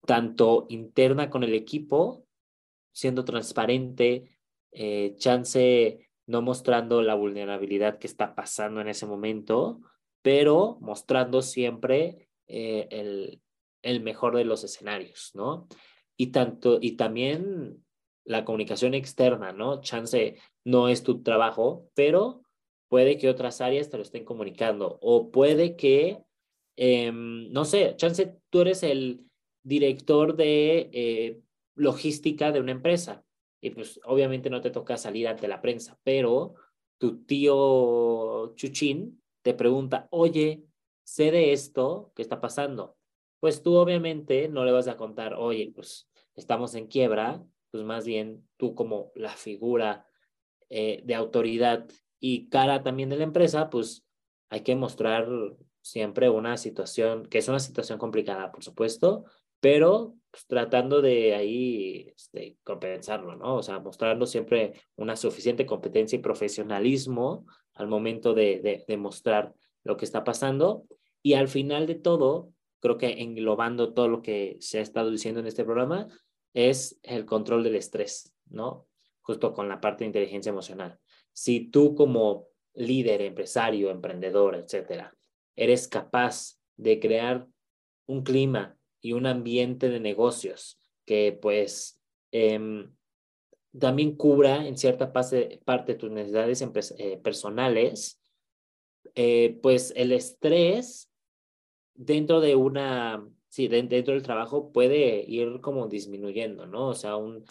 tanto 0.06 0.66
interna 0.68 1.28
con 1.28 1.42
el 1.42 1.54
equipo, 1.54 2.24
siendo 2.92 3.24
transparente, 3.24 4.38
eh, 4.72 5.14
chance 5.16 6.08
no 6.26 6.42
mostrando 6.42 7.02
la 7.02 7.14
vulnerabilidad 7.14 7.98
que 7.98 8.06
está 8.06 8.34
pasando 8.34 8.80
en 8.80 8.88
ese 8.88 9.06
momento, 9.06 9.80
pero 10.22 10.78
mostrando 10.80 11.42
siempre 11.42 12.28
eh, 12.46 12.86
el, 12.90 13.42
el 13.82 14.00
mejor 14.02 14.36
de 14.36 14.44
los 14.44 14.62
escenarios, 14.62 15.32
¿no? 15.34 15.68
y 16.18 16.26
tanto 16.26 16.78
y 16.82 16.96
también 16.96 17.82
la 18.28 18.44
comunicación 18.44 18.94
externa, 18.94 19.52
¿no? 19.52 19.80
Chance 19.80 20.36
no 20.64 20.88
es 20.88 21.02
tu 21.02 21.22
trabajo, 21.22 21.88
pero 21.94 22.42
puede 22.88 23.18
que 23.18 23.28
otras 23.28 23.60
áreas 23.60 23.88
te 23.90 23.96
lo 23.96 24.02
estén 24.02 24.24
comunicando 24.24 24.98
o 25.00 25.30
puede 25.30 25.76
que, 25.76 26.22
em, 26.76 27.50
no 27.50 27.64
sé, 27.64 27.94
chance 27.96 28.36
tú 28.50 28.60
eres 28.60 28.82
el 28.82 29.24
director 29.62 30.36
de 30.36 30.90
eh, 30.92 31.40
logística 31.74 32.52
de 32.52 32.60
una 32.60 32.72
empresa 32.72 33.24
y 33.60 33.70
pues 33.70 34.00
obviamente 34.04 34.50
no 34.50 34.60
te 34.60 34.70
toca 34.70 34.96
salir 34.96 35.26
ante 35.26 35.48
la 35.48 35.60
prensa, 35.60 35.98
pero 36.04 36.54
tu 36.98 37.24
tío 37.24 38.54
Chuchín 38.56 39.22
te 39.42 39.54
pregunta, 39.54 40.06
oye, 40.10 40.64
sé 41.04 41.30
de 41.30 41.52
esto 41.52 42.12
que 42.14 42.22
está 42.22 42.40
pasando. 42.40 42.96
Pues 43.40 43.62
tú 43.62 43.76
obviamente 43.76 44.48
no 44.48 44.64
le 44.64 44.72
vas 44.72 44.88
a 44.88 44.96
contar, 44.96 45.34
oye, 45.34 45.72
pues 45.74 46.08
estamos 46.34 46.74
en 46.74 46.88
quiebra, 46.88 47.42
pues 47.70 47.84
más 47.84 48.04
bien 48.06 48.46
tú 48.56 48.74
como 48.74 49.12
la 49.14 49.30
figura 49.30 50.06
eh, 50.70 51.02
de 51.04 51.14
autoridad 51.14 51.86
y 52.20 52.48
cara 52.48 52.82
también 52.82 53.08
de 53.08 53.16
la 53.16 53.24
empresa, 53.24 53.70
pues 53.70 54.04
hay 54.50 54.62
que 54.62 54.76
mostrar 54.76 55.28
siempre 55.80 56.28
una 56.28 56.56
situación, 56.56 57.26
que 57.26 57.38
es 57.38 57.48
una 57.48 57.60
situación 57.60 57.98
complicada, 57.98 58.52
por 58.52 58.62
supuesto, 58.64 59.24
pero 59.60 60.14
pues, 60.30 60.46
tratando 60.46 61.00
de 61.00 61.34
ahí 61.34 62.12
este, 62.14 62.58
compensarlo, 62.62 63.36
¿no? 63.36 63.56
O 63.56 63.62
sea, 63.62 63.80
mostrando 63.80 64.26
siempre 64.26 64.74
una 64.96 65.16
suficiente 65.16 65.66
competencia 65.66 66.16
y 66.16 66.22
profesionalismo 66.22 67.46
al 67.74 67.88
momento 67.88 68.34
de, 68.34 68.60
de, 68.60 68.84
de 68.86 68.96
mostrar 68.96 69.54
lo 69.84 69.96
que 69.96 70.04
está 70.04 70.24
pasando. 70.24 70.84
Y 71.22 71.34
al 71.34 71.48
final 71.48 71.86
de 71.86 71.94
todo, 71.94 72.52
creo 72.80 72.98
que 72.98 73.22
englobando 73.22 73.92
todo 73.92 74.08
lo 74.08 74.22
que 74.22 74.56
se 74.60 74.78
ha 74.78 74.82
estado 74.82 75.10
diciendo 75.10 75.40
en 75.40 75.46
este 75.46 75.64
programa, 75.64 76.08
es 76.66 76.98
el 77.02 77.24
control 77.24 77.62
del 77.62 77.76
estrés, 77.76 78.34
¿no? 78.46 78.88
justo 79.28 79.52
con 79.52 79.68
la 79.68 79.78
parte 79.78 80.04
de 80.04 80.06
inteligencia 80.06 80.48
emocional. 80.48 80.98
Si 81.32 81.70
tú 81.70 81.94
como 81.94 82.48
líder, 82.72 83.20
empresario, 83.20 83.90
emprendedor, 83.90 84.54
etcétera, 84.54 85.14
eres 85.54 85.86
capaz 85.86 86.58
de 86.78 86.98
crear 86.98 87.46
un 88.06 88.22
clima 88.22 88.78
y 89.02 89.12
un 89.12 89.26
ambiente 89.26 89.90
de 89.90 90.00
negocios 90.00 90.80
que 91.04 91.38
pues 91.40 92.00
em, 92.32 92.90
también 93.78 94.16
cubra 94.16 94.66
en 94.66 94.78
cierta 94.78 95.12
parte, 95.12 95.60
parte 95.64 95.94
tus 95.94 96.10
necesidades 96.10 96.62
eh, 96.96 97.20
personales, 97.22 98.18
eh, 99.14 99.58
pues 99.62 99.92
el 99.94 100.12
estrés 100.12 101.10
dentro 101.94 102.40
de 102.40 102.56
una, 102.56 103.28
sí, 103.48 103.68
dentro 103.68 104.14
del 104.14 104.22
trabajo 104.22 104.72
puede 104.72 105.24
ir 105.26 105.60
como 105.60 105.88
disminuyendo, 105.88 106.66
¿no? 106.66 106.88
O 106.88 106.94
sea, 106.94 107.16
un, 107.16 107.44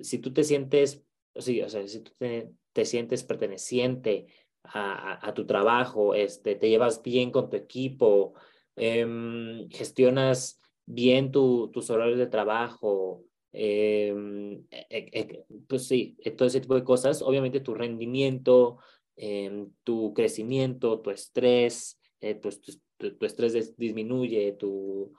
si 0.00 0.18
tú 0.18 0.32
te 0.32 0.44
sientes, 0.44 1.04
sí, 1.34 1.62
o 1.62 1.68
sea, 1.68 1.86
si 1.86 2.00
tú 2.00 2.12
te, 2.18 2.50
te 2.72 2.84
sientes 2.84 3.24
perteneciente 3.24 4.26
a, 4.64 5.26
a, 5.26 5.34
tu 5.34 5.46
trabajo, 5.46 6.14
este, 6.14 6.54
te 6.54 6.68
llevas 6.68 7.02
bien 7.02 7.30
con 7.30 7.50
tu 7.50 7.56
equipo, 7.56 8.34
em, 8.76 9.68
gestionas 9.70 10.60
bien 10.86 11.30
tu, 11.32 11.70
tus 11.72 11.90
horarios 11.90 12.18
de 12.18 12.26
trabajo, 12.26 13.24
em, 13.52 14.64
e, 14.70 14.86
e, 14.90 15.20
e, 15.20 15.44
pues 15.68 15.86
sí, 15.86 16.16
todo 16.36 16.48
ese 16.48 16.60
tipo 16.60 16.74
de 16.74 16.84
cosas, 16.84 17.22
obviamente 17.22 17.60
tu 17.60 17.74
rendimiento, 17.74 18.78
em, 19.16 19.70
tu 19.84 20.12
crecimiento, 20.14 21.00
tu 21.00 21.10
estrés, 21.10 21.98
eh, 22.20 22.34
pues 22.36 22.60
tu, 22.60 23.24
estrés 23.24 23.76
disminuye, 23.76 24.52
tu... 24.52 25.12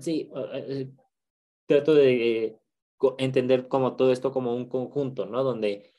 Sí, 0.00 0.30
eh, 0.54 0.88
trato 1.66 1.94
de 1.94 2.58
entender 3.18 3.68
como 3.68 3.96
todo 3.96 4.12
esto 4.12 4.30
como 4.32 4.54
un 4.54 4.68
conjunto, 4.68 5.26
¿no? 5.26 5.42
Donde 5.42 5.90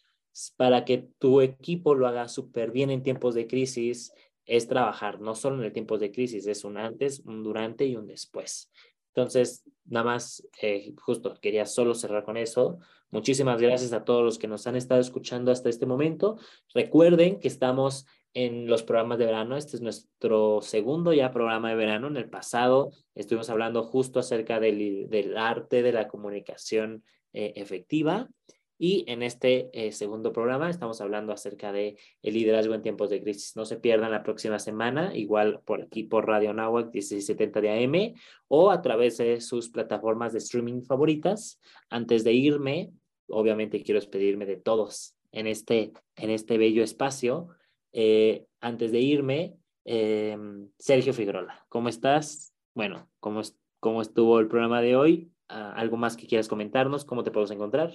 para 0.55 0.85
que 0.85 1.09
tu 1.19 1.41
equipo 1.41 1.93
lo 1.95 2.07
haga 2.07 2.27
súper 2.27 2.71
bien 2.71 2.89
en 2.89 3.03
tiempos 3.03 3.35
de 3.35 3.47
crisis, 3.47 4.13
es 4.45 4.67
trabajar, 4.67 5.21
no 5.21 5.35
solo 5.35 5.57
en 5.57 5.63
el 5.63 5.73
tiempo 5.73 5.97
de 5.97 6.11
crisis, 6.11 6.47
es 6.47 6.63
un 6.63 6.77
antes, 6.77 7.19
un 7.25 7.43
durante 7.43 7.85
y 7.85 7.95
un 7.95 8.07
después. 8.07 8.71
Entonces, 9.15 9.63
nada 9.85 10.05
más, 10.05 10.45
eh, 10.61 10.93
justo 10.97 11.35
quería 11.39 11.65
solo 11.65 11.93
cerrar 11.93 12.23
con 12.23 12.35
eso. 12.35 12.79
Muchísimas 13.11 13.61
gracias 13.61 13.93
a 13.93 14.03
todos 14.03 14.23
los 14.23 14.39
que 14.39 14.47
nos 14.47 14.65
han 14.65 14.75
estado 14.75 14.99
escuchando 15.01 15.51
hasta 15.51 15.69
este 15.69 15.85
momento. 15.85 16.37
Recuerden 16.73 17.39
que 17.39 17.47
estamos 17.47 18.07
en 18.33 18.67
los 18.67 18.83
programas 18.83 19.19
de 19.19 19.25
verano. 19.25 19.57
Este 19.57 19.77
es 19.77 19.81
nuestro 19.81 20.61
segundo 20.61 21.13
ya 21.13 21.31
programa 21.31 21.69
de 21.69 21.75
verano. 21.75 22.07
En 22.07 22.17
el 22.17 22.29
pasado 22.29 22.91
estuvimos 23.15 23.49
hablando 23.49 23.83
justo 23.83 24.19
acerca 24.19 24.59
del, 24.59 25.09
del 25.09 25.37
arte 25.37 25.81
de 25.81 25.93
la 25.93 26.07
comunicación 26.07 27.03
eh, 27.33 27.53
efectiva. 27.55 28.29
Y 28.77 29.05
en 29.07 29.23
este 29.23 29.69
eh, 29.71 29.91
segundo 29.91 30.33
programa 30.33 30.69
estamos 30.69 30.99
hablando 30.99 31.31
acerca 31.31 31.71
de 31.71 31.97
el 32.21 32.33
liderazgo 32.33 32.73
en 32.73 32.81
tiempos 32.81 33.09
de 33.09 33.21
crisis. 33.21 33.55
No 33.55 33.65
se 33.65 33.77
pierdan 33.77 34.11
la 34.11 34.23
próxima 34.23 34.59
semana, 34.59 35.15
igual 35.15 35.61
por 35.63 35.83
aquí 35.83 36.03
por 36.03 36.27
Radio 36.27 36.53
Nahuac 36.53 36.91
1670 36.93 37.61
de 37.61 37.85
AM 37.85 38.13
o 38.47 38.71
a 38.71 38.81
través 38.81 39.17
de 39.17 39.39
sus 39.41 39.69
plataformas 39.69 40.33
de 40.33 40.39
streaming 40.39 40.81
favoritas. 40.81 41.59
Antes 41.89 42.23
de 42.23 42.33
irme, 42.33 42.91
obviamente 43.27 43.83
quiero 43.83 43.99
despedirme 43.99 44.45
de 44.45 44.57
todos 44.57 45.15
en 45.31 45.47
este, 45.47 45.93
en 46.15 46.29
este 46.29 46.57
bello 46.57 46.83
espacio. 46.83 47.47
Eh, 47.93 48.47
antes 48.59 48.91
de 48.91 48.99
irme, 48.99 49.55
eh, 49.85 50.37
Sergio 50.79 51.13
Figueroa, 51.13 51.65
¿cómo 51.69 51.89
estás? 51.89 52.53
Bueno, 52.73 53.09
¿cómo, 53.19 53.41
¿cómo 53.79 54.01
estuvo 54.01 54.39
el 54.39 54.47
programa 54.47 54.81
de 54.81 54.95
hoy? 54.95 55.31
Ah, 55.47 55.73
¿Algo 55.75 55.95
más 55.95 56.17
que 56.17 56.25
quieras 56.25 56.47
comentarnos? 56.47 57.05
¿Cómo 57.05 57.23
te 57.23 57.29
podemos 57.29 57.51
encontrar? 57.51 57.91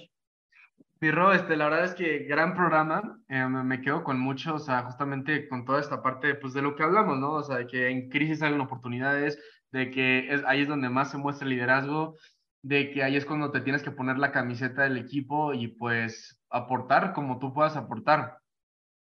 Pirro, 0.99 1.33
este, 1.33 1.57
la 1.57 1.65
verdad 1.65 1.85
es 1.85 1.93
que 1.95 2.19
gran 2.19 2.53
programa, 2.55 3.21
eh, 3.27 3.45
me 3.45 3.81
quedo 3.81 4.03
con 4.03 4.19
mucho, 4.19 4.55
o 4.55 4.59
sea, 4.59 4.83
justamente 4.83 5.47
con 5.47 5.65
toda 5.65 5.79
esta 5.79 6.01
parte, 6.01 6.35
pues 6.35 6.53
de 6.53 6.61
lo 6.61 6.75
que 6.75 6.83
hablamos, 6.83 7.17
¿no? 7.19 7.33
O 7.33 7.43
sea, 7.43 7.57
de 7.57 7.67
que 7.67 7.89
en 7.89 8.09
crisis 8.09 8.41
hay 8.41 8.53
oportunidades, 8.53 9.37
de 9.71 9.91
que 9.91 10.33
es, 10.33 10.43
ahí 10.45 10.61
es 10.61 10.67
donde 10.67 10.89
más 10.89 11.11
se 11.11 11.17
muestra 11.17 11.45
el 11.45 11.51
liderazgo, 11.51 12.17
de 12.61 12.91
que 12.91 13.03
ahí 13.03 13.15
es 13.15 13.25
cuando 13.25 13.51
te 13.51 13.61
tienes 13.61 13.81
que 13.81 13.91
poner 13.91 14.17
la 14.17 14.31
camiseta 14.31 14.83
del 14.83 14.97
equipo 14.97 15.53
y 15.53 15.67
pues 15.67 16.41
aportar 16.49 17.13
como 17.13 17.39
tú 17.39 17.53
puedas 17.53 17.77
aportar. 17.77 18.38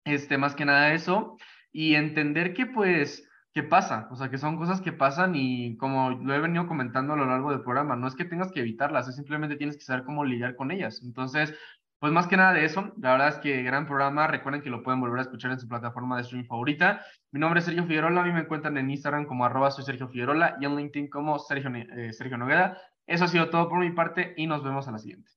Este, 0.04 0.38
más 0.38 0.54
que 0.54 0.64
nada 0.64 0.94
eso, 0.94 1.36
y 1.72 1.94
entender 1.94 2.54
que 2.54 2.66
pues, 2.66 3.28
¿qué 3.54 3.62
pasa? 3.62 4.08
O 4.10 4.16
sea, 4.16 4.30
que 4.30 4.38
son 4.38 4.56
cosas 4.56 4.80
que 4.80 4.92
pasan 4.92 5.34
y 5.34 5.76
como 5.76 6.10
lo 6.10 6.34
he 6.34 6.40
venido 6.40 6.66
comentando 6.66 7.12
a 7.12 7.16
lo 7.16 7.26
largo 7.26 7.50
del 7.50 7.62
programa, 7.62 7.96
no 7.96 8.08
es 8.08 8.14
que 8.14 8.24
tengas 8.24 8.50
que 8.52 8.60
evitarlas, 8.60 9.08
es 9.08 9.16
simplemente 9.16 9.56
tienes 9.56 9.76
que 9.76 9.84
saber 9.84 10.04
cómo 10.04 10.24
lidiar 10.24 10.56
con 10.56 10.70
ellas. 10.70 11.02
Entonces, 11.04 11.54
pues 12.02 12.12
más 12.12 12.26
que 12.26 12.36
nada 12.36 12.52
de 12.52 12.64
eso, 12.64 12.92
la 13.00 13.12
verdad 13.12 13.28
es 13.28 13.36
que 13.36 13.62
gran 13.62 13.86
programa, 13.86 14.26
recuerden 14.26 14.60
que 14.60 14.70
lo 14.70 14.82
pueden 14.82 15.00
volver 15.00 15.20
a 15.20 15.22
escuchar 15.22 15.52
en 15.52 15.60
su 15.60 15.68
plataforma 15.68 16.16
de 16.16 16.22
streaming 16.22 16.48
favorita. 16.48 17.06
Mi 17.30 17.38
nombre 17.38 17.60
es 17.60 17.66
Sergio 17.66 17.84
Figueroa, 17.84 18.20
a 18.20 18.24
mí 18.24 18.32
me 18.32 18.40
encuentran 18.40 18.76
en 18.76 18.90
Instagram 18.90 19.24
como 19.24 19.44
arroba 19.44 19.70
soy 19.70 19.84
Sergio 19.84 20.08
Figueroa 20.08 20.56
y 20.60 20.64
en 20.64 20.74
LinkedIn 20.74 21.08
como 21.08 21.38
Sergio, 21.38 21.70
eh, 21.72 22.12
Sergio 22.12 22.36
Noguera. 22.38 22.76
Eso 23.06 23.24
ha 23.24 23.28
sido 23.28 23.50
todo 23.50 23.68
por 23.68 23.78
mi 23.78 23.92
parte 23.92 24.34
y 24.36 24.48
nos 24.48 24.64
vemos 24.64 24.88
a 24.88 24.90
la 24.90 24.98
siguiente. 24.98 25.30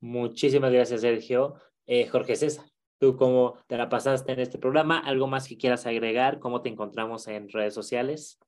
Muchísimas 0.00 0.72
gracias, 0.72 1.00
Sergio. 1.00 1.54
Eh, 1.86 2.08
Jorge 2.08 2.34
César, 2.34 2.64
¿tú 3.04 3.16
cómo 3.18 3.58
te 3.66 3.76
la 3.76 3.90
pasaste 3.90 4.32
en 4.32 4.40
este 4.40 4.58
programa? 4.58 4.98
¿Algo 4.98 5.26
más 5.26 5.46
que 5.46 5.58
quieras 5.58 5.84
agregar? 5.84 6.38
¿Cómo 6.38 6.62
te 6.62 6.70
encontramos 6.70 7.28
en 7.28 7.50
redes 7.50 7.74
sociales? 7.74 8.38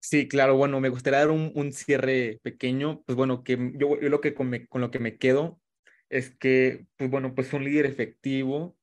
Sí, 0.00 0.28
claro, 0.28 0.56
bueno, 0.56 0.78
me 0.80 0.88
gustaría 0.88 1.18
dar 1.18 1.30
un, 1.30 1.50
un 1.54 1.72
cierre 1.72 2.38
pequeño, 2.42 3.02
pues 3.04 3.16
bueno, 3.16 3.42
que 3.42 3.72
yo, 3.74 3.98
yo 4.00 4.08
lo 4.08 4.20
que 4.20 4.34
con, 4.34 4.52
con, 4.68 4.82
lo 4.82 4.92
que 4.92 5.00
me 5.00 5.16
quedo 5.16 5.60
es 6.10 6.30
que, 6.36 6.86
pues 6.96 7.10
bueno, 7.10 7.34
pues 7.34 7.52
un 7.54 7.64
líder 7.64 7.86
efectivo, 7.86 8.76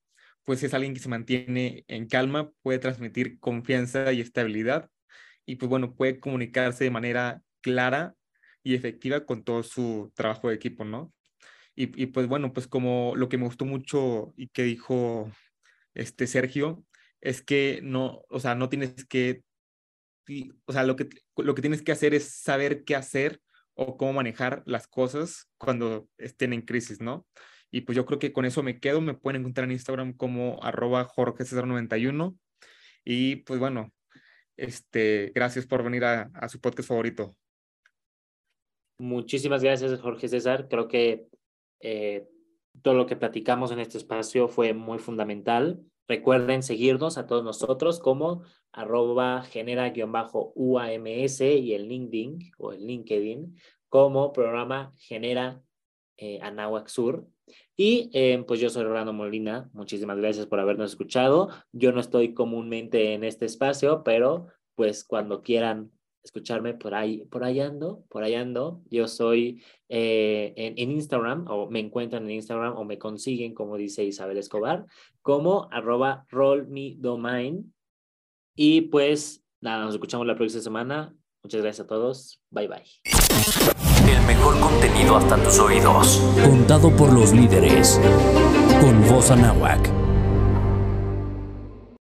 pues 0.44 0.62
es 0.62 0.74
alguien 0.74 0.92
que 0.92 1.00
se 1.00 1.08
mantiene 1.08 1.84
en 1.88 2.06
calma, 2.06 2.50
puede 2.60 2.78
transmitir 2.78 3.38
confianza 3.38 4.12
y 4.12 4.20
estabilidad 4.20 4.90
y 5.46 5.56
pues 5.56 5.70
bueno, 5.70 5.94
puede 5.94 6.20
comunicarse 6.20 6.84
de 6.84 6.90
manera 6.90 7.42
clara 7.62 8.16
y 8.62 8.74
efectiva 8.74 9.24
con 9.24 9.44
todo 9.44 9.62
su 9.62 10.12
trabajo 10.14 10.50
de 10.50 10.56
equipo, 10.56 10.84
¿no? 10.84 11.10
Y, 11.74 12.02
y, 12.02 12.06
pues 12.06 12.26
bueno, 12.28 12.52
pues 12.52 12.66
como 12.66 13.14
lo 13.16 13.28
que 13.28 13.38
me 13.38 13.44
gustó 13.44 13.64
mucho 13.64 14.34
y 14.36 14.48
que 14.48 14.62
dijo 14.62 15.30
este 15.94 16.26
Sergio, 16.26 16.84
es 17.20 17.42
que 17.42 17.80
no, 17.82 18.22
o 18.28 18.40
sea, 18.40 18.54
no 18.54 18.68
tienes 18.68 19.06
que, 19.06 19.42
o 20.66 20.72
sea, 20.72 20.82
lo 20.84 20.96
que, 20.96 21.08
lo 21.36 21.54
que 21.54 21.62
tienes 21.62 21.82
que 21.82 21.92
hacer 21.92 22.14
es 22.14 22.34
saber 22.34 22.84
qué 22.84 22.96
hacer 22.96 23.40
o 23.74 23.96
cómo 23.96 24.12
manejar 24.12 24.62
las 24.66 24.86
cosas 24.86 25.48
cuando 25.56 26.08
estén 26.18 26.52
en 26.52 26.62
crisis, 26.62 27.00
¿no? 27.00 27.26
Y 27.70 27.82
pues 27.82 27.96
yo 27.96 28.04
creo 28.04 28.18
que 28.18 28.32
con 28.32 28.44
eso 28.44 28.62
me 28.62 28.80
quedo, 28.80 29.00
me 29.00 29.14
pueden 29.14 29.40
encontrar 29.40 29.64
en 29.64 29.72
Instagram 29.72 30.12
como 30.12 30.62
arroba 30.62 31.04
Jorge 31.04 31.44
91 31.44 32.36
y 33.04 33.36
pues 33.36 33.58
bueno, 33.58 33.92
este, 34.56 35.32
gracias 35.34 35.66
por 35.66 35.82
venir 35.82 36.04
a, 36.04 36.30
a 36.34 36.48
su 36.48 36.60
podcast 36.60 36.88
favorito. 36.88 37.34
Muchísimas 38.98 39.62
gracias, 39.62 39.98
Jorge 40.00 40.28
César. 40.28 40.68
Creo 40.68 40.86
que 40.86 41.26
eh, 41.82 42.28
todo 42.80 42.94
lo 42.94 43.06
que 43.06 43.16
platicamos 43.16 43.70
en 43.70 43.80
este 43.80 43.98
espacio 43.98 44.48
fue 44.48 44.72
muy 44.72 44.98
fundamental. 44.98 45.84
Recuerden 46.08 46.62
seguirnos 46.62 47.18
a 47.18 47.26
todos 47.26 47.44
nosotros 47.44 48.00
como 48.00 48.42
arroba 48.72 49.42
genera-UAMS 49.42 51.40
y 51.40 51.74
el 51.74 51.88
LinkedIn 51.88 52.52
o 52.58 52.72
el 52.72 52.86
LinkedIn 52.86 53.56
como 53.88 54.32
programa 54.32 54.92
Genera 54.98 55.62
eh, 56.16 56.38
Anáhuac 56.42 56.88
Sur. 56.88 57.26
Y 57.76 58.10
eh, 58.14 58.42
pues 58.46 58.60
yo 58.60 58.70
soy 58.70 58.84
Rolando 58.84 59.12
Molina. 59.12 59.68
Muchísimas 59.72 60.16
gracias 60.16 60.46
por 60.46 60.60
habernos 60.60 60.90
escuchado. 60.90 61.50
Yo 61.72 61.92
no 61.92 62.00
estoy 62.00 62.32
comúnmente 62.32 63.14
en 63.14 63.24
este 63.24 63.44
espacio, 63.44 64.02
pero 64.02 64.46
pues 64.74 65.04
cuando 65.04 65.42
quieran 65.42 65.90
escucharme 66.22 66.74
por 66.74 66.94
ahí, 66.94 67.24
por 67.30 67.44
ahí 67.44 67.60
ando, 67.60 68.04
por 68.08 68.22
ahí 68.22 68.34
ando. 68.34 68.82
Yo 68.90 69.08
soy 69.08 69.62
eh, 69.88 70.52
en, 70.56 70.74
en, 70.78 70.90
Instagram, 70.92 71.46
o 71.48 71.68
me 71.70 71.80
encuentran 71.80 72.24
en 72.24 72.32
Instagram, 72.32 72.76
o 72.76 72.84
me 72.84 72.98
consiguen, 72.98 73.54
como 73.54 73.76
dice 73.76 74.04
Isabel 74.04 74.38
Escobar, 74.38 74.86
como 75.20 75.68
arroba 75.70 76.24
rollmedomain. 76.30 77.72
Y 78.54 78.82
pues 78.82 79.44
nada, 79.60 79.84
nos 79.84 79.94
escuchamos 79.94 80.26
la 80.26 80.36
próxima 80.36 80.62
semana. 80.62 81.14
Muchas 81.42 81.62
gracias 81.62 81.84
a 81.84 81.88
todos. 81.88 82.40
Bye 82.50 82.68
bye. 82.68 82.84
El 84.08 84.26
mejor 84.26 84.58
contenido 84.60 85.16
hasta 85.16 85.42
tus 85.42 85.58
oídos. 85.58 86.20
Contado 86.44 86.94
por 86.96 87.12
los 87.12 87.32
líderes. 87.32 88.00
Con 88.80 89.06
voz 89.08 89.30
anáhuac. 89.30 90.01